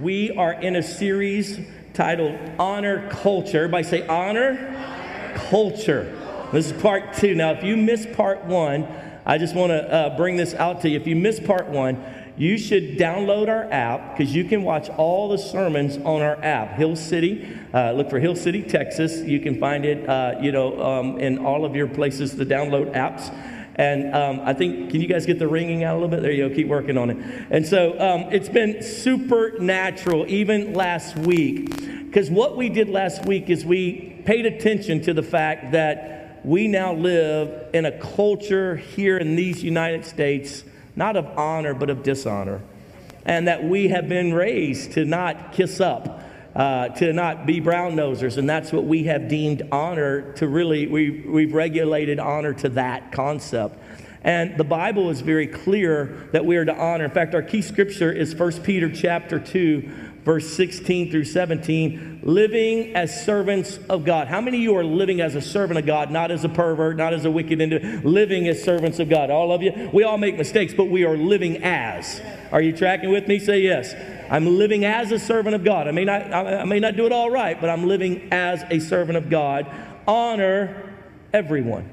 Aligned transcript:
We 0.00 0.30
are 0.30 0.54
in 0.54 0.76
a 0.76 0.82
series 0.82 1.60
titled 1.92 2.38
Honor 2.58 3.10
Culture. 3.10 3.58
Everybody 3.58 3.84
say 3.84 4.06
honor 4.06 5.34
culture. 5.50 6.18
This 6.50 6.70
is 6.70 6.80
part 6.80 7.12
two. 7.14 7.34
Now, 7.34 7.50
if 7.50 7.62
you 7.62 7.76
missed 7.76 8.12
part 8.14 8.44
one, 8.44 8.88
I 9.26 9.36
just 9.36 9.54
want 9.54 9.70
to 9.70 9.92
uh, 9.92 10.16
bring 10.16 10.36
this 10.36 10.54
out 10.54 10.80
to 10.82 10.88
you. 10.88 10.98
If 10.98 11.06
you 11.06 11.14
missed 11.14 11.44
part 11.44 11.68
one, 11.68 12.02
you 12.38 12.56
should 12.56 12.96
download 12.96 13.48
our 13.48 13.70
app 13.70 14.16
because 14.16 14.34
you 14.34 14.44
can 14.44 14.62
watch 14.62 14.88
all 14.88 15.28
the 15.28 15.36
sermons 15.36 15.98
on 15.98 16.22
our 16.22 16.42
app. 16.42 16.76
Hill 16.76 16.96
City, 16.96 17.46
uh, 17.74 17.92
look 17.92 18.08
for 18.08 18.18
Hill 18.18 18.34
City, 18.34 18.62
Texas. 18.62 19.20
You 19.20 19.40
can 19.40 19.60
find 19.60 19.84
it, 19.84 20.08
uh, 20.08 20.36
you 20.40 20.52
know, 20.52 20.80
um, 20.82 21.18
in 21.18 21.38
all 21.44 21.66
of 21.66 21.76
your 21.76 21.86
places 21.86 22.34
to 22.36 22.46
download 22.46 22.94
apps. 22.94 23.30
And 23.76 24.14
um, 24.14 24.40
I 24.44 24.52
think, 24.52 24.90
can 24.90 25.00
you 25.00 25.08
guys 25.08 25.24
get 25.24 25.38
the 25.38 25.48
ringing 25.48 25.82
out 25.82 25.94
a 25.94 25.98
little 25.98 26.08
bit? 26.08 26.22
There 26.22 26.30
you 26.30 26.48
go, 26.48 26.54
keep 26.54 26.68
working 26.68 26.98
on 26.98 27.10
it. 27.10 27.16
And 27.50 27.66
so 27.66 27.92
um, 27.98 28.32
it's 28.32 28.48
been 28.48 28.82
supernatural, 28.82 30.26
even 30.28 30.74
last 30.74 31.16
week. 31.16 31.70
Because 32.06 32.30
what 32.30 32.56
we 32.56 32.68
did 32.68 32.90
last 32.90 33.24
week 33.24 33.48
is 33.48 33.64
we 33.64 34.22
paid 34.26 34.44
attention 34.44 35.00
to 35.02 35.14
the 35.14 35.22
fact 35.22 35.72
that 35.72 36.40
we 36.44 36.68
now 36.68 36.92
live 36.92 37.70
in 37.72 37.86
a 37.86 37.92
culture 37.92 38.76
here 38.76 39.16
in 39.16 39.36
these 39.36 39.62
United 39.62 40.04
States, 40.04 40.64
not 40.94 41.16
of 41.16 41.26
honor, 41.38 41.72
but 41.72 41.88
of 41.88 42.02
dishonor. 42.02 42.60
And 43.24 43.48
that 43.48 43.64
we 43.64 43.88
have 43.88 44.08
been 44.08 44.34
raised 44.34 44.92
to 44.92 45.04
not 45.04 45.52
kiss 45.52 45.80
up 45.80 46.21
uh, 46.54 46.88
to 46.88 47.12
not 47.12 47.46
be 47.46 47.60
brown 47.60 47.96
nosers. 47.96 48.36
And 48.36 48.48
that's 48.48 48.72
what 48.72 48.84
we 48.84 49.04
have 49.04 49.28
deemed 49.28 49.62
honor 49.72 50.32
to 50.34 50.46
really, 50.46 50.86
we, 50.86 51.10
we've 51.10 51.54
regulated 51.54 52.18
honor 52.18 52.52
to 52.54 52.68
that 52.70 53.12
concept. 53.12 53.78
And 54.24 54.56
the 54.56 54.64
Bible 54.64 55.10
is 55.10 55.20
very 55.20 55.48
clear 55.48 56.28
that 56.32 56.44
we 56.44 56.56
are 56.56 56.64
to 56.64 56.74
honor. 56.74 57.04
In 57.04 57.10
fact, 57.10 57.34
our 57.34 57.42
key 57.42 57.62
scripture 57.62 58.12
is 58.12 58.34
1 58.34 58.62
Peter 58.62 58.88
chapter 58.88 59.40
2, 59.40 59.90
verse 60.24 60.52
16 60.54 61.10
through 61.10 61.24
17, 61.24 62.20
living 62.22 62.94
as 62.94 63.24
servants 63.24 63.78
of 63.88 64.04
God. 64.04 64.28
How 64.28 64.40
many 64.40 64.58
of 64.58 64.62
you 64.62 64.76
are 64.76 64.84
living 64.84 65.20
as 65.20 65.34
a 65.34 65.40
servant 65.40 65.78
of 65.78 65.86
God, 65.86 66.10
not 66.10 66.30
as 66.30 66.44
a 66.44 66.48
pervert, 66.48 66.96
not 66.96 67.12
as 67.12 67.24
a 67.24 67.30
wicked 67.30 67.60
individual, 67.60 68.10
living 68.10 68.46
as 68.46 68.62
servants 68.62 68.98
of 68.98 69.08
God? 69.08 69.30
All 69.30 69.52
of 69.52 69.62
you? 69.62 69.90
We 69.92 70.04
all 70.04 70.18
make 70.18 70.36
mistakes, 70.36 70.74
but 70.74 70.84
we 70.84 71.04
are 71.04 71.16
living 71.16 71.64
as. 71.64 72.20
Are 72.52 72.62
you 72.62 72.76
tracking 72.76 73.10
with 73.10 73.26
me? 73.26 73.38
Say 73.38 73.60
yes. 73.60 73.94
I'm 74.30 74.46
living 74.58 74.84
as 74.84 75.10
a 75.10 75.18
servant 75.18 75.54
of 75.54 75.64
God. 75.64 75.88
I 75.88 75.90
may 75.90 76.04
not, 76.04 76.32
I 76.32 76.64
may 76.64 76.80
not 76.80 76.96
do 76.96 77.06
it 77.06 77.12
all 77.12 77.30
right, 77.30 77.60
but 77.60 77.68
I'm 77.68 77.86
living 77.86 78.28
as 78.32 78.62
a 78.70 78.78
servant 78.78 79.18
of 79.18 79.28
God. 79.28 79.66
Honor 80.06 80.94
everyone. 81.32 81.90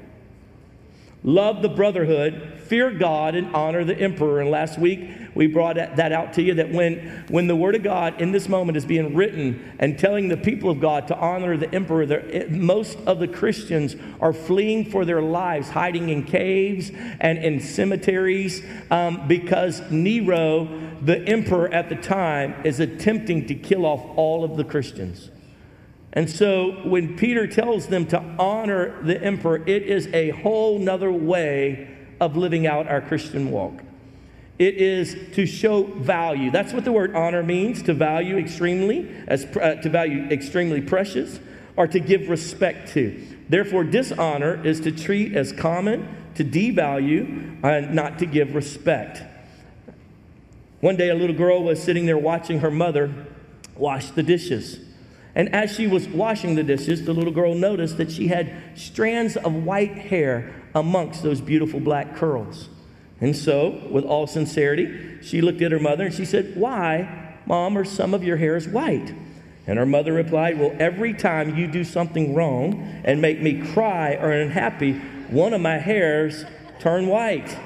Love 1.22 1.60
the 1.60 1.68
brotherhood, 1.68 2.60
fear 2.66 2.90
God, 2.90 3.34
and 3.34 3.54
honor 3.54 3.84
the 3.84 3.98
emperor. 3.98 4.40
And 4.40 4.50
last 4.50 4.78
week, 4.78 5.10
we 5.34 5.46
brought 5.46 5.76
that 5.76 6.12
out 6.12 6.32
to 6.34 6.42
you 6.42 6.54
that 6.54 6.70
when, 6.70 7.24
when 7.28 7.46
the 7.46 7.54
word 7.54 7.74
of 7.74 7.82
God 7.82 8.20
in 8.22 8.32
this 8.32 8.48
moment 8.48 8.76
is 8.76 8.86
being 8.86 9.14
written 9.14 9.76
and 9.78 9.98
telling 9.98 10.28
the 10.28 10.36
people 10.36 10.70
of 10.70 10.80
God 10.80 11.08
to 11.08 11.16
honor 11.16 11.56
the 11.58 11.72
emperor, 11.74 12.06
most 12.48 12.98
of 13.06 13.18
the 13.18 13.28
Christians 13.28 13.96
are 14.20 14.32
fleeing 14.32 14.90
for 14.90 15.04
their 15.04 15.20
lives, 15.20 15.68
hiding 15.68 16.08
in 16.08 16.24
caves 16.24 16.90
and 17.20 17.38
in 17.38 17.60
cemeteries 17.60 18.62
um, 18.90 19.28
because 19.28 19.82
Nero, 19.90 20.68
the 21.02 21.18
emperor 21.28 21.72
at 21.72 21.90
the 21.90 21.96
time, 21.96 22.54
is 22.64 22.80
attempting 22.80 23.46
to 23.46 23.54
kill 23.54 23.84
off 23.84 24.00
all 24.16 24.42
of 24.42 24.56
the 24.56 24.64
Christians. 24.64 25.30
And 26.12 26.28
so 26.28 26.72
when 26.84 27.16
Peter 27.16 27.46
tells 27.46 27.86
them 27.86 28.06
to 28.06 28.18
honor 28.38 29.00
the 29.02 29.22
emperor, 29.22 29.62
it 29.66 29.84
is 29.84 30.08
a 30.08 30.30
whole 30.30 30.78
nother 30.78 31.12
way 31.12 31.96
of 32.20 32.36
living 32.36 32.66
out 32.66 32.88
our 32.88 33.00
Christian 33.00 33.50
walk. 33.50 33.82
It 34.58 34.74
is 34.74 35.16
to 35.34 35.46
show 35.46 35.84
value. 35.84 36.50
That's 36.50 36.74
what 36.74 36.84
the 36.84 36.92
word 36.92 37.14
honor 37.14 37.42
means 37.42 37.82
to 37.84 37.94
value 37.94 38.36
extremely, 38.36 39.08
as, 39.26 39.44
uh, 39.56 39.76
to 39.76 39.88
value 39.88 40.24
extremely 40.30 40.82
precious, 40.82 41.40
or 41.76 41.86
to 41.86 41.98
give 41.98 42.28
respect 42.28 42.92
to. 42.92 43.26
Therefore, 43.48 43.84
dishonor 43.84 44.62
is 44.66 44.80
to 44.80 44.92
treat 44.92 45.34
as 45.34 45.52
common, 45.52 46.14
to 46.34 46.44
devalue, 46.44 47.64
and 47.64 47.94
not 47.94 48.18
to 48.18 48.26
give 48.26 48.54
respect. 48.54 49.22
One 50.80 50.96
day, 50.96 51.08
a 51.08 51.14
little 51.14 51.36
girl 51.36 51.62
was 51.62 51.82
sitting 51.82 52.04
there 52.04 52.18
watching 52.18 52.60
her 52.60 52.70
mother 52.70 53.12
wash 53.76 54.10
the 54.10 54.22
dishes. 54.22 54.78
And 55.34 55.54
as 55.54 55.74
she 55.74 55.86
was 55.86 56.08
washing 56.08 56.54
the 56.54 56.62
dishes, 56.62 57.04
the 57.04 57.12
little 57.12 57.32
girl 57.32 57.54
noticed 57.54 57.96
that 57.98 58.10
she 58.10 58.28
had 58.28 58.52
strands 58.74 59.36
of 59.36 59.54
white 59.54 59.92
hair 59.92 60.54
amongst 60.74 61.22
those 61.22 61.40
beautiful 61.40 61.80
black 61.80 62.16
curls. 62.16 62.68
And 63.20 63.36
so, 63.36 63.86
with 63.90 64.04
all 64.04 64.26
sincerity, 64.26 65.18
she 65.22 65.40
looked 65.40 65.62
at 65.62 65.72
her 65.72 65.78
mother 65.78 66.06
and 66.06 66.14
she 66.14 66.24
said, 66.24 66.56
Why, 66.56 67.36
mom, 67.46 67.76
are 67.76 67.84
some 67.84 68.14
of 68.14 68.24
your 68.24 68.38
hairs 68.38 68.66
white? 68.66 69.14
And 69.66 69.78
her 69.78 69.86
mother 69.86 70.12
replied, 70.12 70.58
Well, 70.58 70.74
every 70.78 71.12
time 71.12 71.56
you 71.56 71.66
do 71.66 71.84
something 71.84 72.34
wrong 72.34 73.02
and 73.04 73.20
make 73.20 73.40
me 73.40 73.60
cry 73.72 74.14
or 74.14 74.32
unhappy, 74.32 74.94
one 75.28 75.52
of 75.52 75.60
my 75.60 75.78
hairs 75.78 76.44
turn 76.80 77.06
white. 77.06 77.56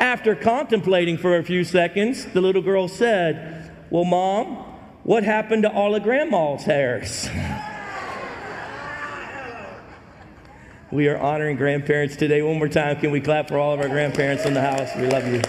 After 0.00 0.34
contemplating 0.34 1.18
for 1.18 1.36
a 1.36 1.42
few 1.42 1.62
seconds, 1.62 2.26
the 2.26 2.40
little 2.40 2.62
girl 2.62 2.88
said, 2.88 3.70
well, 3.96 4.04
Mom, 4.04 4.46
what 5.04 5.24
happened 5.24 5.62
to 5.62 5.72
all 5.72 5.94
of 5.94 6.02
Grandma's 6.02 6.64
hairs? 6.64 7.30
we 10.92 11.08
are 11.08 11.16
honoring 11.16 11.56
grandparents 11.56 12.14
today. 12.14 12.42
One 12.42 12.58
more 12.58 12.68
time, 12.68 13.00
can 13.00 13.10
we 13.10 13.22
clap 13.22 13.48
for 13.48 13.58
all 13.58 13.72
of 13.72 13.80
our 13.80 13.88
grandparents 13.88 14.44
in 14.44 14.52
the 14.52 14.60
house? 14.60 14.94
We 14.96 15.06
love 15.06 15.26
you. 15.26 15.40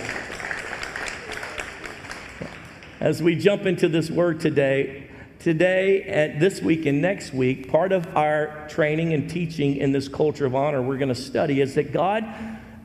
As 3.02 3.22
we 3.22 3.36
jump 3.36 3.66
into 3.66 3.90
this 3.90 4.10
word 4.10 4.40
today, 4.40 5.10
today 5.40 6.04
and 6.04 6.42
this 6.42 6.62
week 6.62 6.86
and 6.86 7.02
next 7.02 7.34
week, 7.34 7.70
part 7.70 7.92
of 7.92 8.16
our 8.16 8.66
training 8.70 9.12
and 9.12 9.30
teaching 9.30 9.76
in 9.76 9.92
this 9.92 10.08
culture 10.08 10.46
of 10.46 10.56
honor 10.56 10.82
we're 10.82 10.96
going 10.96 11.10
to 11.10 11.16
study 11.16 11.60
is 11.60 11.76
that 11.76 11.92
God 11.92 12.24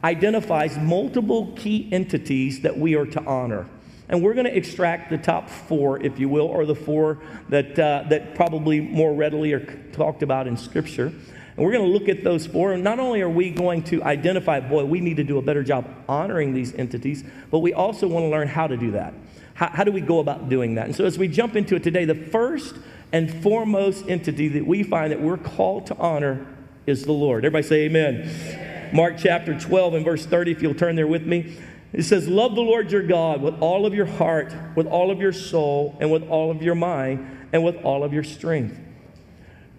identifies 0.03 0.77
multiple 0.77 1.53
key 1.57 1.89
entities 1.93 2.63
that 2.63 2.77
we 2.77 2.97
are 2.97 3.07
to 3.07 3.23
honor. 3.23 3.69
And 4.13 4.23
we're 4.23 4.35
going 4.35 4.45
to 4.45 4.55
extract 4.55 5.09
the 5.09 5.17
top 5.17 5.49
four, 5.49 5.99
if 6.03 6.19
you 6.19 6.29
will, 6.29 6.45
or 6.45 6.67
the 6.67 6.75
four 6.75 7.19
that, 7.49 7.79
uh, 7.79 8.05
that 8.11 8.35
probably 8.35 8.79
more 8.79 9.15
readily 9.15 9.55
are 9.55 9.65
talked 9.93 10.23
about 10.23 10.47
in 10.47 10.59
Scripture. 10.59 11.07
And 11.07 11.65
we're 11.65 11.73
going 11.73 11.87
to 11.87 11.91
look 11.91 12.11
at 12.11 12.23
those 12.23 12.47
four. 12.47 12.75
And 12.75 12.85
not 12.85 12.99
only 12.99 13.23
are 13.23 13.29
we 13.31 13.51
going 13.51 13.83
to 13.85 14.03
identify, 14.03 14.61
boy, 14.61 14.85
we 14.85 15.01
need 15.01 15.17
to 15.17 15.25
do 15.25 15.39
a 15.39 15.43
better 15.43 15.63
job 15.63 15.89
honoring 16.11 16.53
these 16.53 16.75
entities, 16.75 17.25
but 17.51 17.61
we 17.61 17.73
also 17.73 18.07
want 18.07 18.25
to 18.25 18.29
learn 18.29 18.49
how 18.49 18.67
to 18.67 18.77
do 18.77 18.91
that. 18.91 19.15
How, 19.55 19.69
how 19.69 19.85
do 19.85 19.93
we 19.93 20.03
go 20.03 20.19
about 20.19 20.51
doing 20.51 20.75
that? 20.75 20.85
And 20.85 20.95
so 20.95 21.07
as 21.07 21.17
we 21.17 21.27
jump 21.27 21.57
into 21.57 21.75
it 21.75 21.83
today, 21.83 22.05
the 22.05 22.15
first 22.15 22.77
and 23.13 23.43
foremost 23.43 24.07
entity 24.09 24.49
that 24.49 24.67
we 24.67 24.83
find 24.83 25.11
that 25.11 25.23
we're 25.23 25.39
called 25.39 25.87
to 25.87 25.97
honor 25.97 26.47
is 26.87 27.07
the 27.07 27.13
Lord. 27.13 27.47
Everybody 27.47 27.67
say 27.67 27.85
amen. 27.85 28.29
amen. 28.29 28.95
Mark 28.95 29.15
chapter 29.17 29.59
12 29.59 29.95
and 29.95 30.05
verse 30.05 30.27
30, 30.27 30.53
if 30.53 30.61
you'll 30.61 30.75
turn 30.75 30.97
there 30.97 31.07
with 31.07 31.27
me. 31.27 31.57
It 31.93 32.05
says, 32.05 32.29
Love 32.29 32.55
the 32.55 32.63
Lord 32.63 32.91
your 32.91 33.03
God 33.03 33.43
with 33.43 33.59
all 33.61 33.85
of 33.85 33.95
your 33.95 34.07
heart, 34.07 34.55
with 34.75 34.87
all 34.87 35.11
of 35.11 35.21
your 35.21 35.33
soul, 35.33 35.97
and 36.01 36.11
with 36.11 36.23
all 36.29 36.51
of 36.51 36.63
your 36.63 36.75
mind, 36.75 37.49
and 37.53 37.63
with 37.63 37.77
all 37.85 38.03
of 38.03 38.13
your 38.13 38.25
strength. 38.25 38.79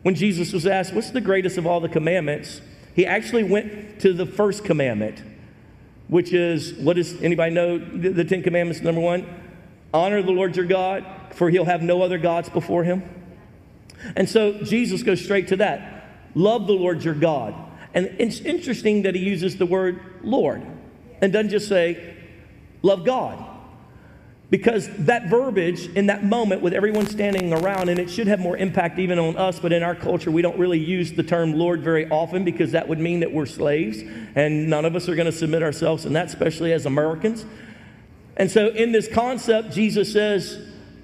When 0.04 0.16
Jesus 0.16 0.54
was 0.54 0.68
asked, 0.68 0.94
What's 0.94 1.12
the 1.12 1.22
greatest 1.22 1.58
of 1.58 1.66
all 1.66 1.80
the 1.80 1.90
commandments? 1.90 2.62
He 2.96 3.06
actually 3.06 3.44
went 3.44 4.00
to 4.02 4.14
the 4.14 4.26
first 4.26 4.64
commandment, 4.64 5.24
which 6.08 6.32
is 6.34 6.74
what 6.74 6.96
does 6.96 7.20
anybody 7.22 7.54
know 7.54 7.80
the, 7.80 8.24
Ten 8.24 8.44
Commandments? 8.44 8.84
Number 8.84 9.02
one, 9.02 9.26
honor 9.92 10.22
the 10.22 10.32
Lord 10.32 10.56
your 10.56 10.66
God, 10.66 11.04
for 11.32 11.50
he'll 11.50 11.66
have 11.66 11.82
no 11.82 12.04
other 12.04 12.20
gods 12.20 12.50
before 12.50 12.84
him. 12.84 13.02
And 14.16 14.30
so 14.30 14.62
Jesus 14.62 15.02
goes 15.02 15.24
straight 15.24 15.48
to 15.48 15.56
that. 15.56 16.08
Love 16.36 16.68
the 16.68 16.74
Lord 16.74 17.04
your 17.04 17.16
God. 17.16 17.56
And 17.96 18.14
it's 18.20 18.40
interesting 18.42 19.04
that 19.04 19.16
he 19.16 19.22
uses 19.22 19.58
the 19.58 19.66
word 19.66 20.00
Lord 20.22 20.66
and 21.24 21.32
doesn't 21.32 21.52
just 21.52 21.70
say, 21.70 22.16
love 22.82 23.06
God. 23.06 23.42
Because 24.50 24.90
that 25.06 25.30
verbiage 25.30 25.88
in 25.96 26.08
that 26.08 26.26
moment 26.26 26.62
with 26.62 26.74
everyone 26.74 27.06
standing 27.06 27.54
around, 27.54 27.88
and 27.88 27.98
it 27.98 28.10
should 28.10 28.28
have 28.28 28.42
more 28.42 28.58
impact 28.58 29.00
even 29.00 29.18
on 29.18 29.38
us, 29.38 29.58
but 29.58 29.72
in 29.72 29.84
our 29.84 29.96
culture, 29.96 30.30
we 30.30 30.42
don't 30.42 30.60
really 30.60 30.80
use 30.80 31.14
the 31.14 31.24
term 31.24 31.54
Lord 31.54 31.82
very 31.82 32.10
often 32.10 32.44
because 32.44 32.74
that 32.74 32.90
would 32.90 33.00
mean 33.00 33.22
that 33.22 33.32
we're 33.32 33.46
slaves, 33.46 34.04
and 34.36 34.70
none 34.70 34.84
of 34.84 34.98
us 34.98 35.08
are 35.08 35.16
going 35.16 35.28
to 35.28 35.32
submit 35.32 35.64
ourselves, 35.64 36.04
and 36.04 36.14
that 36.18 36.26
especially 36.26 36.74
as 36.74 36.86
Americans. 36.86 37.46
And 38.36 38.52
so, 38.52 38.68
in 38.68 38.92
this 38.92 39.08
concept, 39.08 39.72
Jesus 39.72 40.12
says 40.12 40.60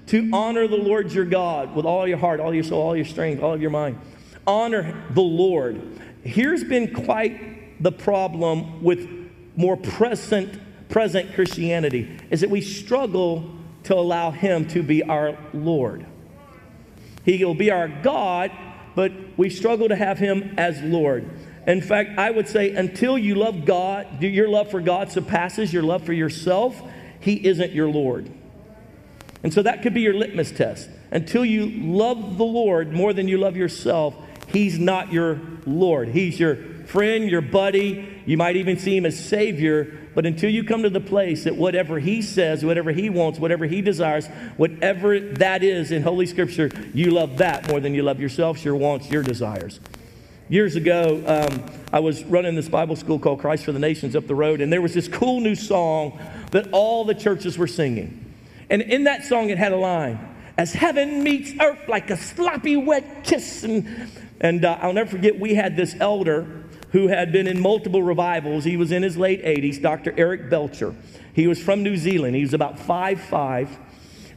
to 0.08 0.30
honor 0.34 0.68
the 0.68 0.76
Lord 0.76 1.14
your 1.14 1.24
God 1.24 1.74
with 1.74 1.86
all 1.86 2.06
your 2.06 2.18
heart, 2.18 2.42
all 2.42 2.54
your 2.54 2.66
soul, 2.66 2.82
all 2.82 2.96
your 2.96 3.06
strength, 3.06 3.42
all 3.42 3.54
of 3.54 3.62
your 3.62 3.72
mind. 3.72 3.98
Honor 4.46 5.02
the 5.12 5.22
Lord. 5.22 5.82
Here's 6.24 6.66
been 6.66 6.94
quite 6.94 7.82
the 7.82 7.94
problem 7.94 8.84
with 8.84 9.19
more 9.60 9.76
present, 9.76 10.58
present 10.88 11.34
Christianity 11.36 12.18
is 12.30 12.40
that 12.40 12.50
we 12.50 12.62
struggle 12.62 13.52
to 13.84 13.94
allow 13.94 14.32
Him 14.32 14.66
to 14.70 14.82
be 14.82 15.04
our 15.04 15.38
Lord. 15.54 16.06
He 17.26 17.44
will 17.44 17.56
be 17.56 17.70
our 17.70 17.90
God, 17.90 18.52
but 18.96 19.12
we 19.36 19.50
struggle 19.50 19.90
to 19.90 19.98
have 19.98 20.18
Him 20.18 20.56
as 20.58 20.82
Lord. 20.82 21.30
In 21.68 21.82
fact, 21.82 22.18
I 22.18 22.32
would 22.32 22.48
say 22.48 22.72
until 22.72 23.18
you 23.18 23.36
love 23.36 23.66
God, 23.66 24.24
your 24.24 24.48
love 24.48 24.72
for 24.72 24.80
God 24.80 25.12
surpasses 25.12 25.74
your 25.74 25.84
love 25.84 26.06
for 26.06 26.14
yourself, 26.14 26.82
he 27.20 27.46
isn't 27.46 27.74
your 27.74 27.90
Lord. 27.90 28.32
And 29.44 29.54
so 29.54 29.62
that 29.62 29.82
could 29.82 29.94
be 29.94 30.00
your 30.00 30.14
litmus 30.14 30.52
test. 30.52 30.90
Until 31.12 31.44
you 31.44 31.70
love 31.70 32.38
the 32.38 32.46
Lord 32.46 32.94
more 32.94 33.12
than 33.12 33.28
you 33.28 33.38
love 33.38 33.58
yourself, 33.58 34.16
he's 34.48 34.80
not 34.80 35.12
your 35.12 35.42
Lord. 35.66 36.08
He's 36.08 36.40
your 36.40 36.56
friend, 36.90 37.30
your 37.30 37.42
buddy. 37.42 38.22
You 38.26 38.36
might 38.36 38.56
even 38.56 38.78
see 38.78 38.98
him 38.98 39.06
as 39.06 39.24
Savior. 39.24 39.96
But 40.16 40.26
until 40.26 40.50
you 40.50 40.64
come 40.64 40.84
to 40.84 40.90
the 40.90 41.00
place 41.00 41.44
that 41.44 41.56
whatever 41.56 42.00
he 42.00 42.22
says, 42.22 42.66
whatever 42.66 42.92
he 42.92 43.10
wants, 43.10 43.40
whatever 43.40 43.66
he 43.66 43.82
desires, 43.82 44.28
whatever 44.58 45.20
that 45.20 45.64
is 45.64 45.92
in 45.92 46.02
Holy 46.02 46.26
Scripture, 46.26 46.72
you 46.94 47.12
love 47.12 47.38
that 47.38 47.70
more 47.70 47.80
than 47.80 47.94
you 47.94 48.02
love 48.02 48.20
yourself, 48.20 48.66
your 48.66 48.76
wants, 48.76 49.10
your 49.10 49.22
desires. 49.22 49.80
Years 50.50 50.76
ago, 50.76 51.24
um, 51.28 51.72
I 51.94 52.00
was 52.00 52.24
running 52.24 52.56
this 52.56 52.68
Bible 52.68 52.96
school 52.96 53.20
called 53.20 53.40
Christ 53.40 53.66
for 53.66 53.72
the 53.72 53.80
Nations 53.80 54.16
up 54.16 54.26
the 54.26 54.34
road, 54.34 54.62
and 54.62 54.74
there 54.74 54.82
was 54.82 54.96
this 54.96 55.08
cool 55.08 55.42
new 55.42 55.54
song 55.54 56.20
that 56.52 56.70
all 56.72 57.06
the 57.06 57.14
churches 57.14 57.56
were 57.56 57.68
singing. 57.68 58.34
And 58.72 58.82
in 58.82 59.04
that 59.04 59.26
song, 59.26 59.52
it 59.52 59.60
had 59.60 59.74
a 59.74 59.78
line 59.78 60.20
As 60.58 60.74
heaven 60.74 61.24
meets 61.24 61.54
earth 61.62 61.88
like 61.88 62.10
a 62.10 62.18
sloppy, 62.18 62.76
wet 62.78 63.24
kiss. 63.24 63.64
And, 63.64 64.12
and 64.42 64.66
uh, 64.66 64.80
I'll 64.82 64.94
never 64.94 65.12
forget, 65.12 65.40
we 65.40 65.54
had 65.54 65.78
this 65.78 65.96
elder 66.00 66.59
who 66.92 67.08
had 67.08 67.32
been 67.32 67.48
in 67.48 67.60
multiple 67.60 68.04
revivals. 68.04 68.64
He 68.64 68.78
was 68.78 68.92
in 68.92 69.04
his 69.04 69.18
late 69.18 69.44
80s, 69.44 69.82
Dr. 69.82 70.14
Eric 70.18 70.50
Belcher. 70.50 70.96
He 71.34 71.48
was 71.48 71.62
from 71.62 71.84
New 71.84 71.98
Zealand. 71.98 72.36
He 72.36 72.42
was 72.42 72.54
about 72.54 72.80
five 72.80 73.20
five 73.20 73.78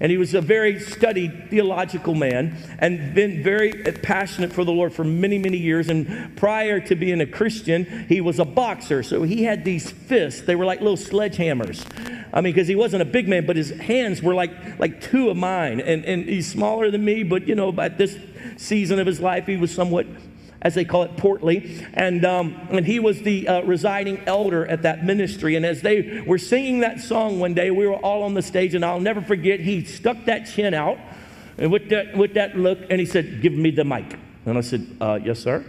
and 0.02 0.10
he 0.10 0.19
was 0.19 0.34
a 0.34 0.40
very 0.40 0.81
studied 0.81 1.49
theological 1.49 2.16
man 2.16 2.56
and 2.81 3.14
been 3.14 3.40
very 3.40 3.72
passionate 3.72 4.52
for 4.52 4.64
the 4.64 4.72
Lord 4.72 4.93
for 4.93 5.04
many, 5.04 5.38
many 5.38 5.58
years. 5.58 5.88
And 5.88 6.37
prior 6.37 6.81
to 6.81 6.96
being 6.96 7.20
a 7.20 7.26
Christian, 7.26 8.06
he 8.08 8.20
was 8.20 8.40
a 8.40 8.44
boxer. 8.44 9.05
So 9.05 9.22
he 9.22 9.44
had 9.44 9.64
these 9.64 9.93
fists. 9.93 10.40
They 10.40 10.56
were 10.56 10.64
like 10.64 10.81
little 10.81 10.96
sledgehammers. 10.96 11.87
I 12.32 12.40
mean, 12.40 12.52
because 12.52 12.66
he 12.66 12.75
wasn't 12.75 13.02
a 13.02 13.05
big 13.05 13.28
man, 13.28 13.46
but 13.46 13.55
his 13.55 13.70
hands 13.70 14.20
were 14.20 14.34
like, 14.34 14.81
like 14.81 15.00
two 15.00 15.31
of 15.31 15.37
mine. 15.37 15.78
And, 15.78 16.05
and 16.05 16.25
he's 16.25 16.50
smaller 16.50 16.90
than 16.90 17.05
me, 17.05 17.22
but 17.22 17.46
you 17.46 17.55
know, 17.55 17.72
at 17.81 17.96
this 17.96 18.19
season 18.56 18.98
of 18.98 19.06
his 19.06 19.20
life, 19.20 19.46
he 19.46 19.56
was 19.56 19.72
somewhat 19.72 20.08
as 20.62 20.74
they 20.74 20.84
call 20.84 21.02
it, 21.02 21.16
portly. 21.16 21.84
And, 21.92 22.24
um, 22.24 22.56
and 22.70 22.86
he 22.86 22.98
was 22.98 23.22
the 23.22 23.46
uh, 23.46 23.62
residing 23.62 24.22
elder 24.26 24.66
at 24.66 24.82
that 24.82 25.04
ministry. 25.04 25.56
And 25.56 25.66
as 25.66 25.82
they 25.82 26.22
were 26.26 26.38
singing 26.38 26.80
that 26.80 27.00
song 27.00 27.38
one 27.38 27.52
day, 27.52 27.70
we 27.70 27.86
were 27.86 27.96
all 27.96 28.22
on 28.22 28.34
the 28.34 28.42
stage, 28.42 28.74
and 28.74 28.84
I'll 28.84 29.00
never 29.00 29.20
forget, 29.20 29.60
he 29.60 29.84
stuck 29.84 30.24
that 30.24 30.46
chin 30.46 30.72
out 30.72 30.98
and 31.58 31.70
with 31.70 31.90
that, 31.90 32.16
with 32.16 32.34
that 32.34 32.56
look, 32.56 32.78
and 32.90 32.98
he 32.98 33.06
said, 33.06 33.42
Give 33.42 33.52
me 33.52 33.70
the 33.70 33.84
mic. 33.84 34.18
And 34.46 34.56
I 34.56 34.62
said, 34.62 34.96
uh, 35.00 35.18
Yes, 35.22 35.40
sir. 35.40 35.64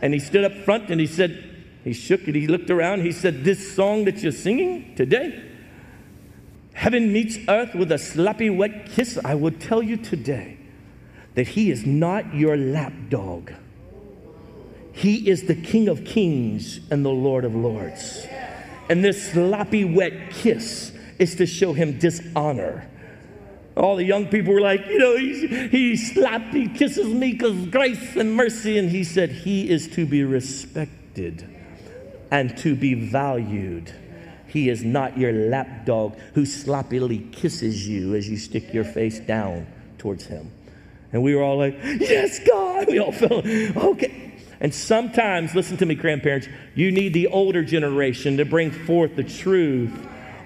And 0.00 0.12
he 0.12 0.20
stood 0.20 0.44
up 0.44 0.52
front 0.64 0.90
and 0.90 1.00
he 1.00 1.06
said, 1.06 1.64
He 1.84 1.92
shook 1.92 2.28
it, 2.28 2.34
he 2.34 2.46
looked 2.46 2.70
around, 2.70 3.02
he 3.02 3.12
said, 3.12 3.44
This 3.44 3.74
song 3.74 4.04
that 4.04 4.22
you're 4.22 4.32
singing 4.32 4.94
today, 4.94 5.50
Heaven 6.74 7.12
meets 7.12 7.38
earth 7.48 7.74
with 7.74 7.92
a 7.92 7.98
sloppy, 7.98 8.50
wet 8.50 8.86
kiss. 8.86 9.18
I 9.24 9.34
will 9.34 9.52
tell 9.52 9.82
you 9.82 9.96
today 9.96 10.58
that 11.34 11.48
he 11.48 11.70
is 11.70 11.84
not 11.86 12.34
your 12.34 12.56
lapdog. 12.56 13.52
He 14.92 15.28
is 15.28 15.44
the 15.44 15.54
King 15.54 15.88
of 15.88 16.04
Kings 16.04 16.80
and 16.90 17.04
the 17.04 17.10
Lord 17.10 17.44
of 17.44 17.54
Lords. 17.54 18.26
And 18.88 19.02
this 19.02 19.32
sloppy, 19.32 19.84
wet 19.84 20.30
kiss 20.30 20.92
is 21.18 21.34
to 21.36 21.46
show 21.46 21.72
him 21.72 21.98
dishonor. 21.98 22.88
All 23.74 23.96
the 23.96 24.04
young 24.04 24.26
people 24.26 24.52
were 24.52 24.60
like, 24.60 24.84
you 24.86 24.98
know, 24.98 25.16
he, 25.16 25.46
he 25.68 25.96
he 25.96 26.68
kisses 26.68 27.06
me 27.06 27.32
because 27.32 27.66
grace 27.68 28.16
and 28.16 28.36
mercy. 28.36 28.76
And 28.76 28.90
he 28.90 29.02
said, 29.02 29.32
he 29.32 29.70
is 29.70 29.88
to 29.88 30.04
be 30.04 30.24
respected 30.24 31.48
and 32.30 32.56
to 32.58 32.74
be 32.74 32.92
valued. 32.94 33.92
He 34.46 34.68
is 34.68 34.84
not 34.84 35.16
your 35.16 35.32
lapdog 35.32 36.18
who 36.34 36.44
sloppily 36.44 37.20
kisses 37.32 37.88
you 37.88 38.14
as 38.14 38.28
you 38.28 38.36
stick 38.36 38.74
your 38.74 38.84
face 38.84 39.18
down 39.20 39.66
towards 39.96 40.26
him. 40.26 40.50
And 41.12 41.22
we 41.22 41.34
were 41.34 41.42
all 41.42 41.56
like, 41.56 41.78
yes, 41.82 42.40
God. 42.46 42.88
We 42.88 42.98
all 42.98 43.12
felt, 43.12 43.46
okay. 43.46 44.31
And 44.62 44.72
sometimes, 44.72 45.56
listen 45.56 45.76
to 45.78 45.86
me, 45.86 45.96
grandparents, 45.96 46.46
you 46.76 46.92
need 46.92 47.14
the 47.14 47.26
older 47.26 47.64
generation 47.64 48.36
to 48.36 48.44
bring 48.44 48.70
forth 48.70 49.16
the 49.16 49.24
truth 49.24 49.92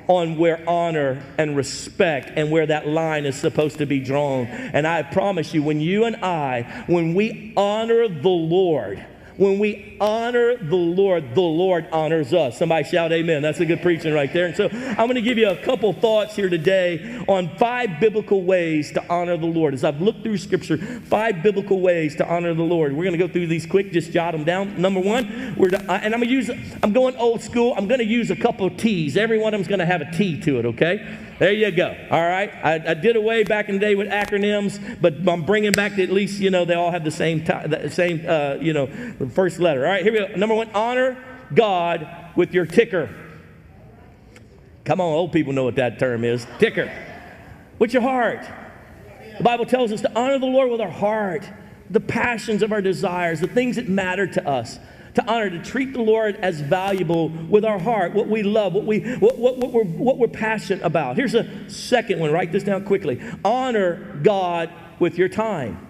on 0.09 0.39
where 0.39 0.67
honor 0.67 1.23
and 1.37 1.55
respect 1.55 2.31
and 2.35 2.51
where 2.51 2.65
that 2.67 2.89
line 2.89 3.27
is 3.27 3.37
supposed 3.37 3.77
to 3.77 3.85
be 3.85 4.01
drawn. 4.01 4.47
And 4.47 4.87
I 4.87 5.03
promise 5.03 5.53
you, 5.53 5.63
when 5.63 5.81
you 5.81 6.07
and 6.07 6.17
I, 6.17 6.85
when 6.87 7.13
we 7.13 7.53
honor 7.59 8.09
the 8.09 8.29
Lord, 8.29 9.05
when 9.37 9.59
we 9.59 9.97
honor 10.01 10.57
the 10.57 10.77
Lord, 10.77 11.35
the 11.35 11.41
Lord 11.41 11.87
honors 11.93 12.33
us. 12.33 12.59
Somebody 12.59 12.85
shout 12.85 13.13
amen. 13.13 13.43
That's 13.43 13.61
a 13.61 13.67
good 13.67 13.83
preaching 13.83 14.15
right 14.15 14.33
there. 14.33 14.47
And 14.47 14.57
so 14.57 14.69
I'm 14.71 15.07
going 15.07 15.17
to 15.17 15.23
give 15.23 15.39
you 15.39 15.51
a 15.51 15.57
couple 15.57 15.93
thoughts 15.93 16.35
here 16.35 16.49
today 16.49 17.23
on 17.29 17.55
five 17.57 18.01
biblical 18.01 18.43
ways 18.43 18.93
to 18.93 19.05
honor 19.09 19.37
the 19.37 19.47
Lord. 19.47 19.75
As 19.75 19.85
I've 19.85 20.01
looked 20.01 20.23
through 20.23 20.39
scripture, 20.39 20.79
five 20.79 21.43
biblical 21.43 21.81
ways 21.81 22.17
to 22.17 22.27
honor 22.27 22.55
the 22.55 22.63
Lord. 22.63 22.93
We're 22.93 23.05
going 23.05 23.19
to 23.19 23.27
go 23.27 23.31
through 23.31 23.49
these 23.49 23.67
quick, 23.67 23.93
just 23.93 24.13
jot 24.13 24.33
them 24.33 24.45
down. 24.45 24.81
Number 24.81 25.01
one, 25.01 25.55
we're 25.57 25.71
to, 25.71 25.79
and 25.91 26.15
I'm 26.15 26.21
going 26.21 26.29
to 26.29 26.35
use, 26.35 26.51
I'm 26.83 26.93
going 26.93 27.17
old 27.17 27.43
school. 27.43 27.75
I'm 27.77 27.89
going 27.89 28.01
to 28.01 28.07
use 28.07 28.31
a 28.31 28.37
couple 28.37 28.67
of 28.67 28.77
T's. 28.77 29.17
Every 29.17 29.39
one 29.39 29.53
of 29.53 29.59
them's 29.59 29.69
going 29.69 29.81
to 29.81 29.87
have 29.87 30.01
a 30.01 30.11
T 30.11 30.41
to 30.43 30.59
it, 30.59 30.67
okay? 30.67 31.19
There 31.39 31.53
you 31.53 31.71
go. 31.71 31.95
All 32.11 32.23
right. 32.23 32.51
I, 32.65 32.91
I, 32.91 32.95
did 32.95 33.15
away 33.15 33.45
back 33.45 33.69
in 33.69 33.75
the 33.75 33.81
day 33.81 33.95
with 33.95 34.09
acronyms, 34.09 35.01
but 35.01 35.29
I'm 35.29 35.45
bringing 35.45 35.73
back 35.73 35.99
at 35.99 36.11
least, 36.11 36.41
you 36.41 36.51
know, 36.51 36.65
they 36.65 36.75
all 36.75 36.91
have 36.91 37.05
the 37.05 37.11
same, 37.11 37.41
t- 37.41 37.67
the 37.67 37.91
same 37.91 38.25
uh, 38.27 38.55
you 38.55 38.73
know, 38.73 38.87
first 39.35 39.59
letter. 39.59 39.85
All 39.85 39.93
right. 39.93 40.03
Here 40.03 40.13
we 40.13 40.19
go. 40.19 40.35
Number 40.37 40.55
one, 40.55 40.71
honor 40.71 41.17
God 41.55 42.09
with 42.37 42.55
your 42.55 42.65
ticker. 42.65 43.15
Come 44.85 45.01
on, 45.01 45.13
old 45.13 45.33
people 45.33 45.53
know 45.53 45.65
what 45.65 45.77
that 45.77 45.99
term 45.99 46.25
is. 46.25 46.47
Ticker. 46.59 46.91
With 47.79 47.93
your 47.93 48.03
heart. 48.03 48.47
The 49.37 49.45
Bible 49.45 49.67
tells 49.67 49.93
us 49.93 50.01
to 50.03 50.19
honor 50.19 50.39
the 50.39 50.47
Lord 50.47 50.71
with 50.71 50.81
our 50.81 50.91
heart, 50.91 51.47
the 51.91 52.01
passions 52.01 52.63
of 52.63 52.73
our 52.73 52.81
desires, 52.81 53.41
the 53.41 53.47
things 53.47 53.77
that 53.77 53.89
matter 53.89 54.27
to 54.27 54.49
us 54.49 54.79
to 55.17 55.27
honor, 55.27 55.49
to 55.49 55.63
treat 55.63 55.95
the 55.95 56.03
Lord 56.03 56.37
as 56.37 56.61
valuable 56.61 57.31
with 57.31 57.65
our 57.65 57.79
heart, 57.79 58.13
what 58.13 58.29
we 58.29 58.43
love, 58.43 58.75
what, 58.75 58.85
we, 58.85 59.01
what, 59.17 59.39
what, 59.39 59.57
what, 59.57 59.73
we're, 59.73 59.85
what 59.85 60.19
we're 60.19 60.29
passionate 60.29 60.85
about. 60.85 61.17
Here's 61.17 61.35
a 61.35 61.69
second 61.71 62.21
one. 62.21 62.31
Write 62.31 62.53
this 62.53 62.63
down 62.63 62.85
quickly. 62.85 63.21
Honor 63.43 64.21
God 64.23 64.71
with 64.99 65.17
your 65.17 65.31
time. 65.31 65.89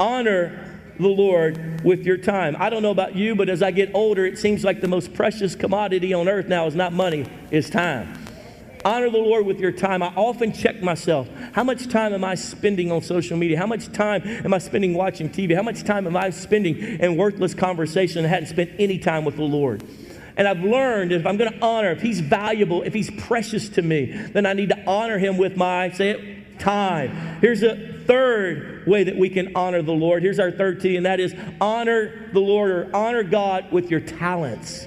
Honor 0.00 0.80
the 0.98 1.08
Lord 1.08 1.84
with 1.84 2.06
your 2.06 2.16
time. 2.16 2.56
I 2.58 2.70
don't 2.70 2.82
know 2.82 2.90
about 2.90 3.14
you, 3.14 3.36
but 3.36 3.50
as 3.50 3.62
I 3.62 3.70
get 3.70 3.90
older, 3.94 4.24
it 4.24 4.38
seems 4.38 4.64
like 4.64 4.80
the 4.80 4.88
most 4.88 5.12
precious 5.12 5.54
commodity 5.54 6.14
on 6.14 6.26
earth 6.26 6.48
now 6.48 6.66
is 6.66 6.74
not 6.74 6.94
money, 6.94 7.26
it's 7.50 7.68
time. 7.68 8.27
Honor 8.84 9.10
the 9.10 9.18
Lord 9.18 9.46
with 9.46 9.60
your 9.60 9.72
time. 9.72 10.02
I 10.02 10.08
often 10.14 10.52
check 10.52 10.82
myself. 10.82 11.28
How 11.52 11.64
much 11.64 11.88
time 11.88 12.12
am 12.12 12.24
I 12.24 12.34
spending 12.34 12.92
on 12.92 13.02
social 13.02 13.36
media? 13.36 13.58
How 13.58 13.66
much 13.66 13.92
time 13.92 14.22
am 14.24 14.54
I 14.54 14.58
spending 14.58 14.94
watching 14.94 15.28
TV? 15.28 15.54
How 15.54 15.62
much 15.62 15.84
time 15.84 16.06
am 16.06 16.16
I 16.16 16.30
spending 16.30 16.78
in 16.78 17.16
worthless 17.16 17.54
conversation 17.54 18.18
and 18.18 18.28
hadn't 18.28 18.48
spent 18.48 18.70
any 18.78 18.98
time 18.98 19.24
with 19.24 19.36
the 19.36 19.42
Lord? 19.42 19.82
And 20.36 20.46
I've 20.46 20.60
learned 20.60 21.10
if 21.10 21.26
I'm 21.26 21.36
going 21.36 21.52
to 21.52 21.58
honor, 21.60 21.90
if 21.90 22.00
he's 22.00 22.20
valuable, 22.20 22.82
if 22.82 22.94
he's 22.94 23.10
precious 23.10 23.68
to 23.70 23.82
me, 23.82 24.12
then 24.12 24.46
I 24.46 24.52
need 24.52 24.68
to 24.68 24.80
honor 24.86 25.18
him 25.18 25.36
with 25.36 25.56
my, 25.56 25.90
say 25.90 26.10
it, 26.10 26.60
time. 26.60 27.10
Here's 27.40 27.64
a 27.64 27.76
third 28.06 28.86
way 28.86 29.04
that 29.04 29.16
we 29.16 29.28
can 29.28 29.54
honor 29.56 29.82
the 29.82 29.92
Lord. 29.92 30.22
Here's 30.22 30.38
our 30.38 30.52
third 30.52 30.80
T, 30.80 30.96
and 30.96 31.06
that 31.06 31.18
is 31.18 31.34
honor 31.60 32.30
the 32.32 32.40
Lord 32.40 32.70
or 32.70 32.96
honor 32.96 33.24
God 33.24 33.72
with 33.72 33.90
your 33.90 34.00
talents. 34.00 34.86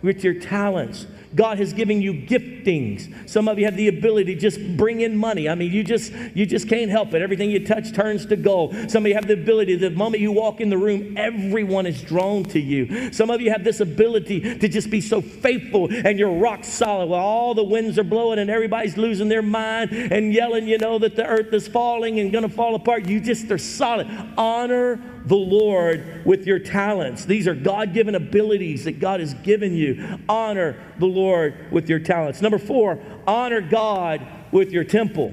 With 0.00 0.22
your 0.22 0.34
talents. 0.34 1.06
God 1.34 1.58
has 1.58 1.72
given 1.72 2.00
you 2.00 2.14
giftings. 2.14 3.28
Some 3.28 3.48
of 3.48 3.58
you 3.58 3.64
have 3.64 3.76
the 3.76 3.88
ability 3.88 4.34
to 4.34 4.40
just 4.40 4.76
bring 4.76 5.00
in 5.00 5.16
money. 5.16 5.48
I 5.48 5.54
mean, 5.54 5.72
you 5.72 5.82
just 5.82 6.12
you 6.34 6.46
just 6.46 6.68
can't 6.68 6.90
help 6.90 7.12
it. 7.14 7.22
Everything 7.22 7.50
you 7.50 7.64
touch 7.64 7.92
turns 7.92 8.26
to 8.26 8.36
gold. 8.36 8.74
Some 8.90 9.04
of 9.04 9.08
you 9.08 9.14
have 9.14 9.26
the 9.26 9.34
ability 9.34 9.76
the 9.76 9.90
moment 9.90 10.20
you 10.20 10.32
walk 10.32 10.60
in 10.60 10.70
the 10.70 10.78
room, 10.78 11.16
everyone 11.16 11.86
is 11.86 12.02
drawn 12.02 12.44
to 12.44 12.60
you. 12.60 13.12
Some 13.12 13.30
of 13.30 13.40
you 13.40 13.50
have 13.50 13.64
this 13.64 13.80
ability 13.80 14.58
to 14.58 14.68
just 14.68 14.90
be 14.90 15.00
so 15.00 15.20
faithful 15.20 15.88
and 15.90 16.18
you're 16.18 16.32
rock 16.32 16.64
solid 16.64 17.06
while 17.06 17.24
all 17.24 17.54
the 17.54 17.64
winds 17.64 17.98
are 17.98 18.04
blowing 18.04 18.38
and 18.38 18.50
everybody's 18.50 18.96
losing 18.96 19.28
their 19.28 19.42
mind 19.42 19.90
and 19.92 20.32
yelling, 20.32 20.68
you 20.68 20.78
know, 20.78 20.98
that 20.98 21.16
the 21.16 21.26
earth 21.26 21.52
is 21.52 21.66
falling 21.68 22.20
and 22.20 22.32
gonna 22.32 22.48
fall 22.48 22.74
apart. 22.74 23.06
You 23.06 23.20
just 23.20 23.50
are 23.50 23.58
solid. 23.58 24.08
Honor 24.36 25.00
the 25.24 25.36
Lord 25.36 26.24
with 26.24 26.46
your 26.46 26.58
talents. 26.58 27.24
These 27.24 27.48
are 27.48 27.54
God 27.54 27.94
given 27.94 28.14
abilities 28.14 28.84
that 28.84 29.00
God 29.00 29.20
has 29.20 29.34
given 29.34 29.74
you. 29.74 30.18
Honor 30.28 30.76
the 30.98 31.06
Lord 31.06 31.70
with 31.72 31.88
your 31.88 31.98
talents. 31.98 32.42
Number 32.42 32.58
four, 32.58 32.98
honor 33.26 33.60
God 33.60 34.26
with 34.52 34.70
your 34.70 34.84
temple. 34.84 35.32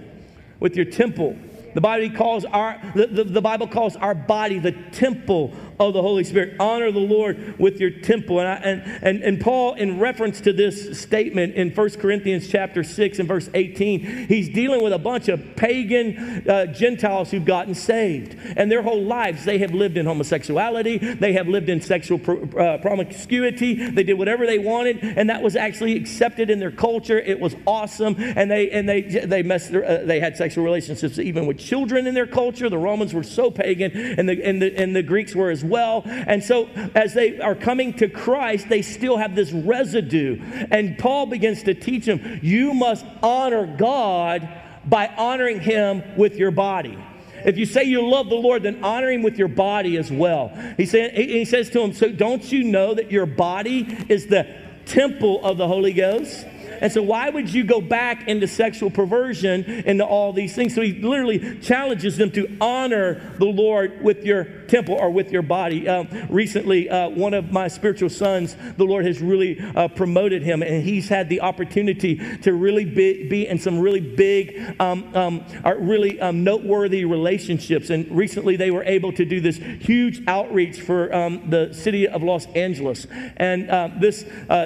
With 0.60 0.76
your 0.76 0.86
temple. 0.86 1.38
The 1.74 1.82
Bible 1.82 2.16
calls 2.18 2.46
our 2.46 2.82
the, 2.96 3.08
the, 3.08 3.24
the, 3.24 3.42
Bible 3.42 3.68
calls 3.68 3.96
our 3.96 4.14
body 4.14 4.60
the 4.60 4.74
temple 4.92 5.54
of 5.88 5.94
the 5.94 6.02
Holy 6.02 6.24
Spirit. 6.24 6.56
Honor 6.60 6.92
the 6.92 7.00
Lord 7.00 7.58
with 7.60 7.80
your 7.80 7.90
temple. 7.90 8.40
And, 8.40 8.48
I, 8.48 8.56
and, 8.56 8.82
and, 9.04 9.24
and 9.24 9.42
Paul, 9.42 9.74
in 9.74 10.00
reference 10.00 10.42
to 10.42 10.54
this 10.54 11.00
statement 11.00 11.56
in 11.56 11.72
1 11.72 11.90
Corinthians 11.92 12.48
chapter 12.48 12.84
6 12.84 13.20
and 13.20 13.28
verse 13.28 13.50
18, 13.54 14.28
he's 14.28 14.50
dealing 14.50 14.84
with 14.84 14.94
a 14.94 15.00
bunch 15.00 15.28
of 15.28 15.56
pagan 15.56 16.48
uh, 16.48 16.68
Gentiles 16.68 17.32
who've 17.32 17.46
gotten 17.46 17.74
saved. 17.74 18.38
And 18.56 18.72
their 18.72 18.82
whole 18.82 19.04
lives, 19.04 19.46
they 19.46 19.58
have 19.60 19.74
lived 19.74 19.98
in 19.98 20.06
homosexuality, 20.06 20.98
they 20.98 21.34
have 21.34 21.48
lived 21.48 21.70
in 21.70 21.82
sexual 21.82 22.20
uh, 22.60 22.78
promiscuity, 22.78 23.90
they 23.90 24.04
did 24.04 24.14
whatever 24.14 24.46
they 24.46 24.60
wanted, 24.60 25.00
and 25.00 25.30
that 25.30 25.42
was 25.42 25.56
actually 25.56 25.98
accepted 25.98 26.50
in 26.50 26.60
their 26.60 26.72
culture. 26.72 27.20
It 27.20 27.40
was 27.40 27.56
awesome. 27.66 28.16
And 28.20 28.52
they, 28.52 28.70
and 28.70 28.88
they, 28.88 29.02
they, 29.02 29.44
messed 29.44 29.72
their, 29.72 29.86
uh, 29.86 30.06
they 30.06 30.20
had 30.20 30.38
sexual 30.38 30.64
relationships 30.64 31.18
even 31.18 31.46
with 31.48 31.58
children 31.58 32.08
in 32.08 32.14
their 32.14 32.28
culture. 32.28 32.70
The 32.70 32.78
Romans 32.78 33.14
were 33.14 33.24
so 33.24 33.50
pagan, 33.50 33.92
and 33.92 34.30
the, 34.30 34.44
and, 34.44 34.62
the, 34.62 34.78
and 34.78 34.96
the 34.96 35.04
Greeks 35.04 35.34
were 35.34 35.50
as. 35.50 35.71
And 36.06 36.44
so, 36.44 36.68
as 36.96 37.14
they 37.14 37.40
are 37.40 37.56
coming 37.56 37.94
to 37.96 38.08
Christ, 38.08 38.70
they 38.70 38.82
still 38.82 39.18
have 39.18 39.36
this 39.36 39.52
residue. 39.52 40.40
And 40.72 40.98
Paul 40.98 41.26
begins 41.26 41.64
to 41.64 41.74
teach 41.74 42.06
them 42.06 42.40
you 42.42 42.74
must 42.74 43.06
honor 43.22 43.66
God 43.78 44.48
by 44.86 45.08
honoring 45.08 45.60
Him 45.60 46.04
with 46.18 46.36
your 46.36 46.52
body. 46.52 46.98
If 47.46 47.58
you 47.58 47.66
say 47.66 47.84
you 47.84 48.08
love 48.08 48.30
the 48.30 48.36
Lord, 48.36 48.64
then 48.64 48.84
honor 48.84 49.10
him 49.10 49.24
with 49.24 49.38
your 49.38 49.48
body 49.48 49.98
as 49.98 50.12
well. 50.12 50.50
He, 50.78 50.86
said, 50.86 51.14
he 51.14 51.46
says 51.46 51.70
to 51.72 51.82
him, 51.82 51.94
So 51.94 52.12
don't 52.12 52.52
you 52.52 52.64
know 52.64 52.94
that 52.94 53.12
your 53.12 53.26
body 53.26 54.06
is 54.10 54.28
the 54.28 54.48
temple 54.86 55.44
of 55.44 55.58
the 55.58 55.68
Holy 55.68 55.94
Ghost? 55.94 56.46
And 56.82 56.92
so, 56.92 57.04
why 57.04 57.30
would 57.30 57.54
you 57.54 57.64
go 57.64 57.80
back 57.80 58.28
into 58.28 58.48
sexual 58.48 58.90
perversion, 58.90 59.64
into 59.64 60.04
all 60.04 60.34
these 60.34 60.56
things? 60.56 60.74
So, 60.74 60.82
he 60.82 60.94
literally 60.94 61.60
challenges 61.60 62.18
them 62.18 62.32
to 62.32 62.58
honor 62.60 63.22
the 63.38 63.46
Lord 63.46 64.02
with 64.02 64.26
your 64.26 64.46
temple 64.72 64.96
or 64.96 65.12
with 65.12 65.32
your 65.32 65.44
body. 65.44 65.88
Um, 65.88 66.08
recently, 66.30 66.90
uh, 66.90 67.10
one 67.10 67.36
of 67.36 67.52
my 67.52 67.68
spiritual 67.68 68.10
sons, 68.10 68.56
the 68.78 68.84
Lord 68.84 69.06
has 69.06 69.22
really 69.22 69.60
uh, 69.60 69.90
promoted 69.90 70.42
him, 70.42 70.64
and 70.64 70.84
he's 70.84 71.08
had 71.08 71.30
the 71.30 71.42
opportunity 71.42 72.38
to 72.40 72.54
really 72.54 72.86
be, 72.86 73.28
be 73.30 73.48
in 73.48 73.60
some 73.60 73.80
really 73.80 74.00
big, 74.00 74.76
um, 74.80 75.16
um, 75.16 75.46
really 75.78 76.20
um, 76.20 76.44
noteworthy 76.44 77.06
relationships. 77.06 77.92
And 77.92 78.10
recently, 78.10 78.56
they 78.56 78.72
were 78.72 78.84
able 78.84 79.14
to 79.14 79.26
do 79.26 79.40
this 79.40 79.58
huge 79.58 80.24
outreach 80.28 80.82
for 80.82 81.14
um, 81.14 81.50
the 81.50 81.74
city 81.74 82.08
of 82.08 82.24
Los 82.24 82.48
Angeles. 82.48 83.06
And 83.38 83.70
uh, 83.70 83.90
this, 84.00 84.24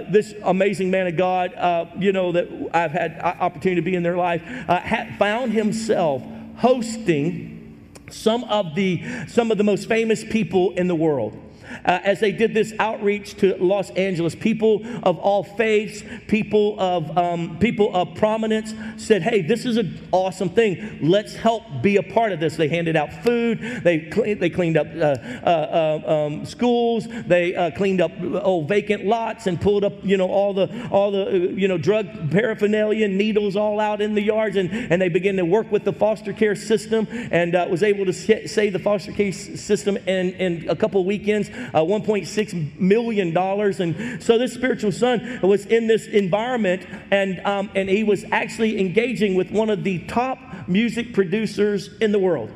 this 0.09 0.33
amazing 0.43 0.91
man 0.91 1.07
of 1.07 1.17
God, 1.17 1.53
uh, 1.55 1.85
you 2.05 2.11
know, 2.11 2.31
that 2.31 2.47
I've 2.73 2.91
had 2.91 3.19
opportunity 3.19 3.81
to 3.81 3.81
be 3.81 3.95
in 3.95 4.03
their 4.03 4.15
life, 4.15 4.43
uh, 4.69 5.05
found 5.17 5.51
himself 5.51 6.23
hosting 6.57 7.51
some 8.11 8.43
of 8.45 8.75
the 8.75 9.03
some 9.27 9.51
of 9.51 9.57
the 9.57 9.63
most 9.63 9.87
famous 9.87 10.23
people 10.23 10.71
in 10.75 10.87
the 10.87 10.95
world 10.95 11.33
uh, 11.85 11.99
as 12.03 12.19
they 12.19 12.31
did 12.31 12.53
this 12.53 12.73
outreach 12.79 13.35
to 13.37 13.55
Los 13.57 13.89
Angeles. 13.91 14.35
People 14.35 14.81
of 15.03 15.17
all 15.17 15.43
faiths, 15.43 16.03
people 16.27 16.79
of 16.79 17.17
um, 17.17 17.57
people 17.59 17.95
of 17.95 18.15
prominence 18.15 18.73
said, 18.97 19.21
"Hey, 19.21 19.41
this 19.41 19.65
is 19.65 19.77
an 19.77 20.07
awesome 20.11 20.49
thing. 20.49 20.99
Let's 21.01 21.35
help 21.35 21.63
be 21.81 21.97
a 21.97 22.03
part 22.03 22.31
of 22.31 22.39
this." 22.39 22.55
They 22.55 22.67
handed 22.67 22.95
out 22.95 23.11
food. 23.23 23.59
They 23.83 24.09
they 24.39 24.49
cleaned 24.49 24.77
up 24.77 24.87
uh, 24.87 24.99
uh, 24.99 26.01
uh 26.05 26.25
um, 26.25 26.45
schools. 26.45 27.07
They 27.07 27.55
uh, 27.55 27.71
cleaned 27.71 28.01
up 28.01 28.11
old 28.41 28.67
vacant 28.67 29.05
lots 29.05 29.47
and 29.47 29.59
pulled 29.59 29.83
up 29.83 29.93
you 30.03 30.17
know 30.17 30.27
all 30.27 30.53
the 30.53 30.87
all 30.91 31.11
the 31.11 31.27
uh, 31.27 31.31
you 31.31 31.67
know 31.67 31.77
drug 31.77 32.31
paraphernalia, 32.31 33.05
and 33.05 33.17
needles 33.17 33.55
all 33.55 33.79
out 33.79 34.01
in 34.01 34.15
the 34.15 34.21
yards, 34.21 34.55
and 34.55 34.71
and 34.71 35.01
they 35.01 35.09
began 35.09 35.35
to 35.37 35.45
work 35.45 35.71
with 35.71 35.83
the 35.83 35.93
foster 35.93 36.33
care 36.33 36.55
system 36.55 37.07
and 37.31 37.53
was 37.69 37.83
able 37.83 38.05
to 38.05 38.13
save 38.13 38.73
the 38.73 38.79
foster 38.79 39.11
care 39.11 39.31
system 39.31 39.97
in 39.97 40.31
in 40.33 40.69
a 40.69 40.75
couple 40.75 41.03
weekends 41.05 41.49
uh, 41.73 41.81
$1.6 41.81 42.79
million. 42.79 43.37
And 43.37 44.23
so 44.23 44.37
this 44.37 44.53
spiritual 44.53 44.91
son 44.91 45.39
was 45.41 45.65
in 45.65 45.87
this 45.87 46.07
environment, 46.07 46.85
and, 47.11 47.39
um, 47.45 47.69
and 47.75 47.89
he 47.89 48.03
was 48.03 48.25
actually 48.31 48.79
engaging 48.79 49.35
with 49.35 49.51
one 49.51 49.69
of 49.69 49.83
the 49.83 49.99
top 50.05 50.67
music 50.67 51.13
producers 51.13 51.89
in 51.99 52.11
the 52.11 52.19
world. 52.19 52.51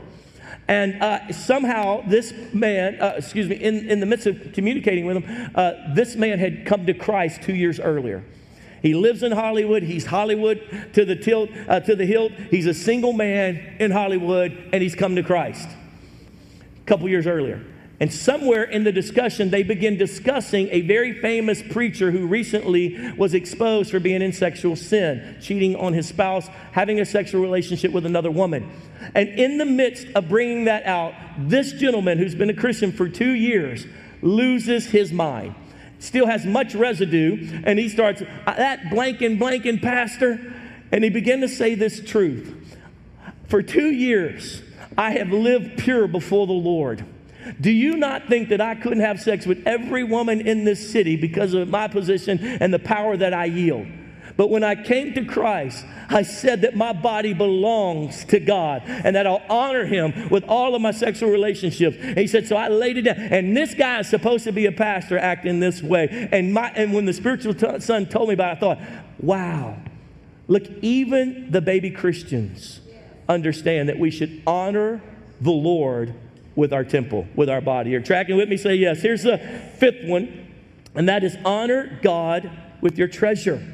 And 0.68 1.02
uh, 1.02 1.32
somehow, 1.32 2.08
this 2.08 2.32
man, 2.54 3.02
uh, 3.02 3.16
excuse 3.18 3.50
me, 3.50 3.56
in, 3.56 3.90
in 3.90 4.00
the 4.00 4.06
midst 4.06 4.28
of 4.28 4.54
communicating 4.54 5.06
with 5.06 5.24
him, 5.24 5.52
uh, 5.56 5.74
this 5.96 6.16
man 6.16 6.38
had 6.38 6.66
come 6.66 6.86
to 6.86 6.94
Christ 6.94 7.42
two 7.42 7.56
years 7.56 7.80
earlier. 7.80 8.24
He 8.82 8.94
lives 8.94 9.24
in 9.24 9.32
Hollywood. 9.32 9.84
He's 9.84 10.06
Hollywood 10.06 10.90
to 10.94 11.06
the 11.06 11.16
tilt, 11.16 11.50
uh, 11.68 11.80
to 11.82 11.96
the 11.96 12.06
hilt. 12.06 12.32
He's 12.52 12.68
a 12.68 12.74
single 12.74 13.14
man 13.14 13.78
in 13.80 13.92
Hollywood, 13.92 14.70
and 14.72 14.82
he's 14.82 14.96
come 14.96 15.16
to 15.16 15.24
Christ 15.24 15.68
a 15.68 16.86
couple 16.86 17.10
years 17.10 17.28
earlier. 17.28 17.66
And 18.02 18.14
somewhere 18.14 18.64
in 18.64 18.86
the 18.86 18.94
discussion, 18.94 19.50
they 19.50 19.64
begin 19.64 19.98
discussing 19.98 20.70
a 20.72 20.82
very 20.82 21.20
famous 21.20 21.62
preacher 21.62 22.12
who 22.12 22.28
recently 22.28 23.12
was 23.18 23.34
exposed 23.34 23.92
for 23.92 24.00
being 24.00 24.22
in 24.22 24.32
sexual 24.32 24.78
sin, 24.78 25.38
cheating 25.42 25.76
on 25.76 25.92
his 25.92 26.08
spouse, 26.08 26.48
having 26.72 27.02
a 27.02 27.06
sexual 27.06 27.42
relationship 27.42 27.92
with 27.92 28.06
another 28.06 28.32
woman. 28.32 28.72
And 29.16 29.28
in 29.30 29.58
the 29.58 29.66
midst 29.66 30.08
of 30.16 30.30
bringing 30.30 30.66
that 30.66 30.86
out, 30.86 31.14
this 31.38 31.74
gentleman 31.74 32.18
who's 32.18 32.36
been 32.36 32.50
a 32.50 32.54
Christian 32.54 32.94
for 32.94 33.10
two 33.10 33.32
years 33.32 33.86
loses 34.22 34.86
his 34.86 35.12
mind. 35.12 35.56
Still 36.00 36.28
has 36.28 36.46
much 36.46 36.76
residue, 36.76 37.62
and 37.66 37.78
he 37.78 37.90
starts, 37.90 38.22
that 38.46 38.80
blanking, 38.84 39.38
blanking 39.38 39.82
pastor. 39.82 40.54
And 40.94 41.04
he 41.04 41.10
began 41.10 41.42
to 41.42 41.50
say 41.50 41.76
this 41.76 42.00
truth 42.00 42.78
For 43.50 43.62
two 43.62 43.92
years, 43.92 44.62
I 44.98 45.12
have 45.12 45.32
lived 45.32 45.80
pure 45.80 46.08
before 46.08 46.48
the 46.48 46.54
Lord. 46.54 47.06
Do 47.60 47.72
you 47.72 47.98
not 47.98 48.28
think 48.28 48.50
that 48.50 48.62
I 48.62 48.76
couldn't 48.76 49.02
have 49.02 49.22
sex 49.22 49.46
with 49.46 49.64
every 49.66 50.04
woman 50.04 50.42
in 50.42 50.66
this 50.66 50.92
city 50.92 51.16
because 51.16 51.54
of 51.54 51.68
my 51.70 51.88
position 51.88 52.40
and 52.40 52.74
the 52.74 52.80
power 52.80 53.18
that 53.18 53.34
I 53.34 53.46
yield? 53.46 53.88
But 54.40 54.50
when 54.50 54.64
I 54.64 54.82
came 54.82 55.14
to 55.16 55.26
Christ, 55.26 55.86
I 56.08 56.22
said 56.22 56.62
that 56.62 56.74
my 56.74 56.94
body 56.94 57.34
belongs 57.34 58.24
to 58.26 58.40
God 58.40 58.84
and 58.86 59.14
that 59.18 59.28
I'll 59.28 59.44
honor 59.50 59.86
Him 59.86 60.30
with 60.30 60.46
all 60.46 60.76
of 60.76 60.82
my 60.82 60.92
sexual 60.92 61.30
relationships. 61.30 61.98
And 62.00 62.18
he 62.18 62.26
said, 62.26 62.48
So 62.48 62.56
I 62.56 62.70
laid 62.70 62.98
it 62.98 63.02
down. 63.02 63.18
And 63.18 63.58
this 63.58 63.74
guy 63.74 64.00
is 64.00 64.08
supposed 64.08 64.46
to 64.46 64.54
be 64.54 64.66
a 64.66 64.72
pastor 64.72 65.18
acting 65.18 65.60
this 65.60 65.84
way. 65.84 66.30
And, 66.32 66.54
my, 66.54 66.72
and 66.74 66.94
when 66.94 67.04
the 67.04 67.12
spiritual 67.12 67.54
t- 67.54 67.82
son 67.82 68.06
told 68.06 68.30
me 68.30 68.34
about 68.34 68.54
it, 68.54 68.58
I 68.58 68.60
thought, 68.62 68.80
wow, 69.20 69.78
look, 70.48 70.64
even 70.82 71.52
the 71.52 71.60
baby 71.60 71.92
Christians 71.92 72.80
understand 73.28 73.90
that 73.90 74.00
we 74.00 74.10
should 74.10 74.42
honor 74.48 75.02
the 75.42 75.52
Lord 75.52 76.16
with 76.60 76.74
our 76.74 76.84
temple, 76.84 77.26
with 77.36 77.50
our 77.50 77.62
body. 77.62 77.92
You're 77.92 78.02
tracking 78.02 78.36
with 78.36 78.50
me? 78.50 78.58
Say 78.58 78.76
yes. 78.76 79.02
Here's 79.02 79.24
the 79.24 79.38
fifth 79.78 80.04
one, 80.04 80.54
and 80.94 81.08
that 81.08 81.24
is 81.24 81.38
honor 81.46 81.98
God 82.04 82.52
with 82.82 82.98
your 82.98 83.08
treasure. 83.08 83.66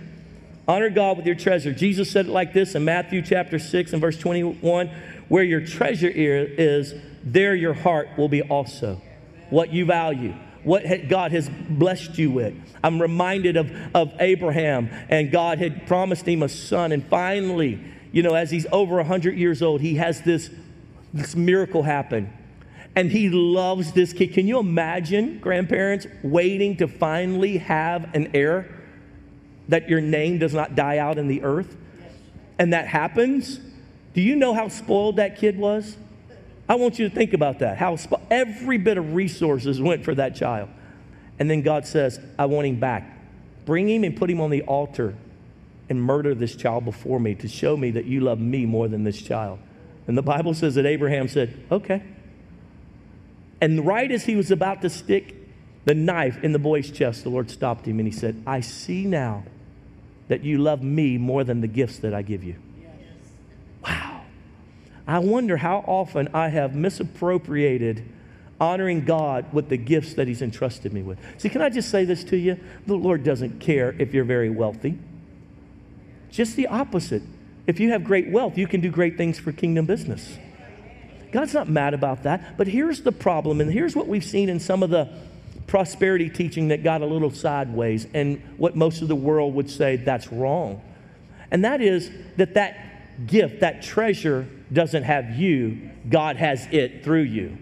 Honor 0.67 0.91
God 0.91 1.17
with 1.17 1.25
your 1.25 1.35
treasure. 1.35 1.73
Jesus 1.73 2.11
said 2.11 2.27
it 2.27 2.31
like 2.31 2.53
this 2.53 2.75
in 2.75 2.85
Matthew 2.85 3.23
chapter 3.23 3.57
6 3.57 3.93
and 3.93 4.01
verse 4.01 4.17
21 4.19 4.91
where 5.27 5.43
your 5.43 5.65
treasure 5.65 6.11
is, 6.13 6.93
there 7.23 7.55
your 7.55 7.73
heart 7.73 8.09
will 8.17 8.29
be 8.29 8.43
also. 8.43 9.01
What 9.49 9.73
you 9.73 9.85
value, 9.85 10.35
what 10.63 10.83
God 11.07 11.31
has 11.31 11.49
blessed 11.49 12.19
you 12.19 12.29
with. 12.29 12.53
I'm 12.83 13.01
reminded 13.01 13.57
of, 13.57 13.71
of 13.95 14.13
Abraham, 14.19 14.91
and 15.09 15.31
God 15.31 15.57
had 15.57 15.87
promised 15.87 16.27
him 16.27 16.43
a 16.43 16.49
son, 16.49 16.91
and 16.91 17.03
finally, 17.07 17.83
you 18.11 18.21
know, 18.21 18.35
as 18.35 18.51
he's 18.51 18.67
over 18.71 18.97
100 18.97 19.35
years 19.35 19.63
old, 19.63 19.81
he 19.81 19.95
has 19.95 20.21
this, 20.21 20.51
this 21.11 21.35
miracle 21.35 21.81
happen 21.81 22.31
and 22.95 23.11
he 23.11 23.29
loves 23.29 23.91
this 23.91 24.13
kid. 24.13 24.33
Can 24.33 24.47
you 24.47 24.57
imagine, 24.57 25.39
grandparents, 25.39 26.07
waiting 26.23 26.77
to 26.77 26.87
finally 26.87 27.57
have 27.57 28.13
an 28.15 28.31
heir 28.33 28.73
that 29.67 29.89
your 29.89 29.99
name 29.99 30.39
does 30.39 30.53
not 30.53 30.75
die 30.75 30.97
out 30.97 31.17
in 31.17 31.27
the 31.27 31.43
earth? 31.43 31.75
And 32.57 32.71
that 32.71 32.87
happens? 32.87 33.59
Do 34.13 34.21
you 34.21 34.35
know 34.35 34.53
how 34.53 34.69
spoiled 34.69 35.17
that 35.17 35.37
kid 35.37 35.57
was? 35.57 35.97
I 36.69 36.75
want 36.75 36.97
you 36.97 37.09
to 37.09 37.13
think 37.13 37.33
about 37.33 37.59
that. 37.59 37.77
How 37.77 37.95
spo- 37.95 38.21
every 38.31 38.77
bit 38.77 38.97
of 38.97 39.13
resources 39.13 39.81
went 39.81 40.05
for 40.05 40.15
that 40.15 40.35
child. 40.35 40.69
And 41.37 41.51
then 41.51 41.61
God 41.61 41.85
says, 41.85 42.19
I 42.39 42.45
want 42.45 42.65
him 42.65 42.79
back. 42.79 43.11
Bring 43.65 43.89
him 43.89 44.05
and 44.05 44.15
put 44.15 44.29
him 44.29 44.39
on 44.39 44.51
the 44.51 44.61
altar 44.63 45.15
and 45.89 46.01
murder 46.01 46.33
this 46.33 46.55
child 46.55 46.85
before 46.85 47.19
me 47.19 47.35
to 47.35 47.47
show 47.47 47.75
me 47.75 47.91
that 47.91 48.05
you 48.05 48.21
love 48.21 48.39
me 48.39 48.65
more 48.65 48.87
than 48.87 49.03
this 49.03 49.21
child. 49.21 49.59
And 50.07 50.17
the 50.17 50.23
Bible 50.23 50.53
says 50.53 50.75
that 50.75 50.85
Abraham 50.85 51.27
said, 51.27 51.61
Okay. 51.69 52.01
And 53.65 53.83
right 53.83 54.11
as 54.11 54.25
he 54.25 54.35
was 54.35 54.51
about 54.51 54.83
to 54.83 54.91
stick 54.91 55.33
the 55.85 55.95
knife 55.95 56.43
in 56.43 56.51
the 56.51 56.59
boy's 56.59 56.91
chest, 56.91 57.23
the 57.23 57.31
Lord 57.31 57.49
stopped 57.49 57.87
him 57.87 57.97
and 57.97 58.07
he 58.07 58.11
said, 58.11 58.43
I 58.45 58.59
see 58.59 59.05
now 59.05 59.43
that 60.27 60.43
you 60.43 60.59
love 60.59 60.83
me 60.83 61.17
more 61.17 61.43
than 61.43 61.61
the 61.61 61.67
gifts 61.67 61.97
that 61.97 62.13
I 62.13 62.21
give 62.21 62.43
you. 62.43 62.57
Yes. 62.79 62.91
Wow. 63.83 64.21
I 65.07 65.17
wonder 65.17 65.57
how 65.57 65.79
often 65.87 66.29
I 66.31 66.49
have 66.49 66.75
misappropriated 66.75 68.07
honoring 68.61 69.03
God 69.03 69.51
with 69.51 69.69
the 69.69 69.77
gifts 69.77 70.13
that 70.13 70.27
He's 70.27 70.43
entrusted 70.43 70.93
me 70.93 71.01
with. 71.01 71.17
See, 71.39 71.49
can 71.49 71.63
I 71.63 71.69
just 71.69 71.89
say 71.89 72.05
this 72.05 72.23
to 72.25 72.37
you? 72.37 72.59
The 72.85 72.93
Lord 72.93 73.23
doesn't 73.23 73.59
care 73.59 73.95
if 73.97 74.13
you're 74.13 74.25
very 74.25 74.51
wealthy. 74.51 74.99
Just 76.29 76.55
the 76.55 76.67
opposite. 76.67 77.23
If 77.65 77.79
you 77.79 77.89
have 77.93 78.03
great 78.03 78.29
wealth, 78.29 78.59
you 78.59 78.67
can 78.67 78.81
do 78.81 78.91
great 78.91 79.17
things 79.17 79.39
for 79.39 79.51
kingdom 79.51 79.87
business. 79.87 80.37
God's 81.35 81.53
not 81.53 81.67
mad 81.67 81.93
about 81.93 82.23
that. 82.23 82.57
But 82.57 82.65
here's 82.65 83.01
the 83.01 83.11
problem, 83.11 83.59
and 83.59 83.69
here's 83.69 83.93
what 83.93 84.07
we've 84.07 84.23
seen 84.23 84.47
in 84.47 84.57
some 84.57 84.81
of 84.83 84.89
the 84.89 85.09
prosperity 85.67 86.29
teaching 86.29 86.69
that 86.69 86.81
got 86.81 87.01
a 87.01 87.05
little 87.05 87.29
sideways, 87.29 88.07
and 88.13 88.41
what 88.55 88.77
most 88.77 89.01
of 89.01 89.09
the 89.09 89.17
world 89.17 89.53
would 89.53 89.69
say 89.69 89.97
that's 89.97 90.31
wrong. 90.31 90.81
And 91.51 91.65
that 91.65 91.81
is 91.81 92.09
that 92.37 92.53
that 92.53 93.27
gift, 93.27 93.59
that 93.59 93.83
treasure, 93.83 94.47
doesn't 94.71 95.03
have 95.03 95.31
you, 95.31 95.91
God 96.07 96.37
has 96.37 96.69
it 96.71 97.03
through 97.03 97.23
you. 97.23 97.57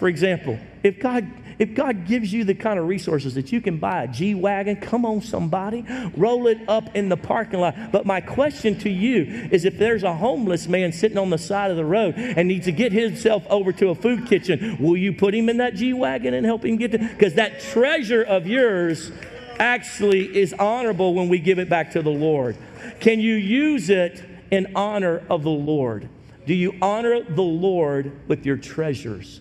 For 0.00 0.08
example, 0.08 0.58
if 0.82 0.98
God 0.98 1.30
if 1.58 1.74
God 1.74 2.06
gives 2.06 2.32
you 2.32 2.44
the 2.44 2.54
kind 2.54 2.78
of 2.78 2.86
resources 2.86 3.34
that 3.34 3.52
you 3.52 3.60
can 3.60 3.78
buy 3.78 4.04
a 4.04 4.08
G 4.08 4.34
Wagon, 4.34 4.76
come 4.76 5.04
on, 5.04 5.22
somebody, 5.22 5.84
roll 6.16 6.46
it 6.46 6.68
up 6.68 6.94
in 6.94 7.08
the 7.08 7.16
parking 7.16 7.60
lot. 7.60 7.92
But 7.92 8.06
my 8.06 8.20
question 8.20 8.78
to 8.80 8.90
you 8.90 9.48
is 9.50 9.64
if 9.64 9.78
there's 9.78 10.02
a 10.02 10.14
homeless 10.14 10.68
man 10.68 10.92
sitting 10.92 11.18
on 11.18 11.30
the 11.30 11.38
side 11.38 11.70
of 11.70 11.76
the 11.76 11.84
road 11.84 12.14
and 12.16 12.48
needs 12.48 12.66
to 12.66 12.72
get 12.72 12.92
himself 12.92 13.44
over 13.48 13.72
to 13.72 13.88
a 13.88 13.94
food 13.94 14.26
kitchen, 14.26 14.78
will 14.80 14.96
you 14.96 15.12
put 15.12 15.34
him 15.34 15.48
in 15.48 15.56
that 15.58 15.74
G 15.74 15.92
Wagon 15.92 16.34
and 16.34 16.46
help 16.46 16.64
him 16.64 16.76
get 16.76 16.92
to? 16.92 16.98
Because 16.98 17.34
that 17.34 17.60
treasure 17.60 18.22
of 18.22 18.46
yours 18.46 19.10
actually 19.58 20.36
is 20.36 20.52
honorable 20.52 21.14
when 21.14 21.28
we 21.28 21.38
give 21.38 21.58
it 21.58 21.68
back 21.68 21.92
to 21.92 22.02
the 22.02 22.10
Lord. 22.10 22.56
Can 23.00 23.20
you 23.20 23.34
use 23.34 23.90
it 23.90 24.24
in 24.50 24.72
honor 24.74 25.22
of 25.28 25.42
the 25.42 25.50
Lord? 25.50 26.08
Do 26.46 26.54
you 26.54 26.76
honor 26.80 27.22
the 27.22 27.42
Lord 27.42 28.12
with 28.28 28.46
your 28.46 28.56
treasures? 28.56 29.40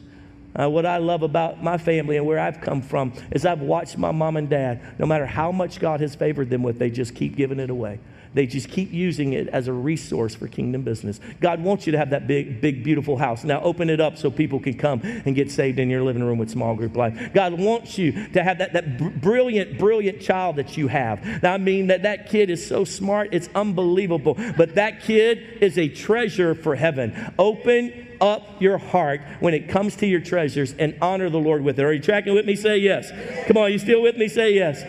Uh, 0.59 0.69
what 0.69 0.85
I 0.85 0.97
love 0.97 1.23
about 1.23 1.63
my 1.63 1.77
family 1.77 2.17
and 2.17 2.25
where 2.25 2.39
I've 2.39 2.61
come 2.61 2.81
from 2.81 3.13
is 3.31 3.45
I've 3.45 3.61
watched 3.61 3.97
my 3.97 4.11
mom 4.11 4.37
and 4.37 4.49
dad, 4.49 4.81
no 4.99 5.05
matter 5.05 5.25
how 5.25 5.51
much 5.51 5.79
God 5.79 6.01
has 6.01 6.15
favored 6.15 6.49
them 6.49 6.63
with, 6.63 6.79
they 6.79 6.89
just 6.89 7.15
keep 7.15 7.35
giving 7.35 7.59
it 7.59 7.69
away. 7.69 7.99
They 8.33 8.45
just 8.45 8.69
keep 8.69 8.91
using 8.91 9.33
it 9.33 9.47
as 9.47 9.67
a 9.67 9.73
resource 9.73 10.35
for 10.35 10.47
kingdom 10.47 10.83
business. 10.83 11.19
God 11.39 11.63
wants 11.63 11.87
you 11.87 11.91
to 11.93 11.97
have 11.97 12.11
that 12.11 12.27
big, 12.27 12.61
big, 12.61 12.83
beautiful 12.83 13.17
house. 13.17 13.43
Now 13.43 13.61
open 13.61 13.89
it 13.89 13.99
up 13.99 14.17
so 14.17 14.29
people 14.29 14.59
can 14.59 14.77
come 14.77 15.01
and 15.03 15.33
get 15.33 15.49
saved 15.49 15.79
in 15.79 15.89
your 15.89 16.03
living 16.03 16.23
room 16.23 16.37
with 16.37 16.49
small 16.49 16.75
group 16.75 16.95
life. 16.95 17.33
God 17.33 17.53
wants 17.53 17.97
you 17.97 18.27
to 18.29 18.43
have 18.43 18.59
that, 18.59 18.73
that 18.73 19.21
brilliant, 19.21 19.79
brilliant 19.79 20.21
child 20.21 20.57
that 20.57 20.77
you 20.77 20.87
have. 20.87 21.41
Now, 21.41 21.53
I 21.53 21.57
mean 21.57 21.87
that 21.87 22.03
that 22.03 22.29
kid 22.29 22.49
is 22.49 22.65
so 22.65 22.83
smart, 22.83 23.29
it's 23.31 23.49
unbelievable. 23.55 24.35
But 24.55 24.75
that 24.75 25.01
kid 25.01 25.57
is 25.61 25.77
a 25.77 25.87
treasure 25.87 26.53
for 26.53 26.75
heaven. 26.75 27.33
Open 27.39 28.06
up 28.21 28.61
your 28.61 28.77
heart 28.77 29.21
when 29.39 29.53
it 29.53 29.69
comes 29.69 29.95
to 29.97 30.07
your 30.07 30.19
treasures 30.19 30.73
and 30.73 30.97
honor 31.01 31.29
the 31.29 31.39
Lord 31.39 31.63
with 31.63 31.79
it. 31.79 31.83
Are 31.83 31.93
you 31.93 32.01
tracking 32.01 32.33
with 32.33 32.45
me? 32.45 32.55
Say 32.55 32.77
yes. 32.77 33.11
Come 33.47 33.57
on, 33.57 33.71
you 33.71 33.79
still 33.79 34.01
with 34.01 34.17
me? 34.17 34.27
Say 34.27 34.53
yes. 34.53 34.83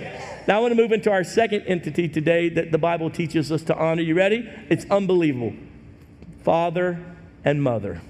Now 0.46 0.58
I 0.58 0.60
want 0.60 0.72
to 0.72 0.76
move 0.76 0.92
into 0.92 1.10
our 1.10 1.24
second 1.24 1.62
entity 1.66 2.08
today 2.08 2.48
that 2.48 2.72
the 2.72 2.78
Bible 2.78 3.10
teaches 3.10 3.52
us 3.52 3.62
to 3.64 3.76
honor. 3.76 4.02
You 4.02 4.14
ready? 4.14 4.48
It's 4.70 4.86
unbelievable. 4.90 5.54
Father 6.42 7.04
and 7.44 7.62
mother. 7.62 8.00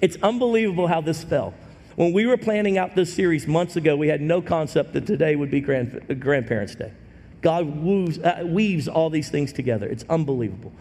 It's 0.00 0.16
unbelievable 0.22 0.86
how 0.86 1.00
this 1.00 1.24
fell. 1.24 1.54
When 1.96 2.12
we 2.12 2.26
were 2.26 2.36
planning 2.36 2.78
out 2.78 2.94
this 2.94 3.12
series 3.12 3.46
months 3.46 3.76
ago, 3.76 3.96
we 3.96 4.08
had 4.08 4.20
no 4.20 4.40
concept 4.40 4.92
that 4.94 5.06
today 5.06 5.36
would 5.36 5.50
be 5.50 5.60
grand, 5.60 6.20
Grandparents' 6.20 6.74
Day. 6.74 6.92
God 7.42 7.82
woos, 7.82 8.18
uh, 8.18 8.44
weaves 8.46 8.88
all 8.88 9.10
these 9.10 9.28
things 9.28 9.52
together. 9.52 9.86
It's 9.86 10.04
unbelievable. 10.08 10.72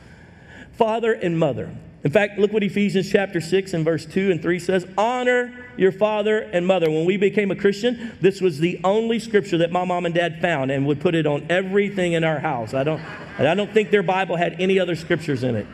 Father 0.71 1.13
and 1.13 1.37
mother. 1.37 1.75
In 2.03 2.09
fact, 2.09 2.39
look 2.39 2.51
what 2.51 2.63
Ephesians 2.63 3.11
chapter 3.11 3.39
6 3.39 3.73
and 3.73 3.85
verse 3.85 4.05
2 4.05 4.31
and 4.31 4.41
3 4.41 4.59
says 4.59 4.87
honor 4.97 5.53
your 5.77 5.91
father 5.91 6.39
and 6.39 6.65
mother. 6.65 6.89
When 6.89 7.05
we 7.05 7.15
became 7.15 7.51
a 7.51 7.55
Christian, 7.55 8.17
this 8.19 8.41
was 8.41 8.59
the 8.59 8.79
only 8.83 9.19
scripture 9.19 9.59
that 9.59 9.71
my 9.71 9.85
mom 9.85 10.05
and 10.05 10.15
dad 10.15 10.41
found 10.41 10.71
and 10.71 10.87
would 10.87 10.99
put 10.99 11.13
it 11.13 11.27
on 11.27 11.45
everything 11.49 12.13
in 12.13 12.23
our 12.23 12.39
house. 12.39 12.73
I 12.73 12.83
don't, 12.83 13.01
I 13.37 13.53
don't 13.53 13.71
think 13.71 13.91
their 13.91 14.01
Bible 14.01 14.35
had 14.35 14.59
any 14.59 14.79
other 14.79 14.95
scriptures 14.95 15.43
in 15.43 15.55
it. 15.55 15.67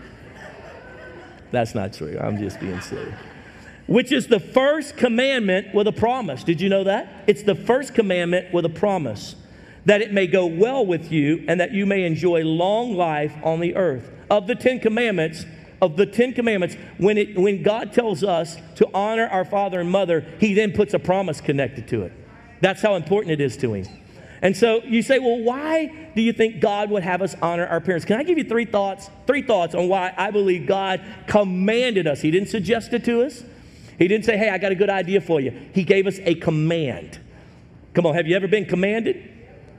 That's 1.52 1.74
not 1.74 1.94
true. 1.94 2.18
I'm 2.20 2.38
just 2.38 2.60
being 2.60 2.82
silly. 2.82 3.14
Which 3.88 4.12
is 4.12 4.28
the 4.28 4.42
first 4.42 4.98
commandment 4.98 5.74
with 5.74 5.88
a 5.88 5.94
promise. 5.94 6.44
Did 6.44 6.60
you 6.60 6.68
know 6.68 6.84
that? 6.84 7.24
It's 7.26 7.44
the 7.44 7.56
first 7.56 7.94
commandment 7.94 8.54
with 8.54 8.66
a 8.66 8.70
promise 8.70 9.38
that 9.86 10.02
it 10.02 10.12
may 10.12 10.28
go 10.28 10.46
well 10.46 10.86
with 10.86 11.10
you 11.10 11.46
and 11.48 11.62
that 11.62 11.72
you 11.72 11.86
may 11.86 12.04
enjoy 12.04 12.44
long 12.44 12.96
life 12.98 13.34
on 13.44 13.62
the 13.62 13.78
earth. 13.78 14.12
Of 14.30 14.46
the 14.46 14.56
Ten 14.56 14.82
Commandments, 14.82 15.46
of 15.82 15.96
the 15.96 16.06
Ten 16.06 16.34
Commandments, 16.34 16.76
when, 16.98 17.18
it, 17.18 17.38
when 17.38 17.64
God 17.64 17.94
tells 17.94 18.24
us 18.24 18.58
to 18.76 18.90
honor 18.94 19.28
our 19.28 19.46
father 19.46 19.80
and 19.80 19.90
mother, 19.90 20.26
He 20.40 20.54
then 20.54 20.72
puts 20.72 20.94
a 20.94 21.00
promise 21.00 21.42
connected 21.42 21.88
to 21.90 22.04
it. 22.04 22.14
That's 22.62 22.82
how 22.82 22.96
important 22.96 23.32
it 23.32 23.42
is 23.42 23.58
to 23.58 23.74
Him. 23.74 23.86
And 24.42 24.56
so 24.56 24.84
you 24.84 25.02
say, 25.02 25.20
well, 25.20 25.40
why 25.40 26.12
do 26.16 26.22
you 26.22 26.32
think 26.32 26.60
God 26.60 26.90
would 26.92 27.04
have 27.04 27.22
us 27.22 27.36
honor 27.42 27.66
our 27.66 27.82
parents? 27.82 28.06
Can 28.06 28.20
I 28.20 28.24
give 28.24 28.38
you 28.38 28.44
three 28.44 28.66
thoughts? 28.66 29.10
Three 29.26 29.42
thoughts 29.42 29.74
on 29.74 29.88
why 29.88 30.14
I 30.16 30.32
believe 30.32 30.68
God 30.68 31.02
commanded 31.28 32.06
us. 32.06 32.22
He 32.22 32.30
didn't 32.30 32.50
suggest 32.50 32.94
it 32.94 33.04
to 33.06 33.24
us. 33.24 33.44
He 33.98 34.08
didn't 34.08 34.26
say, 34.26 34.38
hey, 34.38 34.50
I 34.50 34.60
got 34.60 34.72
a 34.72 34.76
good 34.76 34.92
idea 34.92 35.22
for 35.22 35.42
you. 35.42 35.60
He 35.74 35.84
gave 35.84 36.06
us 36.06 36.20
a 36.20 36.36
command. 36.36 37.20
Come 37.96 38.06
on, 38.06 38.14
have 38.14 38.28
you 38.28 38.36
ever 38.36 38.48
been 38.48 38.66
commanded? 38.66 39.37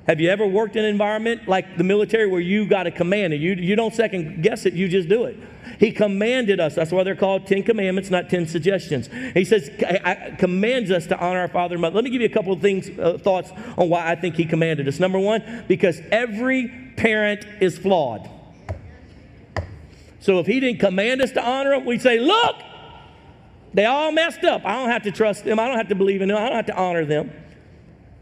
Have 0.08 0.20
you 0.20 0.30
ever 0.30 0.46
worked 0.46 0.74
in 0.74 0.84
an 0.84 0.90
environment 0.90 1.46
like 1.46 1.76
the 1.76 1.84
military 1.84 2.26
where 2.26 2.40
you 2.40 2.66
got 2.66 2.86
a 2.86 2.90
command 2.90 3.34
and 3.34 3.42
you, 3.42 3.52
you 3.52 3.76
don't 3.76 3.94
second 3.94 4.42
guess 4.42 4.64
it, 4.64 4.72
you 4.72 4.88
just 4.88 5.06
do 5.06 5.26
it? 5.26 5.36
He 5.78 5.92
commanded 5.92 6.60
us. 6.60 6.74
That's 6.74 6.90
why 6.90 7.02
they're 7.04 7.14
called 7.14 7.46
Ten 7.46 7.62
Commandments, 7.62 8.10
not 8.10 8.30
Ten 8.30 8.46
Suggestions. 8.46 9.10
He 9.34 9.44
says, 9.44 9.70
I, 9.84 10.34
commands 10.38 10.90
us 10.90 11.06
to 11.08 11.18
honor 11.18 11.40
our 11.40 11.48
father 11.48 11.74
and 11.74 11.82
mother. 11.82 11.94
Let 11.94 12.04
me 12.04 12.10
give 12.10 12.22
you 12.22 12.26
a 12.26 12.32
couple 12.32 12.54
of 12.54 12.62
things, 12.62 12.88
uh, 12.98 13.18
thoughts 13.18 13.52
on 13.76 13.90
why 13.90 14.10
I 14.10 14.14
think 14.14 14.36
he 14.36 14.46
commanded 14.46 14.88
us. 14.88 14.98
Number 14.98 15.18
one, 15.18 15.64
because 15.68 16.00
every 16.10 16.68
parent 16.96 17.46
is 17.60 17.76
flawed. 17.76 18.30
So 20.20 20.38
if 20.38 20.46
he 20.46 20.58
didn't 20.58 20.80
command 20.80 21.20
us 21.20 21.32
to 21.32 21.46
honor 21.46 21.72
them, 21.72 21.84
we'd 21.84 22.00
say, 22.00 22.18
look, 22.18 22.56
they 23.74 23.84
all 23.84 24.10
messed 24.10 24.42
up. 24.42 24.62
I 24.64 24.72
don't 24.76 24.90
have 24.90 25.02
to 25.02 25.12
trust 25.12 25.44
them. 25.44 25.60
I 25.60 25.68
don't 25.68 25.76
have 25.76 25.88
to 25.88 25.94
believe 25.94 26.22
in 26.22 26.28
them. 26.28 26.38
I 26.38 26.48
don't 26.48 26.56
have 26.56 26.66
to 26.66 26.76
honor 26.76 27.04
them. 27.04 27.30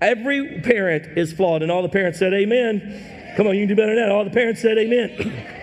Every 0.00 0.60
parent 0.60 1.16
is 1.16 1.32
flawed. 1.32 1.62
And 1.62 1.70
all 1.70 1.82
the 1.82 1.88
parents 1.88 2.18
said, 2.18 2.32
Amen. 2.34 3.34
Come 3.36 3.46
on, 3.46 3.54
you 3.54 3.66
can 3.66 3.68
do 3.68 3.76
better 3.76 3.94
than 3.94 4.04
that. 4.04 4.12
All 4.12 4.24
the 4.24 4.30
parents 4.30 4.60
said, 4.60 4.78
Amen. 4.78 5.52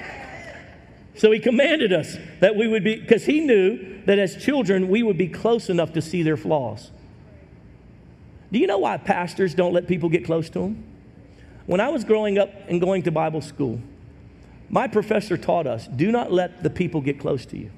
So 1.15 1.31
he 1.31 1.39
commanded 1.39 1.93
us 1.93 2.17
that 2.39 2.55
we 2.55 2.67
would 2.67 2.83
be, 2.83 2.95
because 2.95 3.25
he 3.25 3.41
knew 3.41 4.01
that 4.05 4.17
as 4.17 4.35
children, 4.43 4.89
we 4.89 5.03
would 5.03 5.17
be 5.17 5.27
close 5.27 5.69
enough 5.69 5.93
to 5.93 6.01
see 6.01 6.23
their 6.23 6.37
flaws. 6.37 6.89
Do 8.51 8.59
you 8.59 8.67
know 8.67 8.79
why 8.79 8.97
pastors 8.97 9.53
don't 9.53 9.73
let 9.73 9.87
people 9.87 10.09
get 10.09 10.25
close 10.25 10.49
to 10.49 10.59
them? 10.59 10.83
When 11.65 11.79
I 11.79 11.89
was 11.89 12.03
growing 12.03 12.37
up 12.37 12.49
and 12.67 12.81
going 12.81 13.03
to 13.03 13.11
Bible 13.11 13.41
school, 13.41 13.79
my 14.69 14.87
professor 14.87 15.37
taught 15.37 15.67
us 15.67 15.87
do 15.87 16.11
not 16.11 16.31
let 16.31 16.63
the 16.63 16.69
people 16.69 16.99
get 16.99 17.19
close 17.19 17.45
to 17.47 17.57
you. 17.57 17.71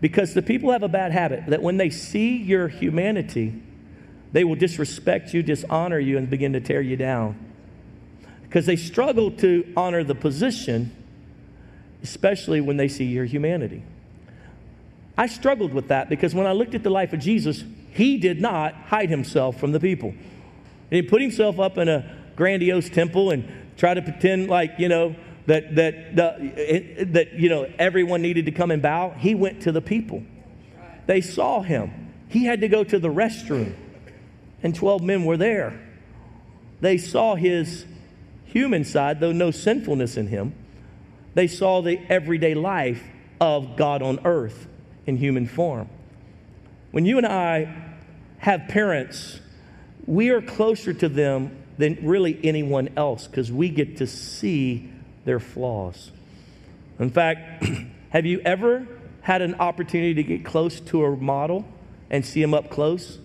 Because 0.00 0.34
the 0.34 0.42
people 0.42 0.72
have 0.72 0.82
a 0.82 0.88
bad 0.88 1.12
habit 1.12 1.46
that 1.46 1.62
when 1.62 1.76
they 1.76 1.90
see 1.90 2.36
your 2.36 2.68
humanity, 2.68 3.62
they 4.32 4.44
will 4.44 4.56
disrespect 4.56 5.34
you, 5.34 5.42
dishonor 5.42 5.98
you, 5.98 6.18
and 6.18 6.28
begin 6.28 6.54
to 6.54 6.60
tear 6.60 6.80
you 6.80 6.96
down. 6.96 7.36
Because 8.42 8.66
they 8.66 8.76
struggle 8.76 9.30
to 9.30 9.72
honor 9.76 10.04
the 10.04 10.14
position 10.14 10.96
especially 12.02 12.60
when 12.60 12.76
they 12.76 12.88
see 12.88 13.04
your 13.04 13.24
humanity. 13.24 13.82
I 15.16 15.26
struggled 15.26 15.72
with 15.72 15.88
that 15.88 16.08
because 16.08 16.34
when 16.34 16.46
I 16.46 16.52
looked 16.52 16.74
at 16.74 16.82
the 16.82 16.90
life 16.90 17.12
of 17.12 17.20
Jesus, 17.20 17.64
he 17.90 18.18
did 18.18 18.40
not 18.40 18.74
hide 18.74 19.10
himself 19.10 19.58
from 19.60 19.72
the 19.72 19.80
people. 19.80 20.14
He 20.90 21.02
put 21.02 21.22
himself 21.22 21.60
up 21.60 21.78
in 21.78 21.88
a 21.88 22.18
grandiose 22.34 22.88
temple 22.88 23.30
and 23.30 23.48
try 23.76 23.94
to 23.94 24.02
pretend 24.02 24.48
like, 24.48 24.78
you 24.78 24.88
know, 24.88 25.14
that, 25.46 25.74
that, 25.76 26.16
the, 26.16 27.04
that 27.10 27.32
you 27.34 27.48
know, 27.48 27.70
everyone 27.78 28.22
needed 28.22 28.46
to 28.46 28.52
come 28.52 28.70
and 28.70 28.82
bow. 28.82 29.10
He 29.10 29.34
went 29.34 29.62
to 29.62 29.72
the 29.72 29.80
people. 29.80 30.22
They 31.06 31.20
saw 31.20 31.62
him. 31.62 32.12
He 32.28 32.44
had 32.44 32.60
to 32.62 32.68
go 32.68 32.84
to 32.84 32.98
the 32.98 33.08
restroom, 33.08 33.74
and 34.62 34.74
12 34.74 35.02
men 35.02 35.24
were 35.24 35.36
there. 35.36 35.80
They 36.80 36.98
saw 36.98 37.34
his 37.34 37.86
human 38.44 38.84
side, 38.84 39.20
though 39.20 39.32
no 39.32 39.50
sinfulness 39.50 40.16
in 40.16 40.28
him. 40.28 40.54
They 41.34 41.46
saw 41.46 41.80
the 41.80 41.98
everyday 42.08 42.54
life 42.54 43.02
of 43.40 43.76
God 43.76 44.02
on 44.02 44.20
earth 44.24 44.66
in 45.06 45.16
human 45.16 45.46
form. 45.46 45.88
When 46.90 47.06
you 47.06 47.16
and 47.16 47.26
I 47.26 47.74
have 48.38 48.68
parents, 48.68 49.40
we 50.06 50.30
are 50.30 50.42
closer 50.42 50.92
to 50.92 51.08
them 51.08 51.56
than 51.78 51.98
really 52.02 52.38
anyone 52.44 52.90
else 52.96 53.26
because 53.26 53.50
we 53.50 53.68
get 53.68 53.96
to 53.96 54.06
see 54.06 54.92
their 55.24 55.40
flaws. 55.40 56.10
In 56.98 57.10
fact, 57.10 57.64
have 58.10 58.26
you 58.26 58.40
ever 58.40 58.86
had 59.22 59.40
an 59.40 59.54
opportunity 59.54 60.14
to 60.14 60.22
get 60.22 60.44
close 60.44 60.80
to 60.80 61.04
a 61.04 61.16
model 61.16 61.64
and 62.10 62.26
see 62.26 62.40
them 62.42 62.52
up 62.52 62.70
close? 62.70 63.18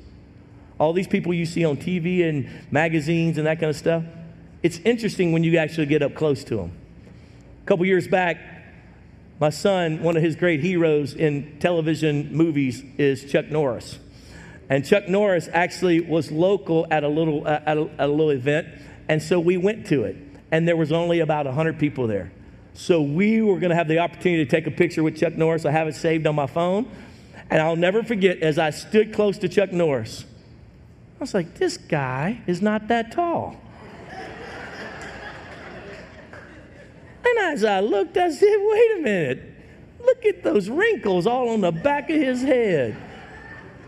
All 0.80 0.94
these 0.94 1.08
people 1.08 1.34
you 1.34 1.46
see 1.46 1.66
on 1.66 1.78
TV 1.78 2.28
and 2.28 2.50
magazines 2.72 3.38
and 3.38 3.48
that 3.48 3.60
kind 3.60 3.70
of 3.70 3.76
stuff. 3.76 4.04
It's 4.64 4.80
interesting 4.80 5.32
when 5.32 5.44
you 5.44 5.58
actually 5.58 5.88
get 5.88 6.02
up 6.02 6.16
close 6.16 6.44
to 6.46 6.58
them. 6.58 6.72
A 7.64 7.68
couple 7.68 7.86
years 7.86 8.08
back, 8.08 8.38
my 9.40 9.50
son, 9.50 10.02
one 10.02 10.18
of 10.18 10.24
his 10.24 10.36
great 10.36 10.62
heroes 10.62 11.14
in 11.14 11.60
television 11.60 12.36
movies 12.36 12.84
is 12.98 13.26
Chuck 13.32 13.50
Norris. 13.50 14.00
And 14.70 14.86
Chuck 14.86 15.08
Norris 15.08 15.48
actually 15.54 16.02
was 16.02 16.32
local 16.32 16.88
at 16.92 17.04
a 17.04 17.08
little, 17.08 17.48
uh, 17.48 17.62
at 17.66 17.78
a, 17.78 17.90
at 18.00 18.00
a 18.00 18.08
little 18.08 18.32
event, 18.32 18.68
and 19.08 19.22
so 19.22 19.40
we 19.40 19.58
went 19.58 19.88
to 19.88 20.04
it. 20.04 20.18
And 20.52 20.68
there 20.68 20.76
was 20.76 20.92
only 20.92 21.20
about 21.20 21.46
100 21.46 21.78
people 21.78 22.08
there. 22.08 22.32
So 22.74 23.02
we 23.02 23.42
were 23.42 23.60
going 23.60 23.70
to 23.70 23.76
have 23.76 23.88
the 23.88 24.00
opportunity 24.00 24.46
to 24.46 24.50
take 24.50 24.68
a 24.68 24.72
picture 24.72 25.04
with 25.04 25.18
Chuck 25.18 25.34
Norris. 25.34 25.66
I 25.66 25.72
have 25.72 25.88
it 25.88 25.96
saved 25.96 26.28
on 26.28 26.36
my 26.36 26.48
phone. 26.48 26.90
And 27.50 27.62
I'll 27.62 27.76
never 27.76 28.04
forget 28.04 28.40
as 28.40 28.60
I 28.60 28.70
stood 28.72 29.14
close 29.14 29.38
to 29.40 29.50
Chuck 29.50 29.72
Norris, 29.72 30.26
I 31.18 31.24
was 31.24 31.34
like, 31.34 31.56
this 31.56 31.78
guy 31.78 32.42
is 32.46 32.62
not 32.62 32.88
that 32.90 33.12
tall. 33.12 33.60
and 37.26 37.40
as 37.40 37.64
I 37.64 37.80
looked, 37.80 38.18
I 38.18 38.30
said, 38.30 38.56
wait 38.60 38.98
a 38.98 39.02
minute. 39.02 39.54
Look 40.00 40.26
at 40.26 40.44
those 40.44 40.70
wrinkles 40.70 41.26
all 41.26 41.50
on 41.50 41.62
the 41.62 41.72
back 41.72 42.12
of 42.12 42.16
his 42.16 42.44
head. 42.44 42.96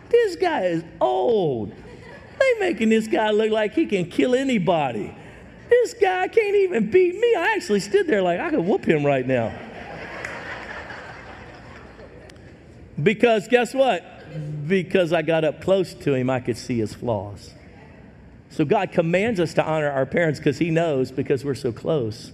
This 0.09 0.35
guy 0.37 0.63
is 0.65 0.83
old. 0.99 1.71
They 2.39 2.59
making 2.59 2.89
this 2.89 3.07
guy 3.07 3.29
look 3.29 3.51
like 3.51 3.75
he 3.75 3.85
can 3.85 4.09
kill 4.09 4.33
anybody. 4.33 5.15
This 5.69 5.93
guy 5.93 6.27
can't 6.27 6.55
even 6.55 6.89
beat 6.89 7.13
me. 7.13 7.35
I 7.35 7.53
actually 7.55 7.81
stood 7.81 8.07
there 8.07 8.23
like 8.23 8.39
I 8.39 8.49
could 8.49 8.65
whoop 8.65 8.83
him 8.83 9.05
right 9.05 9.25
now. 9.25 9.53
Because 13.01 13.47
guess 13.47 13.73
what? 13.73 14.18
Because 14.67 15.13
I 15.13 15.21
got 15.21 15.43
up 15.43 15.61
close 15.61 15.93
to 15.93 16.13
him, 16.13 16.29
I 16.29 16.39
could 16.39 16.57
see 16.57 16.79
his 16.79 16.93
flaws. 16.93 17.53
So 18.49 18.65
God 18.65 18.91
commands 18.91 19.39
us 19.39 19.53
to 19.55 19.63
honor 19.63 19.89
our 19.89 20.05
parents 20.05 20.39
because 20.39 20.57
He 20.57 20.71
knows 20.71 21.11
because 21.11 21.45
we're 21.45 21.55
so 21.55 21.71
close, 21.71 22.31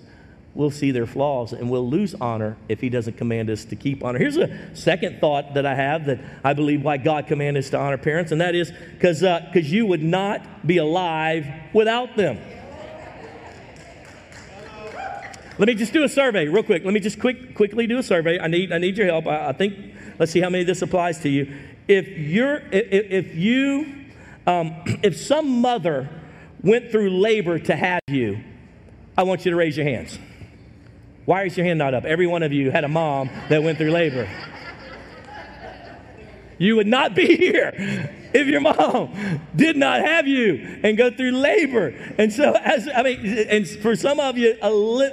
we'll 0.53 0.71
see 0.71 0.91
their 0.91 1.05
flaws 1.05 1.51
and 1.51 1.69
we'll 1.69 1.87
lose 1.87 2.15
honor 2.15 2.55
if 2.69 2.79
He 2.79 2.89
doesn't 2.89 3.17
command 3.17 3.49
us 3.49 3.65
to 3.65 3.75
keep 3.75 4.03
honor. 4.03 4.17
Here's 4.17 4.37
a 4.37 4.75
second 4.75 5.19
thought 5.19 5.55
that 5.55 5.65
I 5.65 5.75
have 5.75 6.05
that 6.05 6.19
I 6.43 6.53
believe 6.53 6.83
why 6.83 6.97
God 6.97 7.27
commanded 7.27 7.65
us 7.65 7.69
to 7.71 7.77
honor 7.77 7.97
parents, 7.97 8.31
and 8.31 8.39
that 8.39 8.55
is 8.55 8.71
because 8.93 9.23
uh, 9.23 9.51
you 9.53 9.85
would 9.85 10.03
not 10.03 10.65
be 10.65 10.77
alive 10.77 11.47
without 11.73 12.15
them. 12.15 12.39
Let 15.57 15.67
me 15.67 15.75
just 15.75 15.93
do 15.93 16.03
a 16.03 16.09
survey 16.09 16.47
real 16.47 16.63
quick. 16.63 16.83
Let 16.83 16.93
me 16.93 16.99
just 16.99 17.17
quick, 17.17 17.55
quickly 17.55 17.87
do 17.87 17.97
a 17.97 18.03
survey. 18.03 18.39
I 18.39 18.47
need, 18.47 18.73
I 18.73 18.77
need 18.77 18.97
your 18.97 19.07
help. 19.07 19.25
I, 19.25 19.49
I 19.49 19.53
think, 19.53 19.95
let's 20.19 20.33
see 20.33 20.41
how 20.41 20.49
many 20.49 20.65
this 20.65 20.81
applies 20.81 21.19
to 21.19 21.29
you. 21.29 21.53
If 21.87 22.07
you're, 22.07 22.57
if, 22.71 23.11
if 23.11 23.35
you, 23.35 24.05
um, 24.47 24.75
if 25.03 25.17
some 25.17 25.61
mother 25.61 26.09
went 26.61 26.91
through 26.91 27.11
labor 27.11 27.59
to 27.59 27.75
have 27.75 28.01
you, 28.07 28.39
I 29.17 29.23
want 29.23 29.45
you 29.45 29.51
to 29.51 29.57
raise 29.57 29.77
your 29.77 29.85
hands. 29.85 30.19
Why 31.25 31.45
is 31.45 31.57
your 31.57 31.65
hand 31.65 31.79
not 31.79 31.93
up? 31.93 32.05
Every 32.05 32.27
one 32.27 32.43
of 32.43 32.51
you 32.53 32.71
had 32.71 32.83
a 32.83 32.87
mom 32.87 33.29
that 33.49 33.63
went 33.63 33.77
through 33.77 33.91
labor. 33.91 34.29
You 36.57 36.75
would 36.75 36.87
not 36.87 37.15
be 37.15 37.35
here 37.37 38.11
if 38.39 38.47
your 38.47 38.59
mom 38.59 39.39
did 39.55 39.77
not 39.77 40.01
have 40.01 40.27
you 40.27 40.79
and 40.83 40.97
go 40.97 41.09
through 41.09 41.31
labor. 41.31 41.87
And 42.17 42.31
so, 42.33 42.51
as 42.51 42.89
I 42.93 43.01
mean, 43.01 43.25
and 43.49 43.65
for 43.67 43.95
some 43.95 44.19
of 44.19 44.37
you, 44.37 44.57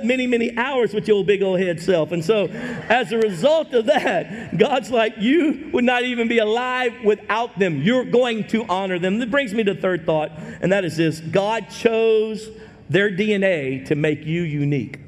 many, 0.03 0.27
many 0.27 0.57
hours 0.57 0.93
with 0.93 1.07
your 1.07 1.25
big 1.25 1.41
old 1.41 1.61
head 1.61 1.81
self. 1.81 2.11
And 2.11 2.25
so, 2.25 2.47
as 2.47 3.13
a 3.13 3.19
result 3.19 3.75
of 3.75 3.87
that, 3.87 4.59
God's 4.59 4.91
like, 4.91 5.15
you 5.19 5.71
would 5.73 5.85
not 5.85 6.03
even 6.03 6.27
be 6.27 6.39
alive 6.39 6.93
without 7.05 7.57
them. 7.61 7.81
You're 7.81 8.05
going 8.05 8.49
to 8.49 8.65
honor 8.65 8.99
them. 8.99 9.21
That 9.21 9.31
brings 9.31 9.55
me 9.55 9.63
to 9.65 9.75
third 9.77 10.05
thought, 10.05 10.33
and 10.61 10.73
that 10.73 10.85
is 10.85 10.97
this 10.97 11.21
God 11.21 11.71
chose 11.71 12.51
their 12.91 13.09
DNA 13.09 13.87
to 13.87 13.95
make 13.95 14.27
you 14.27 14.43
unique. 14.43 14.99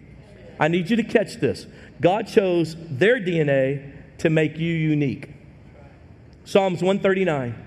I 0.60 0.68
need 0.68 0.88
you 0.88 0.96
to 0.96 1.02
catch 1.02 1.36
this. 1.36 1.66
God 2.00 2.28
chose 2.28 2.76
their 2.78 3.18
DNA 3.18 3.92
to 4.18 4.30
make 4.30 4.56
you 4.56 4.72
unique. 4.72 5.30
Psalms 6.44 6.80
139 6.80 7.63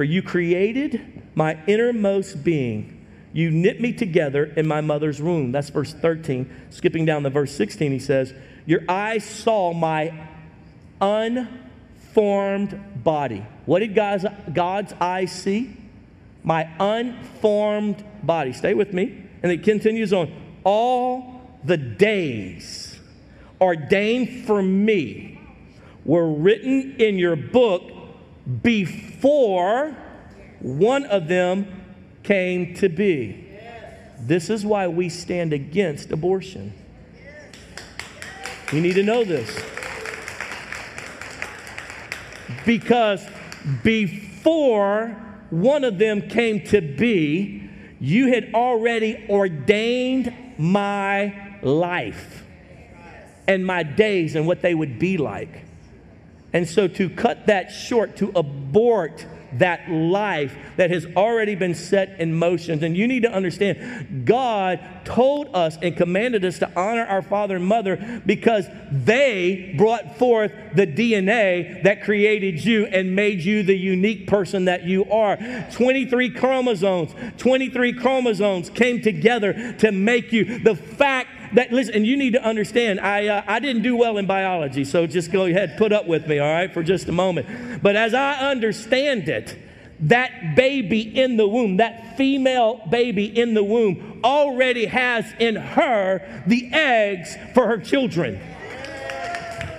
For 0.00 0.04
you 0.04 0.22
created 0.22 1.28
my 1.34 1.62
innermost 1.66 2.42
being. 2.42 3.06
You 3.34 3.50
knit 3.50 3.82
me 3.82 3.92
together 3.92 4.46
in 4.46 4.66
my 4.66 4.80
mother's 4.80 5.20
womb. 5.20 5.52
That's 5.52 5.68
verse 5.68 5.92
13. 5.92 6.50
Skipping 6.70 7.04
down 7.04 7.22
to 7.24 7.28
verse 7.28 7.54
16, 7.54 7.92
he 7.92 7.98
says, 7.98 8.32
Your 8.64 8.80
eyes 8.88 9.26
saw 9.26 9.74
my 9.74 10.26
unformed 11.02 12.80
body. 13.04 13.44
What 13.66 13.80
did 13.80 13.94
God's, 13.94 14.24
God's 14.50 14.94
eyes 15.02 15.32
see? 15.32 15.76
My 16.42 16.70
unformed 16.80 18.02
body. 18.22 18.54
Stay 18.54 18.72
with 18.72 18.94
me. 18.94 19.22
And 19.42 19.52
it 19.52 19.62
continues 19.64 20.14
on. 20.14 20.32
All 20.64 21.58
the 21.62 21.76
days 21.76 22.98
ordained 23.60 24.46
for 24.46 24.62
me 24.62 25.42
were 26.06 26.32
written 26.32 26.96
in 26.98 27.18
your 27.18 27.36
book 27.36 27.99
before 28.62 29.96
one 30.60 31.04
of 31.06 31.28
them 31.28 31.66
came 32.22 32.74
to 32.74 32.88
be. 32.88 33.46
This 34.18 34.50
is 34.50 34.64
why 34.64 34.88
we 34.88 35.08
stand 35.08 35.52
against 35.52 36.10
abortion. 36.10 36.74
You 38.72 38.80
need 38.80 38.94
to 38.94 39.02
know 39.02 39.24
this. 39.24 39.50
Because 42.66 43.26
before 43.82 45.08
one 45.50 45.84
of 45.84 45.98
them 45.98 46.28
came 46.28 46.64
to 46.66 46.80
be, 46.80 47.68
you 47.98 48.28
had 48.28 48.54
already 48.54 49.26
ordained 49.28 50.32
my 50.58 51.58
life 51.62 52.44
and 53.48 53.66
my 53.66 53.82
days 53.82 54.36
and 54.36 54.46
what 54.46 54.62
they 54.62 54.74
would 54.74 54.98
be 54.98 55.16
like. 55.16 55.64
And 56.52 56.68
so 56.68 56.88
to 56.88 57.08
cut 57.08 57.46
that 57.46 57.70
short, 57.70 58.16
to 58.16 58.32
abort 58.34 59.26
that 59.54 59.90
life 59.90 60.56
that 60.76 60.90
has 60.90 61.06
already 61.16 61.54
been 61.54 61.74
set 61.74 62.20
in 62.20 62.34
motion. 62.34 62.82
And 62.84 62.96
you 62.96 63.08
need 63.08 63.22
to 63.22 63.32
understand, 63.32 64.24
God 64.24 64.80
told 65.04 65.54
us 65.54 65.76
and 65.82 65.96
commanded 65.96 66.44
us 66.44 66.58
to 66.60 66.70
honor 66.78 67.04
our 67.04 67.22
father 67.22 67.56
and 67.56 67.66
mother 67.66 68.22
because 68.24 68.66
they 68.92 69.74
brought 69.76 70.18
forth 70.18 70.52
the 70.74 70.86
DNA 70.86 71.82
that 71.82 72.04
created 72.04 72.64
you 72.64 72.86
and 72.86 73.16
made 73.16 73.40
you 73.40 73.62
the 73.62 73.76
unique 73.76 74.26
person 74.26 74.66
that 74.66 74.84
you 74.84 75.10
are. 75.10 75.36
23 75.72 76.30
chromosomes, 76.30 77.12
23 77.38 77.92
chromosomes 77.94 78.70
came 78.70 79.02
together 79.02 79.74
to 79.78 79.90
make 79.90 80.32
you. 80.32 80.58
The 80.58 80.76
fact 80.76 81.39
that 81.54 81.72
listen, 81.72 81.94
and 81.94 82.06
you 82.06 82.16
need 82.16 82.32
to 82.34 82.42
understand, 82.42 83.00
I, 83.00 83.26
uh, 83.26 83.42
I 83.46 83.58
didn't 83.60 83.82
do 83.82 83.96
well 83.96 84.18
in 84.18 84.26
biology, 84.26 84.84
so 84.84 85.06
just 85.06 85.32
go 85.32 85.44
ahead, 85.44 85.76
put 85.76 85.92
up 85.92 86.06
with 86.06 86.26
me, 86.26 86.38
all 86.38 86.52
right, 86.52 86.72
for 86.72 86.82
just 86.82 87.08
a 87.08 87.12
moment. 87.12 87.82
But 87.82 87.96
as 87.96 88.14
I 88.14 88.50
understand 88.50 89.28
it, 89.28 89.56
that 90.00 90.56
baby 90.56 91.00
in 91.00 91.36
the 91.36 91.46
womb, 91.46 91.76
that 91.76 92.16
female 92.16 92.80
baby 92.88 93.26
in 93.26 93.54
the 93.54 93.62
womb, 93.62 94.20
already 94.24 94.86
has 94.86 95.26
in 95.38 95.56
her 95.56 96.44
the 96.46 96.72
eggs 96.72 97.36
for 97.54 97.66
her 97.66 97.78
children. 97.78 98.40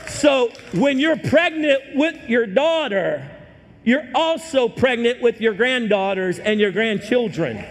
So 0.07 0.51
when 0.73 0.99
you're 0.99 1.17
pregnant 1.17 1.95
with 1.95 2.29
your 2.29 2.45
daughter, 2.45 3.29
you're 3.83 4.07
also 4.13 4.69
pregnant 4.69 5.21
with 5.21 5.41
your 5.41 5.53
granddaughters 5.53 6.37
and 6.37 6.59
your 6.59 6.71
grandchildren. 6.71 7.65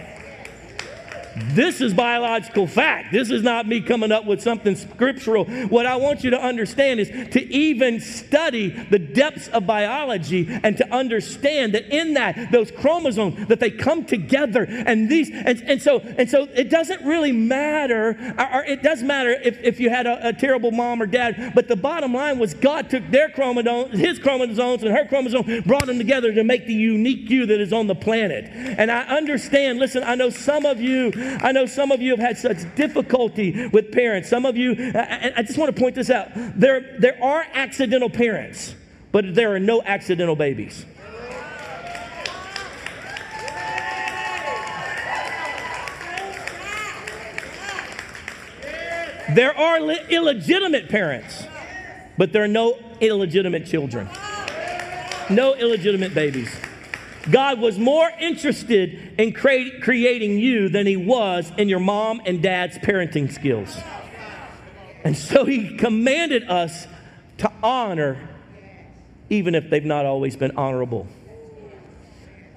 This 1.35 1.81
is 1.81 1.93
biological 1.93 2.67
fact. 2.67 3.11
This 3.11 3.29
is 3.29 3.43
not 3.43 3.67
me 3.67 3.81
coming 3.81 4.11
up 4.11 4.25
with 4.25 4.41
something 4.41 4.75
scriptural. 4.75 5.45
What 5.45 5.85
I 5.85 5.95
want 5.95 6.23
you 6.23 6.31
to 6.31 6.41
understand 6.41 6.99
is 6.99 7.09
to 7.31 7.53
even 7.53 7.99
study 7.99 8.69
the 8.69 8.99
depths 8.99 9.47
of 9.49 9.65
biology 9.65 10.47
and 10.63 10.77
to 10.77 10.93
understand 10.93 11.73
that 11.73 11.87
in 11.87 12.15
that, 12.15 12.51
those 12.51 12.71
chromosomes, 12.71 13.47
that 13.47 13.59
they 13.59 13.71
come 13.71 14.05
together 14.05 14.63
and 14.63 15.09
these, 15.09 15.29
and, 15.31 15.61
and 15.63 15.81
so, 15.81 15.99
and 15.99 16.29
so 16.29 16.47
it 16.53 16.69
doesn't 16.69 17.03
really 17.05 17.31
matter, 17.31 18.35
or, 18.37 18.55
or 18.55 18.63
it 18.65 18.83
does 18.83 19.01
matter 19.01 19.31
if, 19.31 19.61
if 19.63 19.79
you 19.79 19.89
had 19.89 20.07
a, 20.07 20.29
a, 20.29 20.33
terrible 20.33 20.71
mom 20.71 21.01
or 21.01 21.05
dad, 21.05 21.51
but 21.53 21.67
the 21.67 21.75
bottom 21.75 22.13
line 22.13 22.39
was 22.39 22.53
God 22.53 22.89
took 22.89 23.07
their 23.11 23.29
chromosomes, 23.29 23.97
his 23.99 24.17
chromosomes 24.17 24.83
and 24.83 24.91
her 24.95 25.05
chromosomes, 25.05 25.63
brought 25.65 25.85
them 25.85 25.97
together 25.97 26.33
to 26.33 26.43
make 26.43 26.65
the 26.65 26.73
unique 26.73 27.29
you 27.29 27.45
that 27.45 27.59
is 27.59 27.71
on 27.71 27.87
the 27.87 27.95
planet. 27.95 28.45
And 28.45 28.91
I 28.91 29.01
understand, 29.03 29.79
listen, 29.79 30.03
I 30.03 30.15
know 30.15 30.29
some 30.29 30.65
of 30.65 30.81
you 30.81 31.11
I 31.21 31.51
know 31.51 31.65
some 31.65 31.91
of 31.91 32.01
you 32.01 32.11
have 32.11 32.19
had 32.19 32.37
such 32.37 32.75
difficulty 32.75 33.67
with 33.67 33.91
parents. 33.91 34.29
Some 34.29 34.45
of 34.45 34.57
you, 34.57 34.91
I, 34.95 35.33
I 35.37 35.43
just 35.43 35.57
want 35.57 35.75
to 35.75 35.79
point 35.79 35.95
this 35.95 36.09
out. 36.09 36.29
There, 36.33 36.97
there 36.99 37.21
are 37.23 37.45
accidental 37.53 38.09
parents, 38.09 38.75
but 39.11 39.35
there 39.35 39.53
are 39.53 39.59
no 39.59 39.81
accidental 39.83 40.35
babies. 40.35 40.85
There 49.33 49.57
are 49.57 49.79
illegitimate 49.79 50.89
parents, 50.89 51.45
but 52.17 52.33
there 52.33 52.43
are 52.43 52.49
no 52.49 52.77
illegitimate 52.99 53.65
children. 53.65 54.09
No 55.29 55.55
illegitimate 55.55 56.13
babies. 56.13 56.53
God 57.29 57.59
was 57.59 57.77
more 57.77 58.09
interested 58.19 59.19
in 59.19 59.33
cre- 59.33 59.79
creating 59.81 60.39
you 60.39 60.69
than 60.69 60.87
he 60.87 60.97
was 60.97 61.51
in 61.57 61.69
your 61.69 61.79
mom 61.79 62.21
and 62.25 62.41
dad's 62.41 62.77
parenting 62.79 63.31
skills. 63.31 63.77
And 65.03 65.15
so 65.15 65.45
he 65.45 65.77
commanded 65.77 66.49
us 66.49 66.87
to 67.39 67.51
honor, 67.61 68.29
even 69.29 69.55
if 69.55 69.69
they've 69.69 69.85
not 69.85 70.05
always 70.05 70.35
been 70.35 70.55
honorable. 70.57 71.07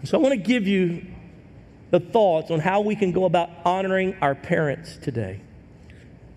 So 0.05 0.19
I 0.19 0.21
want 0.21 0.33
to 0.33 0.41
give 0.41 0.67
you 0.67 1.07
the 1.91 2.01
thoughts 2.01 2.51
on 2.51 2.61
how 2.61 2.81
we 2.81 2.97
can 2.97 3.13
go 3.13 3.25
about 3.25 3.51
honoring 3.65 4.17
our 4.21 4.35
parents 4.35 4.97
today. 4.97 5.41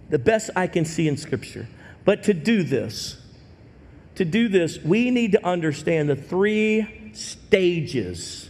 The 0.10 0.20
best 0.20 0.50
I 0.56 0.68
can 0.68 0.86
see 0.86 1.08
in 1.08 1.18
Scripture. 1.18 1.68
But 2.06 2.24
to 2.24 2.34
do 2.34 2.64
this, 2.64 3.18
to 4.16 4.24
do 4.24 4.48
this, 4.48 4.80
we 4.80 5.12
need 5.12 5.34
to 5.34 5.46
understand 5.46 6.10
the 6.10 6.16
three 6.16 6.97
stages 7.18 8.50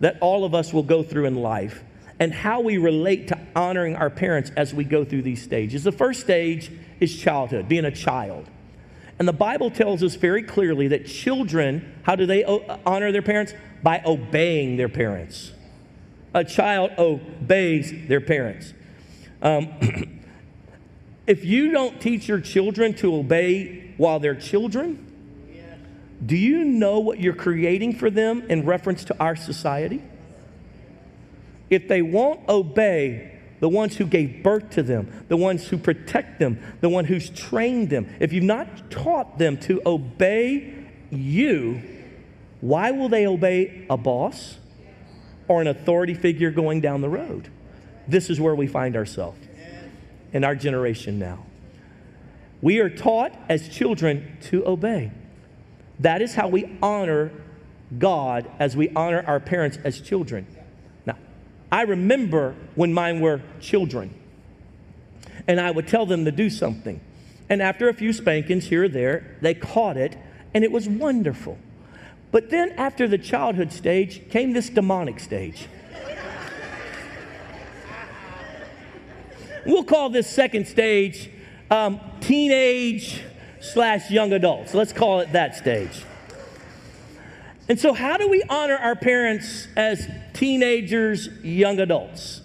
that 0.00 0.16
all 0.20 0.44
of 0.44 0.54
us 0.54 0.72
will 0.72 0.82
go 0.82 1.02
through 1.02 1.26
in 1.26 1.34
life 1.34 1.82
and 2.20 2.32
how 2.32 2.60
we 2.60 2.78
relate 2.78 3.28
to 3.28 3.38
honoring 3.54 3.96
our 3.96 4.10
parents 4.10 4.50
as 4.56 4.74
we 4.74 4.84
go 4.84 5.04
through 5.04 5.22
these 5.22 5.42
stages. 5.42 5.84
The 5.84 5.92
first 5.92 6.20
stage 6.20 6.70
is 7.00 7.16
childhood, 7.16 7.68
being 7.68 7.84
a 7.84 7.90
child. 7.90 8.48
And 9.18 9.26
the 9.26 9.32
Bible 9.32 9.70
tells 9.70 10.02
us 10.02 10.14
very 10.14 10.42
clearly 10.42 10.88
that 10.88 11.06
children, 11.06 11.94
how 12.02 12.16
do 12.16 12.26
they 12.26 12.44
honor 12.44 13.12
their 13.12 13.22
parents? 13.22 13.54
By 13.82 14.02
obeying 14.04 14.76
their 14.76 14.88
parents. 14.88 15.52
A 16.34 16.44
child 16.44 16.92
obeys 16.98 17.92
their 18.08 18.20
parents. 18.20 18.72
Um, 19.42 19.72
if 21.26 21.44
you 21.44 21.72
don't 21.72 22.00
teach 22.00 22.28
your 22.28 22.40
children 22.40 22.94
to 22.94 23.14
obey 23.14 23.92
while 23.96 24.20
they're 24.20 24.34
children, 24.34 25.07
do 26.24 26.36
you 26.36 26.64
know 26.64 26.98
what 26.98 27.20
you're 27.20 27.34
creating 27.34 27.94
for 27.94 28.10
them 28.10 28.42
in 28.48 28.64
reference 28.64 29.04
to 29.04 29.18
our 29.20 29.36
society? 29.36 30.02
If 31.70 31.86
they 31.86 32.02
won't 32.02 32.48
obey 32.48 33.38
the 33.60 33.68
ones 33.68 33.96
who 33.96 34.06
gave 34.06 34.42
birth 34.42 34.70
to 34.70 34.82
them, 34.82 35.24
the 35.28 35.36
ones 35.36 35.68
who 35.68 35.76
protect 35.76 36.38
them, 36.38 36.60
the 36.80 36.88
one 36.88 37.04
who's 37.04 37.30
trained 37.30 37.90
them, 37.90 38.08
if 38.20 38.32
you've 38.32 38.44
not 38.44 38.90
taught 38.90 39.38
them 39.38 39.56
to 39.58 39.82
obey 39.84 40.86
you, 41.10 41.82
why 42.60 42.90
will 42.90 43.08
they 43.08 43.26
obey 43.26 43.86
a 43.88 43.96
boss 43.96 44.58
or 45.46 45.60
an 45.60 45.66
authority 45.66 46.14
figure 46.14 46.50
going 46.50 46.80
down 46.80 47.00
the 47.00 47.08
road? 47.08 47.50
This 48.06 48.30
is 48.30 48.40
where 48.40 48.54
we 48.54 48.66
find 48.66 48.96
ourselves 48.96 49.38
in 50.32 50.44
our 50.44 50.54
generation 50.54 51.18
now. 51.18 51.44
We 52.60 52.80
are 52.80 52.90
taught 52.90 53.32
as 53.48 53.68
children 53.68 54.36
to 54.42 54.66
obey. 54.66 55.12
That 56.00 56.22
is 56.22 56.34
how 56.34 56.48
we 56.48 56.76
honor 56.82 57.32
God 57.98 58.50
as 58.58 58.76
we 58.76 58.90
honor 58.90 59.24
our 59.26 59.40
parents 59.40 59.78
as 59.84 60.00
children. 60.00 60.46
Now, 61.06 61.16
I 61.72 61.82
remember 61.82 62.54
when 62.74 62.92
mine 62.92 63.20
were 63.20 63.40
children, 63.60 64.14
and 65.46 65.60
I 65.60 65.70
would 65.70 65.88
tell 65.88 66.06
them 66.06 66.24
to 66.24 66.30
do 66.30 66.50
something. 66.50 67.00
And 67.48 67.62
after 67.62 67.88
a 67.88 67.94
few 67.94 68.12
spankings 68.12 68.66
here 68.66 68.84
or 68.84 68.88
there, 68.88 69.36
they 69.40 69.54
caught 69.54 69.96
it, 69.96 70.16
and 70.52 70.62
it 70.64 70.70
was 70.70 70.88
wonderful. 70.88 71.58
But 72.30 72.50
then 72.50 72.72
after 72.72 73.08
the 73.08 73.18
childhood 73.18 73.72
stage 73.72 74.28
came 74.30 74.52
this 74.52 74.68
demonic 74.68 75.18
stage. 75.18 75.66
we'll 79.64 79.84
call 79.84 80.10
this 80.10 80.28
second 80.28 80.66
stage 80.66 81.30
um, 81.70 82.00
teenage 82.20 83.22
slash 83.60 84.10
young 84.10 84.32
adults. 84.32 84.74
Let's 84.74 84.92
call 84.92 85.20
it 85.20 85.32
that 85.32 85.56
stage. 85.56 86.04
And 87.68 87.78
so, 87.78 87.92
how 87.92 88.16
do 88.16 88.28
we 88.28 88.42
honor 88.48 88.76
our 88.76 88.96
parents 88.96 89.68
as 89.76 90.08
teenagers, 90.32 91.28
young 91.42 91.78
adults? 91.80 92.40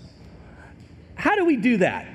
How 1.15 1.35
do 1.35 1.45
we 1.45 1.55
do 1.55 1.77
that? 1.77 2.07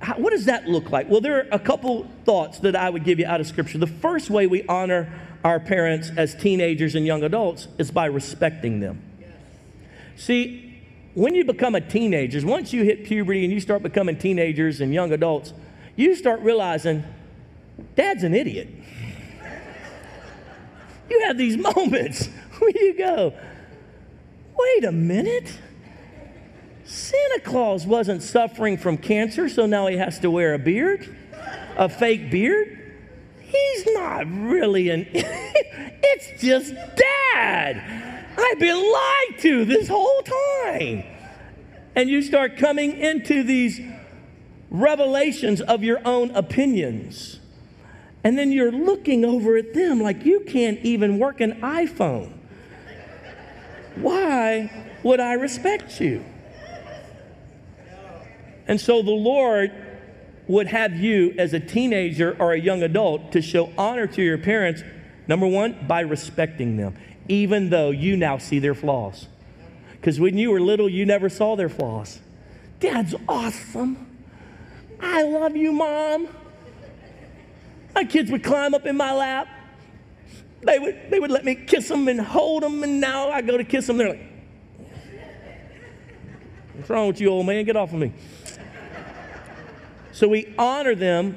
How, 0.00 0.14
what 0.14 0.30
does 0.30 0.46
that 0.46 0.66
look 0.66 0.90
like? 0.90 1.08
Well, 1.08 1.20
there 1.20 1.38
are 1.38 1.48
a 1.52 1.58
couple 1.58 2.10
thoughts 2.24 2.58
that 2.60 2.74
I 2.74 2.90
would 2.90 3.04
give 3.04 3.18
you 3.20 3.26
out 3.26 3.40
of 3.40 3.46
Scripture. 3.46 3.78
The 3.78 3.86
first 3.86 4.30
way 4.30 4.46
we 4.46 4.64
honor 4.64 5.12
our 5.44 5.60
parents 5.60 6.10
as 6.16 6.34
teenagers 6.34 6.94
and 6.94 7.06
young 7.06 7.22
adults 7.22 7.68
is 7.78 7.90
by 7.90 8.06
respecting 8.06 8.80
them. 8.80 9.02
See, 10.16 10.82
when 11.14 11.34
you 11.34 11.44
become 11.44 11.74
a 11.74 11.80
teenager, 11.80 12.44
once 12.44 12.72
you 12.72 12.82
hit 12.82 13.04
puberty 13.04 13.44
and 13.44 13.52
you 13.52 13.60
start 13.60 13.82
becoming 13.82 14.16
teenagers 14.16 14.80
and 14.80 14.92
young 14.92 15.12
adults, 15.12 15.52
you 15.94 16.14
start 16.16 16.40
realizing 16.40 17.04
Dad's 17.94 18.22
an 18.24 18.34
idiot. 18.34 18.68
You 21.10 21.24
have 21.24 21.38
these 21.38 21.56
moments 21.56 22.26
where 22.58 22.70
you 22.70 22.96
go, 22.96 23.32
wait 24.56 24.84
a 24.84 24.92
minute. 24.92 25.52
Santa 26.84 27.40
Claus 27.44 27.86
wasn't 27.86 28.22
suffering 28.22 28.78
from 28.78 28.96
cancer, 28.96 29.48
so 29.48 29.66
now 29.66 29.86
he 29.86 29.96
has 29.96 30.18
to 30.20 30.30
wear 30.30 30.54
a 30.54 30.58
beard, 30.58 31.14
a 31.76 31.88
fake 31.88 32.30
beard. 32.30 32.74
He's 33.40 33.86
not 33.94 34.26
really 34.30 34.90
an, 34.90 35.06
it's 35.12 36.42
just 36.42 36.74
dad. 36.74 38.08
I've 38.38 38.58
been 38.58 38.76
lied 38.76 39.38
to 39.40 39.64
this 39.64 39.88
whole 39.88 40.22
time. 40.22 41.04
And 41.94 42.08
you 42.08 42.22
start 42.22 42.56
coming 42.56 42.96
into 42.98 43.42
these 43.42 43.80
revelations 44.70 45.60
of 45.60 45.82
your 45.82 46.00
own 46.06 46.30
opinions. 46.30 47.37
And 48.28 48.36
then 48.36 48.52
you're 48.52 48.70
looking 48.70 49.24
over 49.24 49.56
at 49.56 49.72
them 49.72 50.02
like 50.02 50.26
you 50.26 50.40
can't 50.40 50.78
even 50.80 51.18
work 51.18 51.40
an 51.40 51.62
iPhone. 51.62 52.30
Why 53.94 54.70
would 55.02 55.18
I 55.18 55.32
respect 55.32 55.98
you? 55.98 56.22
And 58.66 58.78
so 58.78 59.00
the 59.00 59.12
Lord 59.12 59.72
would 60.46 60.66
have 60.66 60.92
you 60.92 61.34
as 61.38 61.54
a 61.54 61.58
teenager 61.58 62.36
or 62.38 62.52
a 62.52 62.60
young 62.60 62.82
adult 62.82 63.32
to 63.32 63.40
show 63.40 63.72
honor 63.78 64.06
to 64.08 64.22
your 64.22 64.36
parents, 64.36 64.82
number 65.26 65.46
one, 65.46 65.86
by 65.88 66.00
respecting 66.00 66.76
them, 66.76 66.98
even 67.28 67.70
though 67.70 67.88
you 67.88 68.14
now 68.14 68.36
see 68.36 68.58
their 68.58 68.74
flaws. 68.74 69.26
Because 69.92 70.20
when 70.20 70.36
you 70.36 70.50
were 70.50 70.60
little, 70.60 70.90
you 70.90 71.06
never 71.06 71.30
saw 71.30 71.56
their 71.56 71.70
flaws. 71.70 72.20
Dad's 72.78 73.14
awesome. 73.26 74.06
I 75.00 75.22
love 75.22 75.56
you, 75.56 75.72
mom. 75.72 76.28
My 77.94 78.04
kids 78.04 78.30
would 78.30 78.44
climb 78.44 78.74
up 78.74 78.86
in 78.86 78.96
my 78.96 79.12
lap. 79.12 79.48
They 80.62 80.78
would, 80.78 81.10
they 81.10 81.20
would 81.20 81.30
let 81.30 81.44
me 81.44 81.54
kiss 81.54 81.88
them 81.88 82.08
and 82.08 82.20
hold 82.20 82.62
them, 82.62 82.82
and 82.82 83.00
now 83.00 83.30
I 83.30 83.42
go 83.42 83.56
to 83.56 83.64
kiss 83.64 83.86
them. 83.86 83.96
They're 83.96 84.10
like, 84.10 84.28
What's 86.78 86.90
wrong 86.90 87.08
with 87.08 87.20
you, 87.20 87.28
old 87.28 87.44
man? 87.44 87.64
Get 87.64 87.76
off 87.76 87.92
of 87.92 87.98
me. 87.98 88.12
So 90.12 90.28
we 90.28 90.54
honor 90.56 90.94
them 90.94 91.36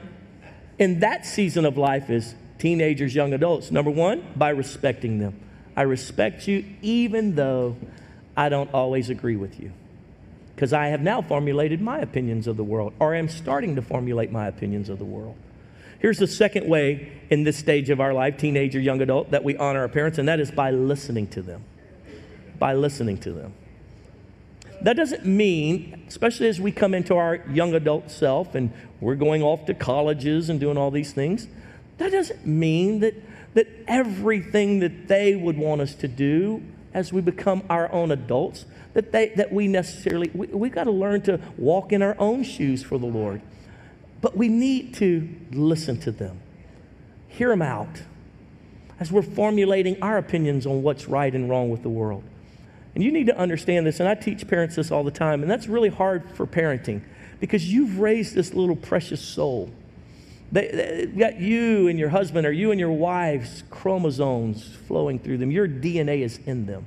in 0.77 0.99
that 0.99 1.25
season 1.25 1.65
of 1.65 1.77
life 1.77 2.11
as 2.11 2.35
teenagers, 2.59 3.15
young 3.15 3.33
adults. 3.33 3.71
Number 3.71 3.89
one, 3.89 4.23
by 4.35 4.49
respecting 4.49 5.17
them. 5.17 5.39
I 5.75 5.81
respect 5.81 6.47
you 6.47 6.63
even 6.83 7.35
though 7.35 7.75
I 8.37 8.49
don't 8.49 8.71
always 8.71 9.09
agree 9.09 9.35
with 9.35 9.59
you. 9.59 9.71
Because 10.53 10.73
I 10.73 10.87
have 10.87 11.01
now 11.01 11.23
formulated 11.23 11.81
my 11.81 11.99
opinions 11.99 12.45
of 12.45 12.55
the 12.55 12.63
world, 12.63 12.93
or 12.99 13.15
am 13.15 13.27
starting 13.27 13.75
to 13.77 13.81
formulate 13.81 14.31
my 14.31 14.47
opinions 14.47 14.89
of 14.89 14.99
the 14.99 15.05
world. 15.05 15.35
Here's 16.01 16.17
the 16.17 16.27
second 16.27 16.67
way 16.67 17.11
in 17.29 17.43
this 17.43 17.57
stage 17.57 17.91
of 17.91 18.01
our 18.01 18.11
life, 18.11 18.37
teenager, 18.37 18.79
young 18.79 19.01
adult, 19.01 19.31
that 19.31 19.43
we 19.43 19.55
honor 19.55 19.81
our 19.81 19.87
parents, 19.87 20.17
and 20.17 20.27
that 20.27 20.39
is 20.39 20.49
by 20.49 20.71
listening 20.71 21.27
to 21.27 21.43
them. 21.43 21.63
By 22.57 22.73
listening 22.73 23.19
to 23.19 23.31
them. 23.31 23.53
That 24.81 24.97
doesn't 24.97 25.27
mean, 25.27 26.03
especially 26.07 26.47
as 26.47 26.59
we 26.59 26.71
come 26.71 26.95
into 26.95 27.15
our 27.15 27.35
young 27.51 27.75
adult 27.75 28.09
self 28.09 28.55
and 28.55 28.73
we're 28.99 29.15
going 29.15 29.43
off 29.43 29.67
to 29.67 29.75
colleges 29.75 30.49
and 30.49 30.59
doing 30.59 30.75
all 30.75 30.89
these 30.89 31.13
things, 31.13 31.47
that 31.99 32.11
doesn't 32.11 32.47
mean 32.47 33.01
that, 33.01 33.13
that 33.53 33.67
everything 33.87 34.79
that 34.79 35.07
they 35.07 35.35
would 35.35 35.55
want 35.55 35.81
us 35.81 35.93
to 35.93 36.07
do 36.07 36.63
as 36.95 37.13
we 37.13 37.21
become 37.21 37.61
our 37.69 37.91
own 37.91 38.11
adults, 38.11 38.65
that, 38.93 39.11
they, 39.11 39.29
that 39.35 39.53
we 39.53 39.67
necessarily, 39.67 40.31
we, 40.33 40.47
we 40.47 40.69
got 40.69 40.85
to 40.85 40.91
learn 40.91 41.21
to 41.21 41.39
walk 41.57 41.93
in 41.93 42.01
our 42.01 42.15
own 42.17 42.43
shoes 42.43 42.81
for 42.81 42.97
the 42.97 43.05
Lord. 43.05 43.39
But 44.21 44.37
we 44.37 44.47
need 44.47 44.93
to 44.95 45.27
listen 45.51 45.99
to 46.01 46.11
them, 46.11 46.39
hear 47.27 47.49
them 47.49 47.61
out 47.61 48.03
as 48.99 49.11
we're 49.11 49.23
formulating 49.23 50.01
our 50.01 50.17
opinions 50.17 50.67
on 50.67 50.83
what's 50.83 51.07
right 51.07 51.33
and 51.33 51.49
wrong 51.49 51.71
with 51.71 51.81
the 51.81 51.89
world. 51.89 52.23
And 52.93 53.03
you 53.03 53.11
need 53.11 53.25
to 53.27 53.37
understand 53.37 53.87
this, 53.87 53.99
and 53.99 54.07
I 54.07 54.15
teach 54.15 54.47
parents 54.47 54.75
this 54.75 54.91
all 54.91 55.03
the 55.03 55.11
time, 55.11 55.41
and 55.41 55.49
that's 55.49 55.67
really 55.67 55.89
hard 55.89 56.23
for 56.35 56.45
parenting 56.45 57.01
because 57.39 57.71
you've 57.71 57.99
raised 57.99 58.35
this 58.35 58.53
little 58.53 58.75
precious 58.75 59.19
soul. 59.19 59.71
They, 60.51 60.67
they 60.67 61.05
got 61.07 61.39
you 61.39 61.87
and 61.87 61.97
your 61.97 62.09
husband, 62.09 62.45
or 62.45 62.51
you 62.51 62.69
and 62.69 62.79
your 62.79 62.91
wife's 62.91 63.63
chromosomes 63.71 64.75
flowing 64.87 65.17
through 65.17 65.39
them. 65.39 65.49
Your 65.49 65.67
DNA 65.67 66.21
is 66.21 66.39
in 66.45 66.65
them. 66.67 66.85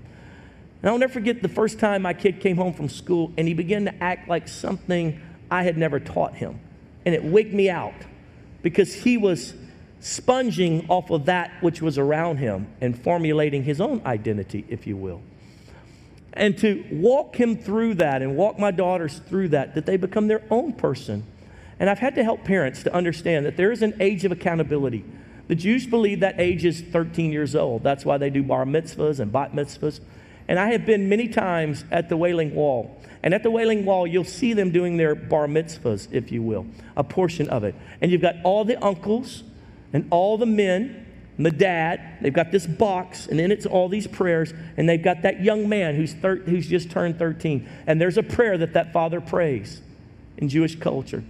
And 0.83 0.90
I'll 0.90 0.99
never 0.99 1.14
forget 1.14 1.40
the 1.42 1.49
first 1.49 1.79
time 1.79 2.03
my 2.03 2.12
kid 2.12 2.40
came 2.40 2.59
home 2.59 2.75
from 2.75 2.90
school 2.90 3.33
and 3.38 3.49
he 3.49 3.55
began 3.55 3.87
to 3.87 4.05
act 4.05 4.29
like 4.29 4.47
something 4.47 5.18
I 5.51 5.62
had 5.62 5.79
never 5.79 5.99
taught 5.99 6.35
him. 6.35 6.61
And 7.05 7.14
it 7.14 7.25
wigged 7.25 7.55
me 7.55 7.71
out 7.71 7.95
because 8.62 8.95
he 8.95 9.17
was 9.17 9.55
sponging 10.01 10.87
off 10.88 11.11
of 11.11 11.27
that 11.27 11.51
which 11.62 11.81
was 11.81 11.99
around 11.99 12.38
him 12.38 12.67
and 12.81 12.99
formulating 12.99 13.62
his 13.64 13.81
own 13.81 14.03
identity, 14.05 14.64
if 14.69 14.87
you 14.87 14.97
will 14.97 15.23
and 16.35 16.59
to 16.59 16.85
walk 16.90 17.37
him 17.37 17.57
through 17.57 17.95
that 17.95 18.21
and 18.21 18.37
walk 18.37 18.59
my 18.59 18.71
daughters 18.71 19.21
through 19.21 19.49
that, 19.49 19.75
that 19.75 19.87
they 19.87 19.97
become 19.97 20.27
their 20.27 20.43
own 20.51 20.73
person. 20.73 21.25
And 21.79 21.88
I've 21.88 22.01
had 22.01 22.17
to 22.17 22.25
help 22.25 22.45
parents 22.45 22.83
to 22.83 22.95
understand 22.95 23.47
that 23.47 23.57
there 23.57 23.73
is 23.73 23.83
an 23.83 23.95
age 24.01 24.25
of 24.25 24.33
accountability. 24.33 25.05
The 25.47 25.55
Jews 25.55 25.87
believe 25.87 26.21
that 26.21 26.40
age 26.40 26.64
is 26.64 26.81
13 26.81 27.33
years 27.33 27.55
old. 27.55 27.83
That's 27.83 28.05
why 28.05 28.19
they 28.19 28.31
do 28.31 28.43
bar 28.43 28.64
mitzvahs 28.64 29.21
and 29.21 29.33
bat 29.33 29.53
mitzvahs. 29.53 30.01
And 30.48 30.59
I 30.59 30.72
have 30.72 30.85
been 30.85 31.09
many 31.09 31.28
times 31.28 31.85
at 31.90 32.09
the 32.09 32.16
Wailing 32.16 32.54
Wall. 32.54 33.00
And 33.22 33.33
at 33.33 33.42
the 33.42 33.50
Wailing 33.50 33.85
Wall, 33.85 34.07
you'll 34.07 34.24
see 34.24 34.52
them 34.52 34.70
doing 34.70 34.98
their 34.98 35.14
bar 35.14 35.46
mitzvahs, 35.46 36.09
if 36.12 36.30
you 36.30 36.42
will, 36.42 36.66
a 36.96 37.02
portion 37.02 37.48
of 37.48 37.64
it. 37.64 37.74
And 38.00 38.12
you've 38.12 38.20
got 38.20 38.37
all 38.44 38.64
the 38.64 38.83
uncles 38.85 39.42
And 39.94 40.09
all 40.11 40.37
the 40.37 40.46
men 40.46 41.07
and 41.37 41.46
the 41.46 41.50
dad, 41.50 42.18
they've 42.20 42.33
got 42.33 42.52
this 42.52 42.66
box, 42.66 43.26
and 43.26 43.40
in 43.40 43.50
it's 43.50 43.66
all 43.66 43.88
these 43.88 44.07
prayers, 44.07 44.52
and 44.76 44.88
they've 44.88 45.02
got 45.02 45.22
that 45.22 45.42
young 45.42 45.68
man 45.68 45.96
who's, 45.96 46.14
thir- 46.14 46.37
who's 46.37 46.68
just 46.68 46.90
turned 46.90 47.18
13. 47.18 47.68
And 47.87 48.00
there's 48.00 48.18
a 48.18 48.22
prayer 48.22 48.57
that 48.59 48.74
that 48.74 48.92
father 48.92 49.20
prays 49.20 49.80
in 50.37 50.48
Jewish 50.48 50.78
culture. 50.78 51.24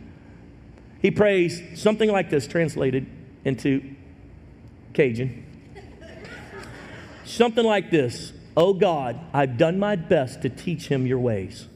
He 1.01 1.11
prays 1.11 1.63
something 1.75 2.11
like 2.11 2.29
this, 2.29 2.47
translated 2.47 3.07
into 3.45 3.95
Cajun. 4.93 5.45
something 7.25 7.65
like 7.65 7.91
this 7.91 8.33
Oh 8.57 8.73
God, 8.73 9.19
I've 9.33 9.59
done 9.59 9.79
my 9.79 9.97
best 9.97 10.43
to 10.43 10.49
teach 10.49 10.89
him 10.89 11.07
your 11.07 11.19
ways. 11.19 11.67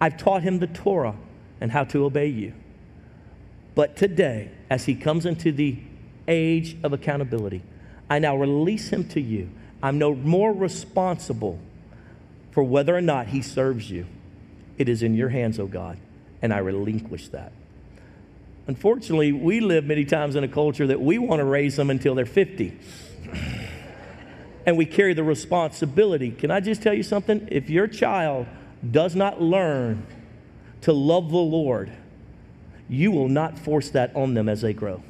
I've 0.00 0.16
taught 0.16 0.42
him 0.42 0.58
the 0.58 0.66
Torah 0.66 1.16
and 1.60 1.72
how 1.72 1.84
to 1.84 2.04
obey 2.04 2.28
you. 2.28 2.54
But 3.74 3.96
today, 3.96 4.50
as 4.70 4.84
he 4.84 4.94
comes 4.94 5.26
into 5.26 5.52
the 5.52 5.78
age 6.28 6.76
of 6.82 6.92
accountability, 6.92 7.62
I 8.08 8.18
now 8.18 8.36
release 8.36 8.90
him 8.90 9.08
to 9.08 9.20
you. 9.20 9.48
I'm 9.82 9.98
no 9.98 10.14
more 10.14 10.52
responsible 10.52 11.58
for 12.50 12.62
whether 12.62 12.94
or 12.94 13.00
not 13.00 13.28
he 13.28 13.42
serves 13.42 13.90
you. 13.90 14.06
It 14.78 14.88
is 14.88 15.02
in 15.02 15.14
your 15.14 15.30
hands, 15.30 15.58
O 15.58 15.64
oh 15.64 15.66
God, 15.66 15.98
and 16.40 16.52
I 16.52 16.58
relinquish 16.58 17.28
that. 17.28 17.52
Unfortunately, 18.66 19.32
we 19.32 19.60
live 19.60 19.84
many 19.84 20.04
times 20.04 20.36
in 20.36 20.44
a 20.44 20.48
culture 20.48 20.86
that 20.86 21.00
we 21.00 21.18
want 21.18 21.40
to 21.40 21.44
raise 21.44 21.76
them 21.76 21.90
until 21.90 22.14
they're 22.14 22.26
50. 22.26 22.78
And 24.66 24.76
we 24.76 24.86
carry 24.86 25.14
the 25.14 25.24
responsibility. 25.24 26.30
Can 26.30 26.50
I 26.50 26.60
just 26.60 26.82
tell 26.82 26.94
you 26.94 27.02
something? 27.02 27.48
If 27.50 27.70
your 27.70 27.86
child 27.86 28.46
does 28.88 29.14
not 29.14 29.40
learn 29.40 30.06
to 30.82 30.92
love 30.92 31.30
the 31.30 31.36
Lord, 31.36 31.92
you 32.88 33.10
will 33.10 33.28
not 33.28 33.58
force 33.58 33.90
that 33.90 34.14
on 34.14 34.34
them 34.34 34.48
as 34.48 34.60
they 34.60 34.72
grow. 34.72 35.02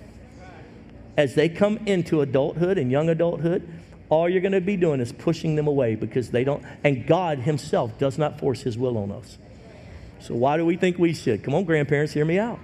As 1.16 1.34
they 1.34 1.48
come 1.48 1.78
into 1.86 2.20
adulthood 2.20 2.78
and 2.78 2.90
young 2.90 3.08
adulthood, 3.08 3.68
all 4.08 4.28
you're 4.28 4.40
going 4.40 4.52
to 4.52 4.60
be 4.60 4.76
doing 4.76 5.00
is 5.00 5.12
pushing 5.12 5.56
them 5.56 5.66
away 5.66 5.94
because 5.94 6.30
they 6.30 6.44
don't, 6.44 6.64
and 6.84 7.06
God 7.06 7.38
Himself 7.38 7.98
does 7.98 8.18
not 8.18 8.38
force 8.38 8.62
His 8.62 8.76
will 8.76 8.96
on 8.98 9.10
us. 9.10 9.38
So, 10.20 10.34
why 10.34 10.56
do 10.56 10.64
we 10.64 10.76
think 10.76 10.98
we 10.98 11.14
should? 11.14 11.42
Come 11.42 11.54
on, 11.54 11.64
grandparents, 11.64 12.12
hear 12.12 12.24
me 12.24 12.38
out 12.38 12.58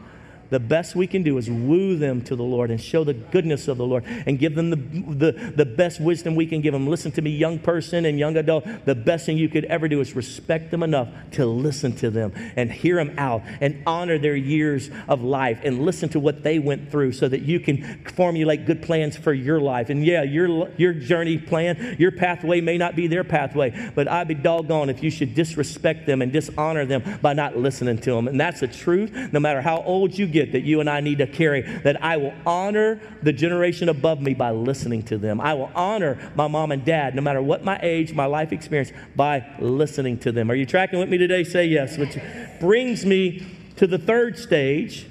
the 0.50 0.60
best 0.60 0.96
we 0.96 1.06
can 1.06 1.22
do 1.22 1.36
is 1.38 1.50
woo 1.50 1.96
them 1.96 2.22
to 2.22 2.36
the 2.36 2.42
Lord 2.42 2.70
and 2.70 2.80
show 2.80 3.04
the 3.04 3.14
goodness 3.14 3.68
of 3.68 3.76
the 3.76 3.86
Lord 3.86 4.04
and 4.06 4.38
give 4.38 4.54
them 4.54 4.70
the, 4.70 4.76
the, 4.76 5.32
the 5.56 5.66
best 5.66 6.00
wisdom 6.00 6.34
we 6.34 6.46
can 6.46 6.60
give 6.60 6.72
them. 6.72 6.86
Listen 6.86 7.12
to 7.12 7.22
me, 7.22 7.30
young 7.30 7.58
person 7.58 8.04
and 8.04 8.18
young 8.18 8.36
adult. 8.36 8.64
The 8.84 8.94
best 8.94 9.26
thing 9.26 9.36
you 9.36 9.48
could 9.48 9.64
ever 9.66 9.88
do 9.88 10.00
is 10.00 10.16
respect 10.16 10.70
them 10.70 10.82
enough 10.82 11.08
to 11.32 11.44
listen 11.46 11.94
to 11.96 12.10
them 12.10 12.32
and 12.56 12.72
hear 12.72 12.96
them 12.96 13.14
out 13.18 13.42
and 13.60 13.82
honor 13.86 14.18
their 14.18 14.36
years 14.36 14.90
of 15.08 15.22
life 15.22 15.60
and 15.64 15.84
listen 15.84 16.08
to 16.10 16.20
what 16.20 16.42
they 16.42 16.58
went 16.58 16.90
through 16.90 17.12
so 17.12 17.28
that 17.28 17.42
you 17.42 17.60
can 17.60 18.04
formulate 18.04 18.64
good 18.64 18.82
plans 18.82 19.16
for 19.16 19.32
your 19.32 19.60
life. 19.60 19.90
And 19.90 20.04
yeah, 20.04 20.22
your, 20.22 20.70
your 20.76 20.94
journey 20.94 21.38
plan, 21.38 21.96
your 21.98 22.12
pathway 22.12 22.60
may 22.60 22.78
not 22.78 22.96
be 22.96 23.06
their 23.06 23.24
pathway, 23.24 23.90
but 23.94 24.08
I'd 24.08 24.28
be 24.28 24.34
doggone 24.34 24.88
if 24.88 25.02
you 25.02 25.10
should 25.10 25.34
disrespect 25.34 26.06
them 26.06 26.22
and 26.22 26.32
dishonor 26.32 26.86
them 26.86 27.18
by 27.20 27.34
not 27.34 27.56
listening 27.56 27.98
to 27.98 28.12
them. 28.12 28.28
And 28.28 28.40
that's 28.40 28.60
the 28.60 28.68
truth, 28.68 29.12
no 29.32 29.40
matter 29.40 29.60
how 29.60 29.82
old 29.82 30.16
you 30.16 30.26
get 30.26 30.37
that 30.46 30.62
you 30.62 30.80
and 30.80 30.88
I 30.88 31.00
need 31.00 31.18
to 31.18 31.26
carry 31.26 31.62
that 31.62 32.02
I 32.02 32.16
will 32.16 32.34
honor 32.46 33.00
the 33.22 33.32
generation 33.32 33.88
above 33.88 34.20
me 34.20 34.34
by 34.34 34.50
listening 34.50 35.02
to 35.04 35.18
them. 35.18 35.40
I 35.40 35.54
will 35.54 35.70
honor 35.74 36.32
my 36.34 36.48
mom 36.48 36.72
and 36.72 36.84
dad, 36.84 37.14
no 37.14 37.22
matter 37.22 37.42
what 37.42 37.64
my 37.64 37.78
age, 37.82 38.12
my 38.12 38.26
life 38.26 38.52
experience, 38.52 38.92
by 39.16 39.44
listening 39.58 40.18
to 40.20 40.32
them. 40.32 40.50
Are 40.50 40.54
you 40.54 40.66
tracking 40.66 40.98
with 40.98 41.08
me 41.08 41.18
today? 41.18 41.44
Say 41.44 41.66
yes. 41.66 41.98
Which 41.98 42.16
brings 42.60 43.04
me 43.04 43.46
to 43.76 43.86
the 43.86 43.98
third 43.98 44.38
stage, 44.38 45.06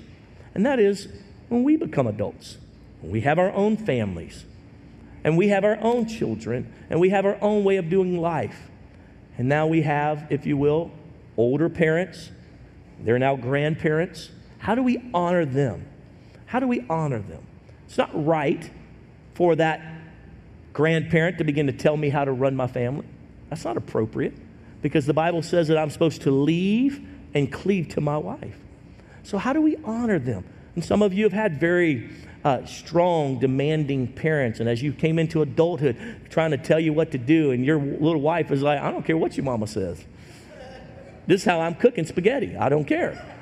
and 0.54 0.66
that 0.66 0.80
is 0.80 1.08
when 1.50 1.63
we 1.63 1.76
become 1.76 2.08
adults. 2.08 2.58
When 3.02 3.12
we 3.12 3.22
have 3.22 3.40
our 3.40 3.52
own 3.52 3.78
families, 3.78 4.46
and 5.24 5.38
we 5.38 5.50
have 5.50 5.63
our 5.63 5.78
own 5.82 6.08
children, 6.08 6.74
and 6.90 7.00
we 7.00 7.10
have 7.10 7.26
our 7.26 7.38
own 7.42 7.63
way 7.63 7.78
of 7.78 7.90
doing 7.90 8.20
life. 8.20 8.70
And 9.38 9.48
now 9.48 9.68
we 9.68 9.82
have, 9.84 10.26
if 10.30 10.46
you 10.46 10.58
will, 10.58 10.92
older 11.36 11.70
parents. 11.70 12.32
They're 13.00 13.20
now 13.20 13.36
grandparents. 13.36 14.30
How 14.60 14.76
do 14.76 14.84
we 14.84 15.02
honor 15.13 15.46
them? 15.46 15.86
How 16.46 16.60
do 16.60 16.67
we 16.67 16.86
honor 16.89 17.20
them? 17.20 17.46
It's 17.86 17.98
not 17.98 18.10
right 18.26 18.70
for 19.34 19.56
that 19.56 19.82
grandparent 20.74 21.38
to 21.38 21.43
begin 21.43 21.67
to 21.67 21.74
tell 21.74 21.98
me 21.98 22.10
how 22.10 22.26
to 22.26 22.32
run 22.32 22.56
my 22.56 22.67
family. 22.67 23.06
That's 23.50 23.65
not 23.65 23.78
appropriate 23.78 24.34
because 24.82 25.06
the 25.06 25.13
Bible 25.13 25.41
says 25.41 25.67
that 25.70 25.78
I'm 25.78 25.89
supposed 25.89 26.24
to 26.24 26.32
leave 26.32 27.06
and 27.34 27.52
cleave 27.52 27.89
to 27.89 28.02
my 28.02 28.17
wife. 28.17 28.58
So, 29.24 29.38
how 29.38 29.54
do 29.54 29.62
we 29.62 29.76
honor 29.84 30.20
them? 30.20 30.46
And 30.76 30.84
some 30.84 31.02
of 31.02 31.13
you 31.13 31.24
have 31.24 31.34
had 31.34 31.60
very 31.60 32.10
uh, 32.43 32.65
strong, 32.65 33.39
demanding 33.39 34.08
parents, 34.08 34.60
and 34.60 34.70
as 34.70 34.82
you 34.82 34.93
came 34.93 35.20
into 35.20 35.41
adulthood, 35.41 35.98
trying 36.30 36.52
to 36.52 36.58
tell 36.58 36.80
you 36.80 36.93
what 36.93 37.12
to 37.12 37.17
do, 37.17 37.52
and 37.52 37.65
your 37.65 37.80
little 37.80 38.22
wife 38.22 38.52
is 38.52 38.62
like, 38.62 38.80
I 38.80 38.91
don't 38.91 39.06
care 39.06 39.17
what 39.17 39.36
your 39.36 39.43
mama 39.43 39.67
says. 39.67 40.04
This 41.26 41.41
is 41.41 41.46
how 41.46 41.60
I'm 41.60 41.76
cooking 41.76 42.06
spaghetti. 42.06 42.56
I 42.56 42.70
don't 42.70 42.86
care 42.86 43.37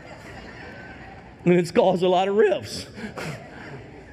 and 1.45 1.53
it's 1.53 1.71
caused 1.71 2.03
a 2.03 2.09
lot 2.09 2.27
of 2.27 2.35
rifts 2.35 2.87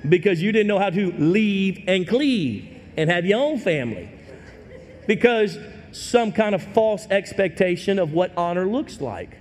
because 0.09 0.43
you 0.43 0.53
didn't 0.53 0.69
know 0.69 0.79
how 0.79 0.91
to 0.91 1.13
leave 1.13 1.83
and 1.89 2.07
cleave 2.07 2.81
and 2.97 3.11
have 3.11 3.25
your 3.25 3.41
own 3.41 3.59
family 3.59 4.09
because 5.07 5.59
some 5.93 6.33
kind 6.33 6.55
of 6.55 6.63
false 6.63 7.07
expectation 7.11 7.99
of 7.99 8.13
what 8.13 8.37
honor 8.37 8.67
looks 8.67 9.01
like. 9.01 9.39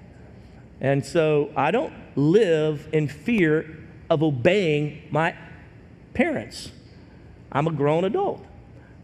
And 0.79 1.05
so 1.05 1.51
I 1.55 1.71
don't 1.71 1.93
live 2.15 2.87
in 2.91 3.07
fear 3.07 3.77
of 4.09 4.23
obeying 4.23 5.03
my 5.11 5.35
parents. 6.13 6.71
I'm 7.51 7.67
a 7.67 7.71
grown 7.71 8.03
adult, 8.03 8.45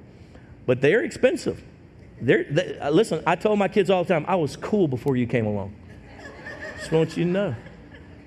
But 0.66 0.82
they're 0.82 1.04
expensive. 1.04 1.64
They're, 2.22 2.46
they, 2.46 2.80
uh, 2.80 2.92
listen, 2.92 3.22
I 3.28 3.36
told 3.36 3.60
my 3.60 3.68
kids 3.68 3.90
all 3.90 4.04
the 4.04 4.14
time, 4.14 4.26
I 4.28 4.36
was 4.36 4.56
cool 4.56 4.88
before 4.88 5.18
you 5.18 5.28
came 5.28 5.46
along. 5.46 5.76
Just 6.86 6.94
want 6.94 7.18
you 7.18 7.24
to 7.24 7.30
know. 7.32 7.56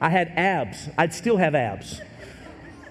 I 0.01 0.09
had 0.09 0.33
abs. 0.35 0.89
I'd 0.99 1.15
still 1.15 1.37
have 1.37 1.55
abs. 1.55 2.01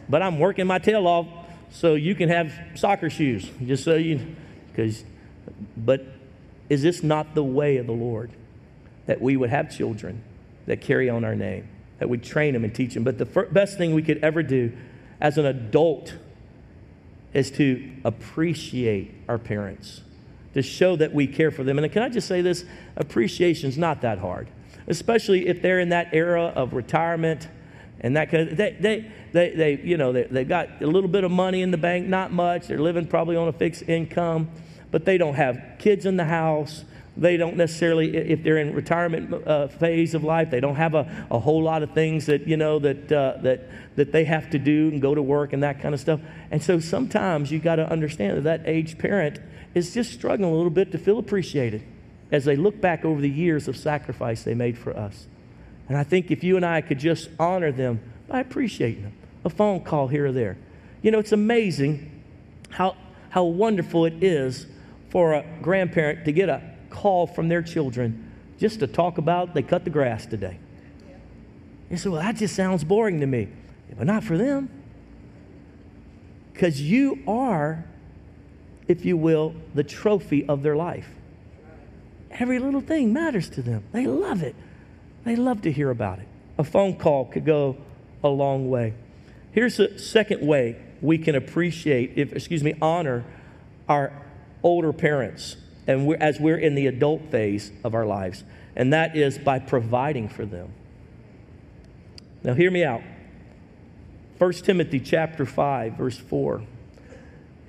But 0.08 0.22
I'm 0.22 0.40
working 0.40 0.66
my 0.66 0.80
tail 0.80 1.06
off 1.06 1.28
so 1.72 1.96
you 1.96 2.16
can 2.16 2.30
have 2.30 2.54
soccer 2.76 3.10
shoes. 3.10 3.52
Just 3.66 3.84
so 3.84 3.96
you, 3.96 4.34
because, 4.72 5.04
but 5.76 6.06
is 6.70 6.84
this 6.84 7.04
not 7.04 7.36
the 7.36 7.44
way 7.44 7.76
of 7.76 7.86
the 7.86 7.92
Lord? 7.92 8.32
That 9.08 9.20
we 9.20 9.36
would 9.36 9.50
have 9.50 9.70
children 9.70 10.24
that 10.68 10.80
carry 10.80 11.10
on 11.10 11.26
our 11.26 11.36
name, 11.36 11.68
that 12.00 12.08
we 12.08 12.18
train 12.18 12.54
them 12.54 12.64
and 12.64 12.74
teach 12.74 12.94
them. 12.94 13.04
But 13.04 13.18
the 13.18 13.26
best 13.26 13.78
thing 13.78 13.94
we 13.94 14.04
could 14.04 14.20
ever 14.20 14.44
do 14.44 14.72
as 15.20 15.38
an 15.38 15.46
adult 15.46 16.16
is 17.34 17.52
to 17.52 17.92
appreciate 18.06 19.14
our 19.28 19.38
parents 19.38 20.00
to 20.54 20.62
show 20.62 20.96
that 20.96 21.14
we 21.14 21.28
care 21.28 21.52
for 21.52 21.66
them. 21.66 21.78
And 21.78 21.92
can 21.92 22.04
I 22.04 22.10
just 22.10 22.28
say 22.28 22.40
this? 22.40 22.64
Appreciation 22.96 23.70
is 23.70 23.78
not 23.78 24.02
that 24.02 24.20
hard, 24.20 24.48
especially 24.88 25.48
if 25.48 25.62
they're 25.62 25.80
in 25.80 25.90
that 25.90 26.10
era 26.14 26.46
of 26.56 26.74
retirement 26.74 27.48
and 28.00 28.16
that 28.16 28.30
kind 28.30 28.50
of, 28.50 28.58
they, 28.58 28.78
they, 28.80 29.12
they, 29.34 29.50
they 29.56 29.82
you 29.84 29.98
know, 29.98 30.12
they, 30.12 30.24
they 30.24 30.44
got 30.44 30.82
a 30.82 30.88
little 30.88 31.10
bit 31.10 31.24
of 31.24 31.32
money 31.32 31.62
in 31.62 31.72
the 31.72 31.78
bank, 31.78 32.08
not 32.08 32.32
much. 32.32 32.68
They're 32.68 32.80
living 32.80 33.08
probably 33.08 33.36
on 33.36 33.48
a 33.48 33.54
fixed 33.54 33.84
income, 33.88 34.50
but 34.92 35.06
they 35.06 35.18
don't 35.18 35.34
have 35.34 35.76
kids 35.80 36.06
in 36.06 36.16
the 36.16 36.26
house. 36.26 36.86
They 37.18 37.36
don't 37.36 37.58
necessarily, 37.58 38.16
if 38.16 38.44
they're 38.44 38.60
in 38.60 38.76
retirement 38.76 39.48
uh, 39.48 39.68
phase 39.68 40.14
of 40.14 40.24
life, 40.24 40.52
they 40.52 40.60
don't 40.60 40.76
have 40.76 40.94
a, 40.94 41.28
a 41.32 41.40
whole 41.40 41.64
lot 41.64 41.82
of 41.82 41.92
things 41.92 42.28
that, 42.28 42.48
you 42.48 42.58
know, 42.58 42.78
that, 42.78 43.12
uh, 43.12 43.38
that, 43.42 43.68
that 43.96 44.12
they 44.12 44.24
have 44.26 44.52
to 44.52 44.60
do 44.60 44.90
and 44.90 45.02
go 45.02 45.16
to 45.16 45.22
work 45.22 45.52
and 45.52 45.64
that 45.64 45.82
kind 45.82 45.96
of 45.96 46.00
stuff. 46.00 46.20
And 46.52 46.62
so 46.62 46.80
sometimes 46.80 47.52
you 47.52 47.58
got 47.58 47.78
to 47.78 47.92
understand 47.92 48.38
that 48.38 48.44
that 48.44 48.70
aged 48.70 49.00
parent 49.00 49.40
is 49.74 49.96
just 49.96 50.14
struggling 50.14 50.52
a 50.52 50.56
little 50.56 50.70
bit 50.70 50.92
to 50.92 51.00
feel 51.00 51.18
appreciated 51.18 51.84
as 52.32 52.46
they 52.46 52.56
look 52.56 52.82
back 52.82 53.06
over 53.06 53.22
the 53.22 53.30
years 53.30 53.68
of 53.68 53.78
sacrifice 53.78 54.44
they 54.44 54.54
made 54.54 54.78
for 54.78 54.96
us. 54.96 55.28
And 55.88 55.98
I 55.98 56.04
think 56.04 56.32
if 56.32 56.44
you 56.44 56.56
and 56.58 56.66
I 56.66 56.82
could 56.82 57.00
just 57.00 57.30
honor 57.40 57.72
them 57.72 58.02
by 58.28 58.42
appreciating 58.42 59.04
them, 59.04 59.14
a 59.46 59.50
phone 59.50 59.82
call 59.82 60.08
here 60.08 60.26
or 60.26 60.32
there. 60.32 60.58
You 61.02 61.12
know, 61.12 61.20
it's 61.20 61.32
amazing 61.32 62.12
how, 62.70 62.98
how 63.30 63.46
wonderful 63.46 64.06
it 64.06 64.22
is 64.22 64.68
for 65.10 65.34
a 65.34 65.46
grandparent 65.62 66.26
to 66.26 66.32
get 66.32 66.50
a 66.50 66.62
call 66.90 67.28
from 67.28 67.48
their 67.48 67.62
children 67.62 68.32
just 68.60 68.80
to 68.80 68.88
talk 68.88 69.18
about 69.18 69.54
they 69.54 69.62
cut 69.62 69.84
the 69.84 69.90
grass 69.90 70.26
today. 70.26 70.60
You 71.90 71.98
say, 71.98 72.10
well, 72.10 72.22
that 72.22 72.36
just 72.36 72.56
sounds 72.56 72.84
boring 72.84 73.22
to 73.22 73.26
me. 73.26 73.48
But 73.98 74.08
not 74.08 74.24
for 74.24 74.38
them. 74.38 74.70
Because 76.54 76.82
you 76.82 77.24
are, 77.28 77.86
if 78.88 79.06
you 79.06 79.16
will, 79.18 79.56
the 79.74 79.84
trophy 79.84 80.46
of 80.48 80.64
their 80.64 80.76
life. 80.76 81.08
Every 82.32 82.60
little 82.60 82.82
thing 82.82 83.14
matters 83.14 83.50
to 83.52 83.62
them. 83.62 83.84
They 83.92 84.06
love 84.06 84.44
it. 84.44 84.56
They 85.24 85.36
love 85.36 85.62
to 85.64 85.72
hear 85.72 85.90
about 85.90 86.20
it. 86.20 86.28
A 86.58 86.64
phone 86.64 86.98
call 86.98 87.26
could 87.26 87.46
go 87.46 87.78
a 88.24 88.30
long 88.30 88.70
way. 88.70 88.94
Here's 89.52 89.80
a 89.80 89.98
second 90.00 90.46
way 90.46 90.78
we 91.02 91.18
can 91.18 91.36
appreciate, 91.36 92.14
if, 92.16 92.34
excuse 92.34 92.64
me, 92.64 92.76
honor 92.82 93.24
our 93.88 94.12
older 94.64 94.92
parents 94.94 95.58
and 95.88 96.06
we're, 96.06 96.18
as 96.18 96.40
we're 96.40 96.58
in 96.58 96.76
the 96.76 96.88
adult 96.88 97.32
phase 97.32 97.72
of 97.84 97.96
our 97.96 98.06
lives, 98.06 98.44
and 98.76 98.92
that 98.94 99.16
is 99.16 99.38
by 99.38 99.60
providing 99.60 100.28
for 100.28 100.46
them. 100.46 100.74
Now, 102.44 102.54
hear 102.54 102.70
me 102.70 102.84
out. 102.84 103.02
1 104.38 104.54
Timothy 104.54 105.00
chapter 105.00 105.46
5, 105.46 105.94
verse 105.94 106.18
4. 106.18 106.62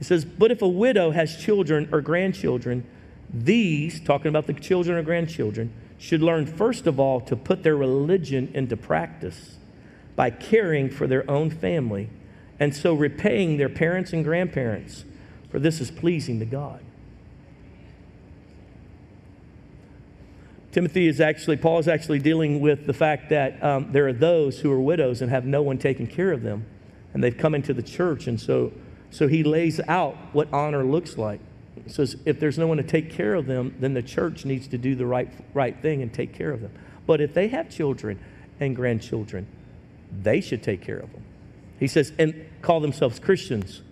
It 0.00 0.04
says, 0.04 0.24
But 0.24 0.50
if 0.50 0.60
a 0.62 0.68
widow 0.68 1.12
has 1.12 1.36
children 1.36 1.88
or 1.92 2.00
grandchildren, 2.00 2.84
these, 3.32 4.00
talking 4.00 4.28
about 4.28 4.46
the 4.46 4.54
children 4.54 4.96
or 4.96 5.02
grandchildren, 5.02 5.72
should 5.98 6.22
learn 6.22 6.46
first 6.46 6.86
of 6.86 6.98
all 7.00 7.20
to 7.20 7.36
put 7.36 7.62
their 7.62 7.76
religion 7.76 8.50
into 8.54 8.76
practice 8.76 9.56
by 10.16 10.30
caring 10.30 10.88
for 10.90 11.06
their 11.06 11.28
own 11.30 11.50
family 11.50 12.08
and 12.60 12.74
so 12.74 12.94
repaying 12.94 13.56
their 13.56 13.68
parents 13.68 14.12
and 14.12 14.24
grandparents, 14.24 15.04
for 15.50 15.58
this 15.58 15.80
is 15.80 15.90
pleasing 15.90 16.38
to 16.40 16.44
God. 16.44 16.80
Timothy 20.72 21.06
is 21.06 21.20
actually, 21.20 21.56
Paul 21.56 21.78
is 21.78 21.88
actually 21.88 22.18
dealing 22.18 22.60
with 22.60 22.86
the 22.86 22.92
fact 22.92 23.30
that 23.30 23.62
um, 23.62 23.90
there 23.92 24.06
are 24.06 24.12
those 24.12 24.60
who 24.60 24.70
are 24.70 24.80
widows 24.80 25.22
and 25.22 25.30
have 25.30 25.44
no 25.44 25.62
one 25.62 25.78
taking 25.78 26.06
care 26.06 26.30
of 26.30 26.42
them. 26.42 26.66
And 27.14 27.24
they've 27.24 27.36
come 27.36 27.54
into 27.54 27.72
the 27.72 27.82
church. 27.82 28.26
And 28.26 28.38
so, 28.38 28.72
so 29.10 29.28
he 29.28 29.42
lays 29.42 29.80
out 29.88 30.14
what 30.32 30.52
honor 30.52 30.84
looks 30.84 31.16
like. 31.16 31.40
He 31.84 31.90
says, 31.90 32.16
if 32.24 32.40
there's 32.40 32.58
no 32.58 32.66
one 32.66 32.76
to 32.78 32.82
take 32.82 33.10
care 33.10 33.34
of 33.34 33.46
them, 33.46 33.74
then 33.78 33.94
the 33.94 34.02
church 34.02 34.44
needs 34.44 34.68
to 34.68 34.78
do 34.78 34.94
the 34.94 35.06
right, 35.06 35.30
right 35.54 35.80
thing 35.80 36.02
and 36.02 36.12
take 36.12 36.34
care 36.34 36.50
of 36.50 36.60
them. 36.60 36.72
But 37.06 37.20
if 37.20 37.34
they 37.34 37.48
have 37.48 37.70
children 37.70 38.18
and 38.60 38.74
grandchildren, 38.76 39.46
they 40.10 40.40
should 40.40 40.62
take 40.62 40.82
care 40.82 40.98
of 40.98 41.12
them. 41.12 41.24
He 41.78 41.86
says, 41.86 42.12
and 42.18 42.46
call 42.62 42.80
themselves 42.80 43.18
Christians. 43.18 43.82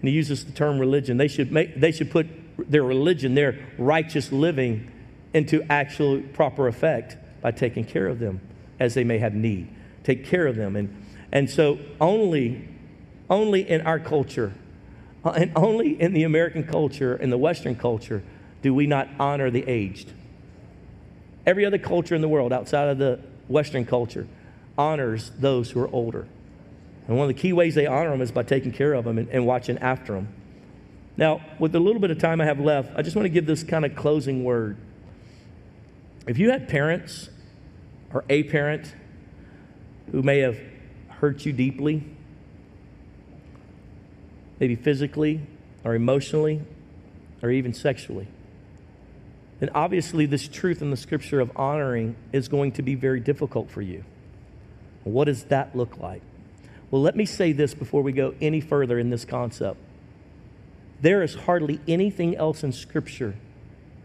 And 0.00 0.08
he 0.08 0.14
uses 0.14 0.44
the 0.44 0.52
term 0.52 0.78
religion. 0.78 1.16
They 1.16 1.28
should, 1.28 1.52
make, 1.52 1.78
they 1.78 1.92
should 1.92 2.10
put 2.10 2.26
their 2.58 2.82
religion, 2.82 3.34
their 3.34 3.58
righteous 3.78 4.32
living, 4.32 4.90
into 5.34 5.62
actual 5.70 6.20
proper 6.34 6.68
effect 6.68 7.16
by 7.40 7.50
taking 7.50 7.84
care 7.84 8.06
of 8.06 8.18
them 8.18 8.40
as 8.78 8.94
they 8.94 9.04
may 9.04 9.18
have 9.18 9.34
need. 9.34 9.68
Take 10.04 10.26
care 10.26 10.46
of 10.46 10.56
them. 10.56 10.76
And, 10.76 11.04
and 11.30 11.48
so 11.48 11.78
only, 12.00 12.68
only 13.30 13.68
in 13.68 13.80
our 13.82 13.98
culture, 13.98 14.52
and 15.36 15.52
only 15.56 16.00
in 16.00 16.12
the 16.12 16.24
American 16.24 16.64
culture, 16.64 17.16
in 17.16 17.30
the 17.30 17.38
Western 17.38 17.74
culture, 17.74 18.22
do 18.62 18.74
we 18.74 18.86
not 18.86 19.08
honor 19.18 19.50
the 19.50 19.68
aged. 19.68 20.12
Every 21.44 21.66
other 21.66 21.78
culture 21.78 22.14
in 22.14 22.20
the 22.20 22.28
world 22.28 22.52
outside 22.52 22.88
of 22.88 22.98
the 22.98 23.20
Western 23.48 23.84
culture 23.84 24.26
honors 24.78 25.30
those 25.38 25.70
who 25.70 25.80
are 25.80 25.92
older. 25.92 26.26
And 27.08 27.16
one 27.16 27.28
of 27.28 27.34
the 27.34 27.40
key 27.40 27.52
ways 27.52 27.74
they 27.74 27.86
honor 27.86 28.10
them 28.10 28.20
is 28.20 28.30
by 28.30 28.44
taking 28.44 28.72
care 28.72 28.94
of 28.94 29.04
them 29.04 29.18
and, 29.18 29.28
and 29.28 29.44
watching 29.44 29.78
after 29.78 30.14
them. 30.14 30.28
Now, 31.16 31.42
with 31.58 31.72
the 31.72 31.80
little 31.80 32.00
bit 32.00 32.10
of 32.10 32.18
time 32.18 32.40
I 32.40 32.44
have 32.44 32.60
left, 32.60 32.92
I 32.96 33.02
just 33.02 33.16
want 33.16 33.26
to 33.26 33.30
give 33.30 33.44
this 33.44 33.62
kind 33.62 33.84
of 33.84 33.94
closing 33.94 34.44
word. 34.44 34.76
If 36.26 36.38
you 36.38 36.50
had 36.50 36.68
parents 36.68 37.28
or 38.14 38.24
a 38.30 38.44
parent 38.44 38.94
who 40.12 40.22
may 40.22 40.38
have 40.38 40.58
hurt 41.08 41.44
you 41.44 41.52
deeply, 41.52 42.04
maybe 44.62 44.76
physically 44.76 45.40
or 45.82 45.96
emotionally 45.96 46.60
or 47.42 47.50
even 47.50 47.74
sexually, 47.74 48.28
then 49.58 49.68
obviously 49.74 50.24
this 50.24 50.46
truth 50.46 50.80
in 50.80 50.92
the 50.92 50.96
scripture 50.96 51.40
of 51.40 51.50
honoring 51.56 52.14
is 52.30 52.46
going 52.46 52.70
to 52.70 52.80
be 52.80 52.94
very 52.94 53.18
difficult 53.18 53.68
for 53.68 53.82
you. 53.82 54.04
What 55.02 55.24
does 55.24 55.42
that 55.46 55.74
look 55.74 55.98
like? 55.98 56.22
Well, 56.92 57.02
let 57.02 57.16
me 57.16 57.26
say 57.26 57.50
this 57.50 57.74
before 57.74 58.02
we 58.02 58.12
go 58.12 58.34
any 58.40 58.60
further 58.60 59.00
in 59.00 59.10
this 59.10 59.24
concept. 59.24 59.80
There 61.00 61.24
is 61.24 61.34
hardly 61.34 61.80
anything 61.88 62.36
else 62.36 62.62
in 62.62 62.70
Scripture 62.70 63.34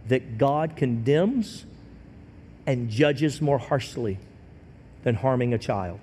that 0.08 0.40
God 0.40 0.76
condemns 0.76 1.68
and 2.66 2.90
judges 2.90 3.44
more 3.44 3.60
harshly 3.60 4.18
than 5.04 5.14
harming 5.14 5.54
a 5.54 5.60
child. 5.60 6.00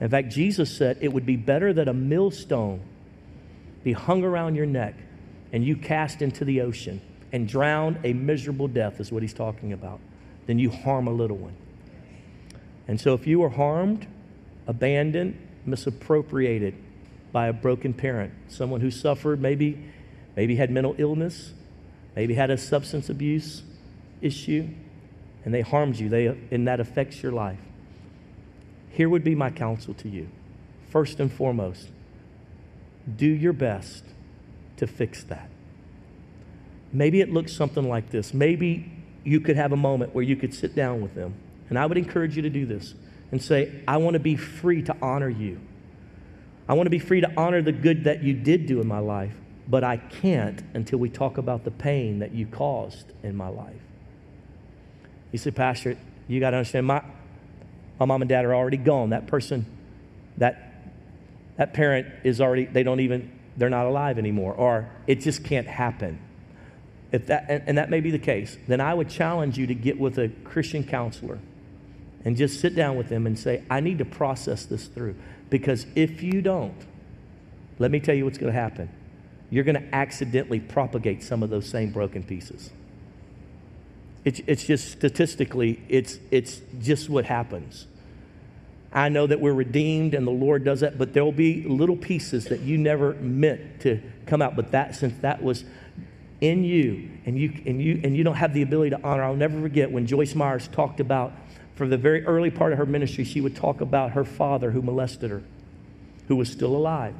In 0.00 0.08
fact, 0.10 0.28
Jesus 0.28 0.70
said 0.70 0.98
it 1.00 1.12
would 1.12 1.26
be 1.26 1.34
better 1.34 1.72
that 1.72 1.88
a 1.88 1.92
millstone 1.92 2.82
be 3.88 3.94
hung 3.94 4.22
around 4.22 4.54
your 4.54 4.66
neck 4.66 4.94
and 5.50 5.64
you 5.64 5.74
cast 5.74 6.20
into 6.20 6.44
the 6.44 6.60
ocean 6.60 7.00
and 7.32 7.48
drowned 7.48 7.98
a 8.04 8.12
miserable 8.12 8.68
death, 8.68 9.00
is 9.00 9.10
what 9.10 9.22
he's 9.22 9.32
talking 9.32 9.72
about, 9.72 9.98
Then 10.44 10.58
you 10.58 10.70
harm 10.70 11.08
a 11.08 11.10
little 11.10 11.38
one. 11.38 11.56
And 12.86 13.00
so 13.00 13.14
if 13.14 13.26
you 13.26 13.40
were 13.40 13.48
harmed, 13.48 14.06
abandoned, 14.66 15.38
misappropriated 15.64 16.74
by 17.32 17.46
a 17.48 17.52
broken 17.54 17.94
parent, 17.94 18.34
someone 18.48 18.82
who 18.82 18.90
suffered, 18.90 19.40
maybe, 19.40 19.82
maybe 20.36 20.56
had 20.56 20.70
mental 20.70 20.94
illness, 20.98 21.54
maybe 22.14 22.34
had 22.34 22.50
a 22.50 22.58
substance 22.58 23.08
abuse 23.08 23.62
issue, 24.20 24.68
and 25.46 25.54
they 25.54 25.62
harmed 25.62 25.96
you, 25.96 26.10
they, 26.10 26.26
and 26.26 26.68
that 26.68 26.78
affects 26.78 27.22
your 27.22 27.32
life, 27.32 27.60
here 28.90 29.08
would 29.08 29.24
be 29.24 29.34
my 29.34 29.48
counsel 29.50 29.94
to 29.94 30.10
you. 30.10 30.28
First 30.90 31.20
and 31.20 31.32
foremost, 31.32 31.88
do 33.16 33.26
your 33.26 33.52
best 33.52 34.04
to 34.76 34.86
fix 34.86 35.24
that. 35.24 35.48
Maybe 36.92 37.20
it 37.20 37.32
looks 37.32 37.52
something 37.52 37.88
like 37.88 38.10
this. 38.10 38.32
Maybe 38.32 38.90
you 39.24 39.40
could 39.40 39.56
have 39.56 39.72
a 39.72 39.76
moment 39.76 40.14
where 40.14 40.24
you 40.24 40.36
could 40.36 40.54
sit 40.54 40.74
down 40.74 41.00
with 41.00 41.14
them. 41.14 41.34
And 41.68 41.78
I 41.78 41.84
would 41.86 41.98
encourage 41.98 42.36
you 42.36 42.42
to 42.42 42.50
do 42.50 42.64
this 42.64 42.94
and 43.30 43.42
say, 43.42 43.82
I 43.86 43.98
want 43.98 44.14
to 44.14 44.20
be 44.20 44.36
free 44.36 44.82
to 44.82 44.96
honor 45.02 45.28
you. 45.28 45.60
I 46.68 46.74
want 46.74 46.86
to 46.86 46.90
be 46.90 46.98
free 46.98 47.20
to 47.20 47.32
honor 47.36 47.62
the 47.62 47.72
good 47.72 48.04
that 48.04 48.22
you 48.22 48.34
did 48.34 48.66
do 48.66 48.80
in 48.80 48.86
my 48.86 48.98
life, 48.98 49.34
but 49.66 49.84
I 49.84 49.96
can't 49.98 50.62
until 50.74 50.98
we 50.98 51.10
talk 51.10 51.38
about 51.38 51.64
the 51.64 51.70
pain 51.70 52.20
that 52.20 52.32
you 52.32 52.46
caused 52.46 53.12
in 53.22 53.36
my 53.36 53.48
life. 53.48 53.80
You 55.32 55.38
say, 55.38 55.50
Pastor, 55.50 55.96
you 56.26 56.40
got 56.40 56.50
to 56.50 56.58
understand, 56.58 56.86
my, 56.86 57.02
my 57.98 58.06
mom 58.06 58.22
and 58.22 58.28
dad 58.28 58.44
are 58.44 58.54
already 58.54 58.76
gone. 58.76 59.10
That 59.10 59.26
person, 59.26 59.66
that, 60.38 60.67
that 61.58 61.74
parent 61.74 62.06
is 62.24 62.40
already, 62.40 62.64
they 62.64 62.82
don't 62.82 63.00
even, 63.00 63.30
they're 63.56 63.68
not 63.68 63.84
alive 63.84 64.16
anymore, 64.16 64.54
or 64.54 64.88
it 65.06 65.16
just 65.16 65.44
can't 65.44 65.66
happen. 65.66 66.18
If 67.12 67.26
that, 67.26 67.46
and, 67.48 67.64
and 67.66 67.78
that 67.78 67.90
may 67.90 68.00
be 68.00 68.10
the 68.10 68.18
case, 68.18 68.56
then 68.66 68.80
I 68.80 68.94
would 68.94 69.10
challenge 69.10 69.58
you 69.58 69.66
to 69.66 69.74
get 69.74 69.98
with 69.98 70.18
a 70.18 70.28
Christian 70.44 70.84
counselor 70.84 71.38
and 72.24 72.36
just 72.36 72.60
sit 72.60 72.74
down 72.74 72.96
with 72.96 73.08
them 73.08 73.26
and 73.26 73.38
say, 73.38 73.64
I 73.68 73.80
need 73.80 73.98
to 73.98 74.04
process 74.04 74.64
this 74.64 74.86
through. 74.86 75.16
Because 75.50 75.86
if 75.94 76.22
you 76.22 76.42
don't, 76.42 76.76
let 77.78 77.90
me 77.90 78.00
tell 78.00 78.14
you 78.14 78.24
what's 78.24 78.38
going 78.38 78.52
to 78.52 78.58
happen. 78.58 78.88
You're 79.50 79.64
going 79.64 79.80
to 79.80 79.94
accidentally 79.94 80.60
propagate 80.60 81.22
some 81.22 81.42
of 81.42 81.50
those 81.50 81.68
same 81.68 81.90
broken 81.90 82.22
pieces. 82.22 82.70
It's, 84.24 84.40
it's 84.46 84.64
just 84.64 84.92
statistically, 84.92 85.82
it's, 85.88 86.18
it's 86.30 86.60
just 86.80 87.08
what 87.08 87.24
happens. 87.24 87.86
I 88.92 89.08
know 89.08 89.26
that 89.26 89.40
we're 89.40 89.52
redeemed 89.52 90.14
and 90.14 90.26
the 90.26 90.32
Lord 90.32 90.64
does 90.64 90.80
that, 90.80 90.98
but 90.98 91.12
there'll 91.12 91.32
be 91.32 91.62
little 91.62 91.96
pieces 91.96 92.46
that 92.46 92.60
you 92.60 92.78
never 92.78 93.14
meant 93.14 93.80
to 93.82 94.00
come 94.26 94.40
out. 94.40 94.56
But 94.56 94.72
that, 94.72 94.94
since 94.94 95.18
that 95.20 95.42
was 95.42 95.64
in 96.40 96.64
you 96.64 97.10
and 97.26 97.36
you 97.36 97.52
and 97.66 97.82
you 97.82 98.00
and 98.04 98.16
you 98.16 98.24
don't 98.24 98.36
have 98.36 98.54
the 98.54 98.62
ability 98.62 98.90
to 98.90 99.02
honor 99.02 99.24
i'll 99.24 99.34
never 99.34 99.60
forget 99.60 99.90
when 99.90 100.06
joyce 100.06 100.36
myers 100.36 100.68
talked 100.68 101.00
about 101.00 101.32
for 101.74 101.88
the 101.88 101.96
very 101.96 102.24
early 102.26 102.48
part 102.48 102.70
of 102.70 102.78
her 102.78 102.86
ministry 102.86 103.24
she 103.24 103.40
would 103.40 103.56
talk 103.56 103.80
about 103.80 104.12
her 104.12 104.24
father 104.24 104.70
who 104.70 104.80
molested 104.80 105.32
her 105.32 105.42
who 106.28 106.36
was 106.36 106.50
still 106.50 106.76
alive. 106.76 107.14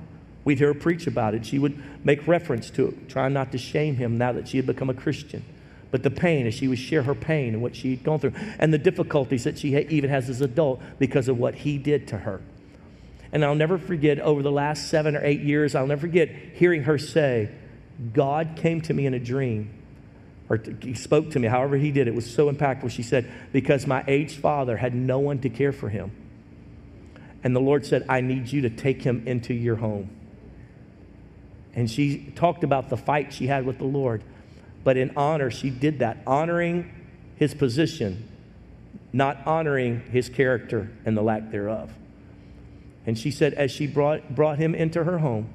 We'd 0.45 0.59
hear 0.59 0.69
her 0.69 0.79
preach 0.79 1.07
about 1.07 1.35
it. 1.35 1.45
She 1.45 1.59
would 1.59 1.83
make 2.05 2.29
reference 2.29 2.71
to 2.71 2.89
it 2.89 3.09
trying 3.09 3.33
not 3.33 3.53
to 3.53 3.59
shame 3.59 3.97
him 3.97 4.17
now 4.17 4.33
that 4.33 4.49
she 4.49 4.57
had 4.59 4.67
become 4.67 4.89
a 4.89 4.95
christian 4.95 5.43
but 5.91 6.03
the 6.03 6.11
pain 6.11 6.47
as 6.47 6.55
she 6.55 6.69
would 6.69 6.79
share 6.79 7.03
her 7.03 7.15
pain 7.15 7.55
and 7.55 7.63
what 7.63 7.75
she 7.75 7.91
had 7.91 8.05
gone 8.05 8.19
through 8.19 8.33
and 8.59 8.73
the 8.73 8.79
difficulties 8.79 9.45
that 9.45 9.59
she 9.59 9.77
even 9.77 10.11
has 10.11 10.29
as 10.29 10.41
an 10.41 10.51
adult 10.51 10.81
because 10.99 11.29
of 11.29 11.39
what 11.39 11.55
he 11.55 11.79
did 11.79 12.09
to 12.09 12.19
her 12.19 12.41
and 13.33 13.45
I'll 13.45 13.55
never 13.55 13.79
forget 13.79 14.21
over 14.21 14.43
the 14.43 14.53
last 14.53 14.89
seven 14.89 15.17
or 15.17 15.25
eight 15.25 15.41
years, 15.41 15.75
I'll 15.75 15.87
never 15.87 16.03
forget 16.03 16.31
hearing 16.55 16.85
her 16.85 16.99
say, 16.99 17.51
God 18.13 18.55
came 18.57 18.81
to 18.83 18.95
me 18.95 19.07
in 19.07 19.15
a 19.15 19.19
dream, 19.19 19.71
or 20.49 20.61
he 20.81 20.95
spoke 20.95 21.31
to 21.33 21.39
me, 21.39 21.49
however 21.49 21.77
he 21.77 21.91
did. 21.91 22.09
It 22.09 22.15
was 22.15 22.33
so 22.33 22.51
impactful. 22.51 22.91
She 22.91 23.03
said, 23.03 23.31
Because 23.53 23.87
my 23.87 24.03
aged 24.07 24.41
father 24.41 24.77
had 24.77 24.95
no 24.95 25.19
one 25.19 25.41
to 25.41 25.51
care 25.51 25.73
for 25.73 25.89
him. 25.89 26.11
And 27.45 27.55
the 27.55 27.61
Lord 27.61 27.85
said, 27.85 28.07
I 28.09 28.21
need 28.21 28.51
you 28.51 28.63
to 28.63 28.71
take 28.71 29.03
him 29.03 29.27
into 29.27 29.53
your 29.53 29.77
home. 29.77 30.11
And 31.75 31.91
she 31.91 32.33
talked 32.35 32.65
about 32.65 32.89
the 32.89 32.97
fight 32.97 33.33
she 33.33 33.47
had 33.47 33.67
with 33.67 33.79
the 33.79 33.85
Lord. 33.85 34.25
But 34.89 34.97
in 34.97 35.13
honor, 35.19 35.51
she 35.51 35.69
did 35.69 35.99
that, 35.99 36.23
honoring 36.27 36.91
his 37.37 37.53
position, 37.53 38.27
not 39.13 39.47
honoring 39.47 40.01
his 40.01 40.31
character 40.31 40.91
and 41.05 41.15
the 41.15 41.21
lack 41.21 41.51
thereof. 41.51 41.93
And 43.05 43.19
she 43.19 43.31
said, 43.31 43.53
as 43.53 43.71
she 43.71 43.87
brought, 43.87 44.35
brought 44.35 44.57
him 44.57 44.75
into 44.75 45.05
her 45.05 45.19
home, 45.19 45.51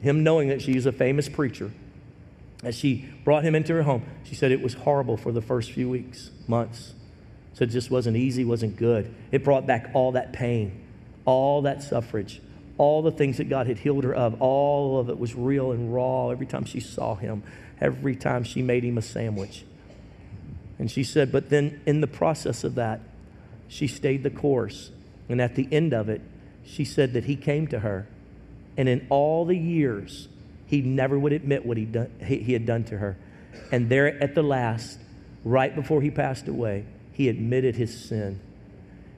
him 0.00 0.24
knowing 0.24 0.48
that 0.48 0.62
she 0.62 0.72
she's 0.72 0.86
a 0.86 0.92
famous 0.92 1.28
preacher, 1.28 1.70
as 2.64 2.76
she 2.76 3.10
brought 3.24 3.44
him 3.44 3.54
into 3.54 3.74
her 3.74 3.82
home, 3.82 4.06
she 4.24 4.34
said 4.34 4.52
it 4.52 4.62
was 4.62 4.72
horrible 4.72 5.18
for 5.18 5.32
the 5.32 5.42
first 5.42 5.72
few 5.72 5.90
weeks, 5.90 6.30
months. 6.46 6.94
So 7.52 7.64
it 7.64 7.66
just 7.66 7.90
wasn't 7.90 8.16
easy, 8.16 8.42
wasn't 8.42 8.76
good. 8.76 9.14
It 9.30 9.44
brought 9.44 9.66
back 9.66 9.90
all 9.92 10.12
that 10.12 10.32
pain, 10.32 10.82
all 11.26 11.60
that 11.60 11.82
suffrage, 11.82 12.40
all 12.78 13.02
the 13.02 13.12
things 13.12 13.36
that 13.36 13.50
God 13.50 13.66
had 13.66 13.80
healed 13.80 14.04
her 14.04 14.14
of. 14.14 14.40
All 14.40 14.98
of 14.98 15.10
it 15.10 15.18
was 15.18 15.34
real 15.34 15.72
and 15.72 15.92
raw 15.92 16.30
every 16.30 16.46
time 16.46 16.64
she 16.64 16.80
saw 16.80 17.16
him, 17.16 17.42
every 17.80 18.16
time 18.16 18.44
she 18.44 18.62
made 18.62 18.84
him 18.84 18.98
a 18.98 19.02
sandwich. 19.02 19.64
And 20.78 20.90
she 20.90 21.02
said, 21.04 21.32
but 21.32 21.50
then 21.50 21.80
in 21.86 22.00
the 22.00 22.06
process 22.06 22.64
of 22.64 22.76
that, 22.76 23.00
she 23.68 23.86
stayed 23.86 24.22
the 24.22 24.30
course. 24.30 24.90
And 25.28 25.40
at 25.40 25.54
the 25.54 25.68
end 25.70 25.92
of 25.92 26.08
it, 26.08 26.22
she 26.64 26.84
said 26.84 27.14
that 27.14 27.24
he 27.24 27.36
came 27.36 27.66
to 27.68 27.80
her, 27.80 28.06
and 28.76 28.88
in 28.88 29.06
all 29.10 29.44
the 29.44 29.56
years, 29.56 30.28
he 30.66 30.82
never 30.82 31.18
would 31.18 31.32
admit 31.32 31.64
what 31.64 31.76
he, 31.76 31.84
done, 31.84 32.10
he 32.22 32.52
had 32.52 32.66
done 32.66 32.84
to 32.84 32.98
her. 32.98 33.16
And 33.72 33.88
there 33.88 34.22
at 34.22 34.34
the 34.34 34.42
last, 34.42 34.98
right 35.44 35.74
before 35.74 36.02
he 36.02 36.10
passed 36.10 36.46
away, 36.46 36.84
he 37.12 37.28
admitted 37.28 37.74
his 37.76 37.98
sin. 37.98 38.40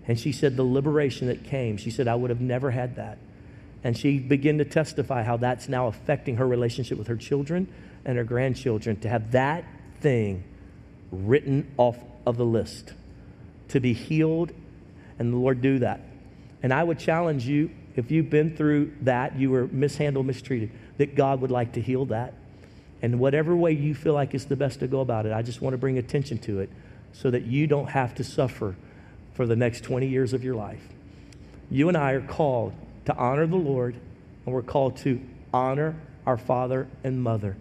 And 0.07 0.19
she 0.19 0.33
said, 0.33 0.57
the 0.57 0.65
liberation 0.65 1.27
that 1.27 1.45
came, 1.45 1.77
she 1.77 1.91
said, 1.91 2.09
I 2.09 2.15
would 2.15 2.31
have 2.31 2.41
never 2.41 2.71
had 2.71 2.97
that. 2.97 3.19
And 3.85 3.97
she 3.97 4.19
began 4.19 4.59
to 4.59 4.65
testify 4.65 5.23
how 5.23 5.37
that's 5.37 5.69
now 5.69 5.89
affecting 5.89 6.37
her 6.37 6.47
relationship 6.47 6.99
with 6.99 7.09
her 7.09 7.17
children 7.17 7.69
and 8.05 8.17
her 8.17 8.25
grandchildren 8.25 9.01
to 9.01 9.09
have 9.09 9.33
that 9.33 9.65
thing 10.01 10.45
written 11.11 11.71
off 11.77 11.99
of 12.27 12.37
the 12.37 12.45
list, 12.45 12.93
to 13.69 13.81
be 13.81 13.93
healed, 13.93 14.53
and 15.19 15.33
the 15.33 15.37
Lord 15.37 15.61
do 15.61 15.81
that. 15.81 16.01
And 16.63 16.73
I 16.73 16.83
would 16.83 16.99
challenge 16.99 17.47
you, 17.47 17.71
if 17.97 18.11
you've 18.11 18.31
been 18.31 18.57
through 18.57 18.93
that, 19.03 19.37
you 19.37 19.51
were 19.51 19.67
mishandled, 19.67 20.27
mistreated, 20.27 20.71
that 20.99 21.15
God 21.15 21.41
would 21.41 21.51
like 21.51 21.73
to 21.73 21.81
heal 21.81 22.07
that. 22.07 22.35
And 23.03 23.19
whatever 23.19 23.57
way 23.57 23.73
you 23.73 23.95
feel 23.95 24.13
like 24.13 24.35
is 24.35 24.47
the 24.47 24.57
best 24.57 24.81
to 24.81 24.87
go 24.87 25.01
about 25.01 25.27
it, 25.27 25.33
I 25.33 25.43
just 25.43 25.61
want 25.63 25.75
to 25.75 25.79
bring 25.79 25.99
attention 25.99 26.39
to 26.39 26.61
it 26.61 26.71
so 27.13 27.31
that 27.31 27.45
you 27.45 27.67
don't 27.67 27.89
have 27.89 28.15
to 28.17 28.25
suffer 28.25 28.77
for 29.35 29.47
the 29.47 29.57
next 29.57 29.85
20 29.85 30.07
years 30.07 30.33
of 30.33 30.45
your 30.45 30.55
life. 30.55 30.87
You 31.71 31.89
and 31.89 31.97
I 31.97 32.13
are 32.13 32.21
called 32.21 32.75
to 33.07 33.17
honor 33.17 33.47
the 33.47 33.57
Lord, 33.57 33.95
and 34.45 34.55
we're 34.55 34.63
called 34.63 34.99
to 34.99 35.21
honor 35.53 35.97
our 36.27 36.37
father 36.37 36.89
and 37.03 37.23
mother. 37.23 37.57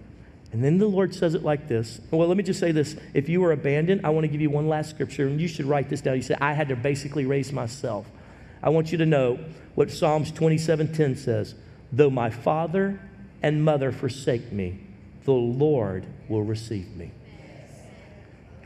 And 0.52 0.64
then 0.64 0.80
the 0.80 0.88
Lord 0.88 1.14
says 1.14 1.36
it 1.36 1.44
like 1.44 1.68
this. 1.68 2.02
Well, 2.10 2.28
let 2.28 2.36
me 2.36 2.44
just 2.44 2.60
say 2.60 2.72
this. 2.72 2.96
If 3.14 3.30
you 3.30 3.42
were 3.42 3.52
abandoned, 3.52 4.02
I 4.04 4.10
want 4.10 4.24
to 4.24 4.28
give 4.28 4.42
you 4.42 4.50
one 4.50 4.68
last 4.68 4.90
scripture, 4.90 5.28
and 5.28 5.40
you 5.40 5.48
should 5.48 5.66
write 5.66 5.90
this 5.90 6.02
down. 6.02 6.16
You 6.16 6.24
say, 6.24 6.36
I 6.42 6.54
had 6.54 6.70
to 6.70 6.76
basically 6.76 7.26
raise 7.26 7.52
myself. 7.52 8.08
I 8.64 8.70
want 8.70 8.92
you 8.92 8.98
to 8.98 9.06
know 9.06 9.40
what 9.76 9.92
Psalms 9.92 10.32
27:10 10.32 11.18
says. 11.18 11.56
Though 11.92 12.10
my 12.10 12.30
father 12.30 13.00
and 13.42 13.64
mother 13.64 13.92
forsake 13.92 14.52
me, 14.52 14.80
the 15.26 15.32
Lord 15.32 16.06
will 16.28 16.44
receive 16.44 16.96
me. 16.96 17.12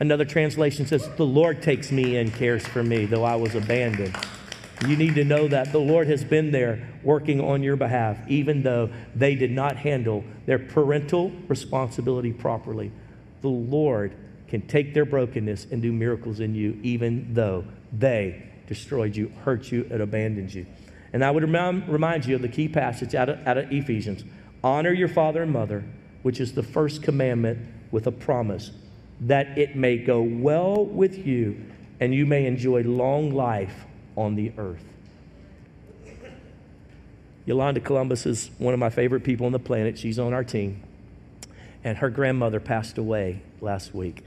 Another 0.00 0.24
translation 0.24 0.86
says, 0.86 1.08
The 1.16 1.24
Lord 1.24 1.62
takes 1.62 1.92
me 1.92 2.16
and 2.16 2.32
cares 2.34 2.66
for 2.66 2.82
me, 2.82 3.06
though 3.06 3.24
I 3.24 3.36
was 3.36 3.54
abandoned. 3.54 4.16
You 4.86 4.96
need 4.96 5.14
to 5.14 5.24
know 5.24 5.48
that 5.48 5.72
the 5.72 5.78
Lord 5.78 6.08
has 6.08 6.24
been 6.24 6.50
there 6.50 6.86
working 7.02 7.40
on 7.40 7.62
your 7.62 7.76
behalf, 7.76 8.18
even 8.28 8.62
though 8.62 8.90
they 9.14 9.34
did 9.34 9.50
not 9.50 9.76
handle 9.76 10.24
their 10.46 10.58
parental 10.58 11.30
responsibility 11.48 12.32
properly. 12.32 12.92
The 13.40 13.48
Lord 13.48 14.14
can 14.48 14.66
take 14.66 14.92
their 14.92 15.04
brokenness 15.04 15.68
and 15.70 15.80
do 15.80 15.92
miracles 15.92 16.40
in 16.40 16.54
you, 16.54 16.78
even 16.82 17.32
though 17.32 17.64
they 17.92 18.50
destroyed 18.66 19.16
you, 19.16 19.32
hurt 19.44 19.72
you, 19.72 19.86
and 19.90 20.02
abandoned 20.02 20.52
you. 20.52 20.66
And 21.12 21.24
I 21.24 21.30
would 21.30 21.44
remind, 21.44 22.26
you 22.26 22.34
of 22.34 22.42
the 22.42 22.48
key 22.48 22.68
passage 22.68 23.14
out 23.14 23.28
of, 23.28 23.46
out 23.46 23.56
of 23.56 23.72
Ephesians 23.72 24.24
honor 24.62 24.92
your 24.92 25.08
father 25.08 25.42
and 25.42 25.52
mother, 25.52 25.84
which 26.22 26.40
is 26.40 26.52
the 26.52 26.62
first 26.62 27.02
commandment 27.02 27.58
with 27.90 28.06
a 28.06 28.12
promise 28.12 28.70
that 29.20 29.56
it 29.56 29.76
may 29.76 29.96
go 29.96 30.20
well 30.20 30.84
with 30.84 31.26
you 31.26 31.64
and 32.00 32.12
you 32.12 32.26
may 32.26 32.46
enjoy 32.46 32.82
long 32.82 33.30
life 33.30 33.86
on 34.16 34.34
the 34.34 34.52
earth. 34.58 34.84
Yolanda 37.46 37.80
Columbus 37.80 38.26
is 38.26 38.50
one 38.58 38.72
of 38.72 38.80
my 38.80 38.90
favorite 38.90 39.22
people 39.22 39.46
on 39.46 39.52
the 39.52 39.58
planet. 39.58 39.98
She's 39.98 40.18
on 40.18 40.32
our 40.32 40.44
team. 40.44 40.82
And 41.82 41.98
her 41.98 42.08
grandmother 42.08 42.60
passed 42.60 42.96
away 42.96 43.42
last 43.60 43.94
week 43.94 44.24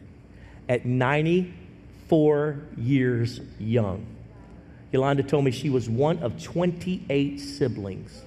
at 0.70 0.86
94 0.86 2.60
years 2.78 3.40
young. 3.60 4.06
Yolanda 4.92 5.24
told 5.24 5.46
me 5.46 5.52
she 5.52 5.70
was 5.70 5.90
one 5.90 6.20
of 6.20 6.42
28 6.42 7.40
siblings. 7.40 8.22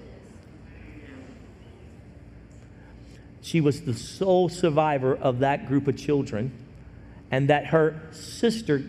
She 3.43 3.61
was 3.61 3.83
the 3.83 3.95
sole 3.95 4.49
survivor 4.49 5.17
of 5.17 5.39
that 5.41 5.67
group 5.67 5.89
of 5.89 5.97
children, 5.97 6.53
and 7.31 7.49
that 7.49 7.67
her 7.67 8.01
sister, 8.13 8.83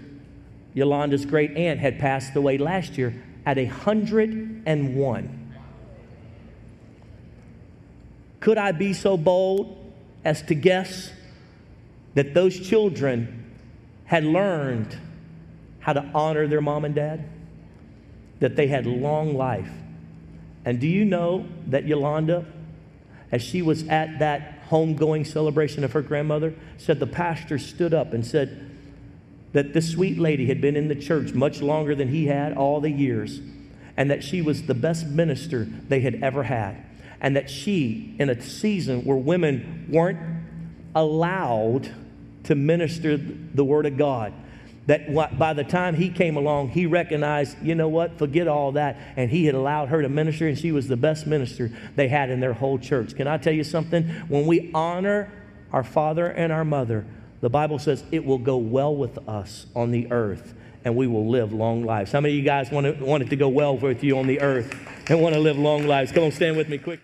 Yolanda's 0.73 1.25
great 1.25 1.55
aunt, 1.57 1.79
had 1.79 1.99
passed 1.99 2.35
away 2.35 2.57
last 2.57 2.97
year 2.97 3.21
at 3.45 3.57
101. 3.57 5.53
Could 8.39 8.57
I 8.57 8.71
be 8.71 8.93
so 8.93 9.17
bold 9.17 9.93
as 10.23 10.41
to 10.43 10.55
guess 10.55 11.11
that 12.13 12.33
those 12.33 12.59
children 12.59 13.51
had 14.05 14.23
learned 14.23 14.97
how 15.79 15.93
to 15.93 16.09
honor 16.13 16.47
their 16.47 16.61
mom 16.61 16.85
and 16.85 16.95
dad? 16.95 17.27
that 18.41 18.55
they 18.55 18.67
had 18.67 18.85
long 18.85 19.35
life. 19.35 19.69
And 20.65 20.79
do 20.81 20.87
you 20.87 21.05
know 21.05 21.47
that 21.67 21.85
Yolanda, 21.85 22.45
as 23.31 23.41
she 23.41 23.61
was 23.61 23.87
at 23.87 24.19
that 24.19 24.67
homegoing 24.69 25.25
celebration 25.25 25.83
of 25.83 25.93
her 25.93 26.01
grandmother, 26.01 26.53
said 26.77 26.99
the 26.99 27.07
pastor 27.07 27.57
stood 27.57 27.93
up 27.93 28.13
and 28.13 28.25
said 28.25 28.70
that 29.53 29.73
this 29.73 29.91
sweet 29.91 30.17
lady 30.17 30.45
had 30.47 30.61
been 30.61 30.75
in 30.75 30.87
the 30.87 30.95
church 30.95 31.33
much 31.33 31.61
longer 31.61 31.95
than 31.95 32.07
he 32.07 32.27
had, 32.27 32.55
all 32.57 32.79
the 32.79 32.91
years, 32.91 33.39
and 33.97 34.09
that 34.09 34.23
she 34.23 34.41
was 34.41 34.63
the 34.63 34.73
best 34.73 35.05
minister 35.07 35.65
they 35.65 35.99
had 35.99 36.23
ever 36.23 36.43
had. 36.43 36.85
And 37.19 37.35
that 37.35 37.49
she, 37.49 38.15
in 38.17 38.29
a 38.29 38.41
season 38.41 39.01
where 39.01 39.17
women 39.17 39.87
weren't 39.89 40.19
allowed 40.95 41.93
to 42.45 42.55
minister 42.55 43.17
the 43.17 43.63
Word 43.63 43.85
of 43.85 43.97
God, 43.97 44.33
that 44.87 45.13
by 45.37 45.53
the 45.53 45.63
time 45.63 45.93
he 45.95 46.09
came 46.09 46.35
along, 46.35 46.69
he 46.69 46.87
recognized, 46.87 47.55
you 47.61 47.75
know 47.75 47.87
what, 47.87 48.17
forget 48.17 48.47
all 48.47 48.71
that. 48.71 48.97
And 49.15 49.29
he 49.29 49.45
had 49.45 49.53
allowed 49.53 49.89
her 49.89 50.01
to 50.01 50.09
minister, 50.09 50.47
and 50.47 50.57
she 50.57 50.71
was 50.71 50.87
the 50.87 50.97
best 50.97 51.27
minister 51.27 51.71
they 51.95 52.07
had 52.07 52.31
in 52.31 52.39
their 52.39 52.53
whole 52.53 52.79
church. 52.79 53.15
Can 53.15 53.27
I 53.27 53.37
tell 53.37 53.53
you 53.53 53.63
something? 53.63 54.07
When 54.27 54.47
we 54.47 54.71
honor 54.73 55.31
our 55.71 55.83
father 55.83 56.27
and 56.27 56.51
our 56.51 56.65
mother, 56.65 57.05
the 57.41 57.49
Bible 57.49 57.79
says 57.79 58.03
it 58.11 58.25
will 58.25 58.37
go 58.37 58.57
well 58.57 58.95
with 58.95 59.17
us 59.27 59.65
on 59.75 59.91
the 59.91 60.11
earth 60.11 60.53
and 60.83 60.95
we 60.95 61.07
will 61.07 61.27
live 61.27 61.53
long 61.53 61.83
lives. 61.83 62.11
How 62.11 62.21
many 62.21 62.33
of 62.33 62.37
you 62.39 62.45
guys 62.45 62.71
want, 62.71 62.99
want 63.01 63.23
it 63.23 63.29
to 63.29 63.35
go 63.35 63.49
well 63.49 63.77
with 63.77 64.03
you 64.03 64.17
on 64.17 64.27
the 64.27 64.41
earth 64.41 64.73
and 65.09 65.21
want 65.21 65.35
to 65.35 65.41
live 65.41 65.57
long 65.57 65.87
lives? 65.87 66.11
Come 66.11 66.23
on, 66.23 66.31
stand 66.31 66.57
with 66.57 66.69
me 66.69 66.77
quick. 66.77 66.99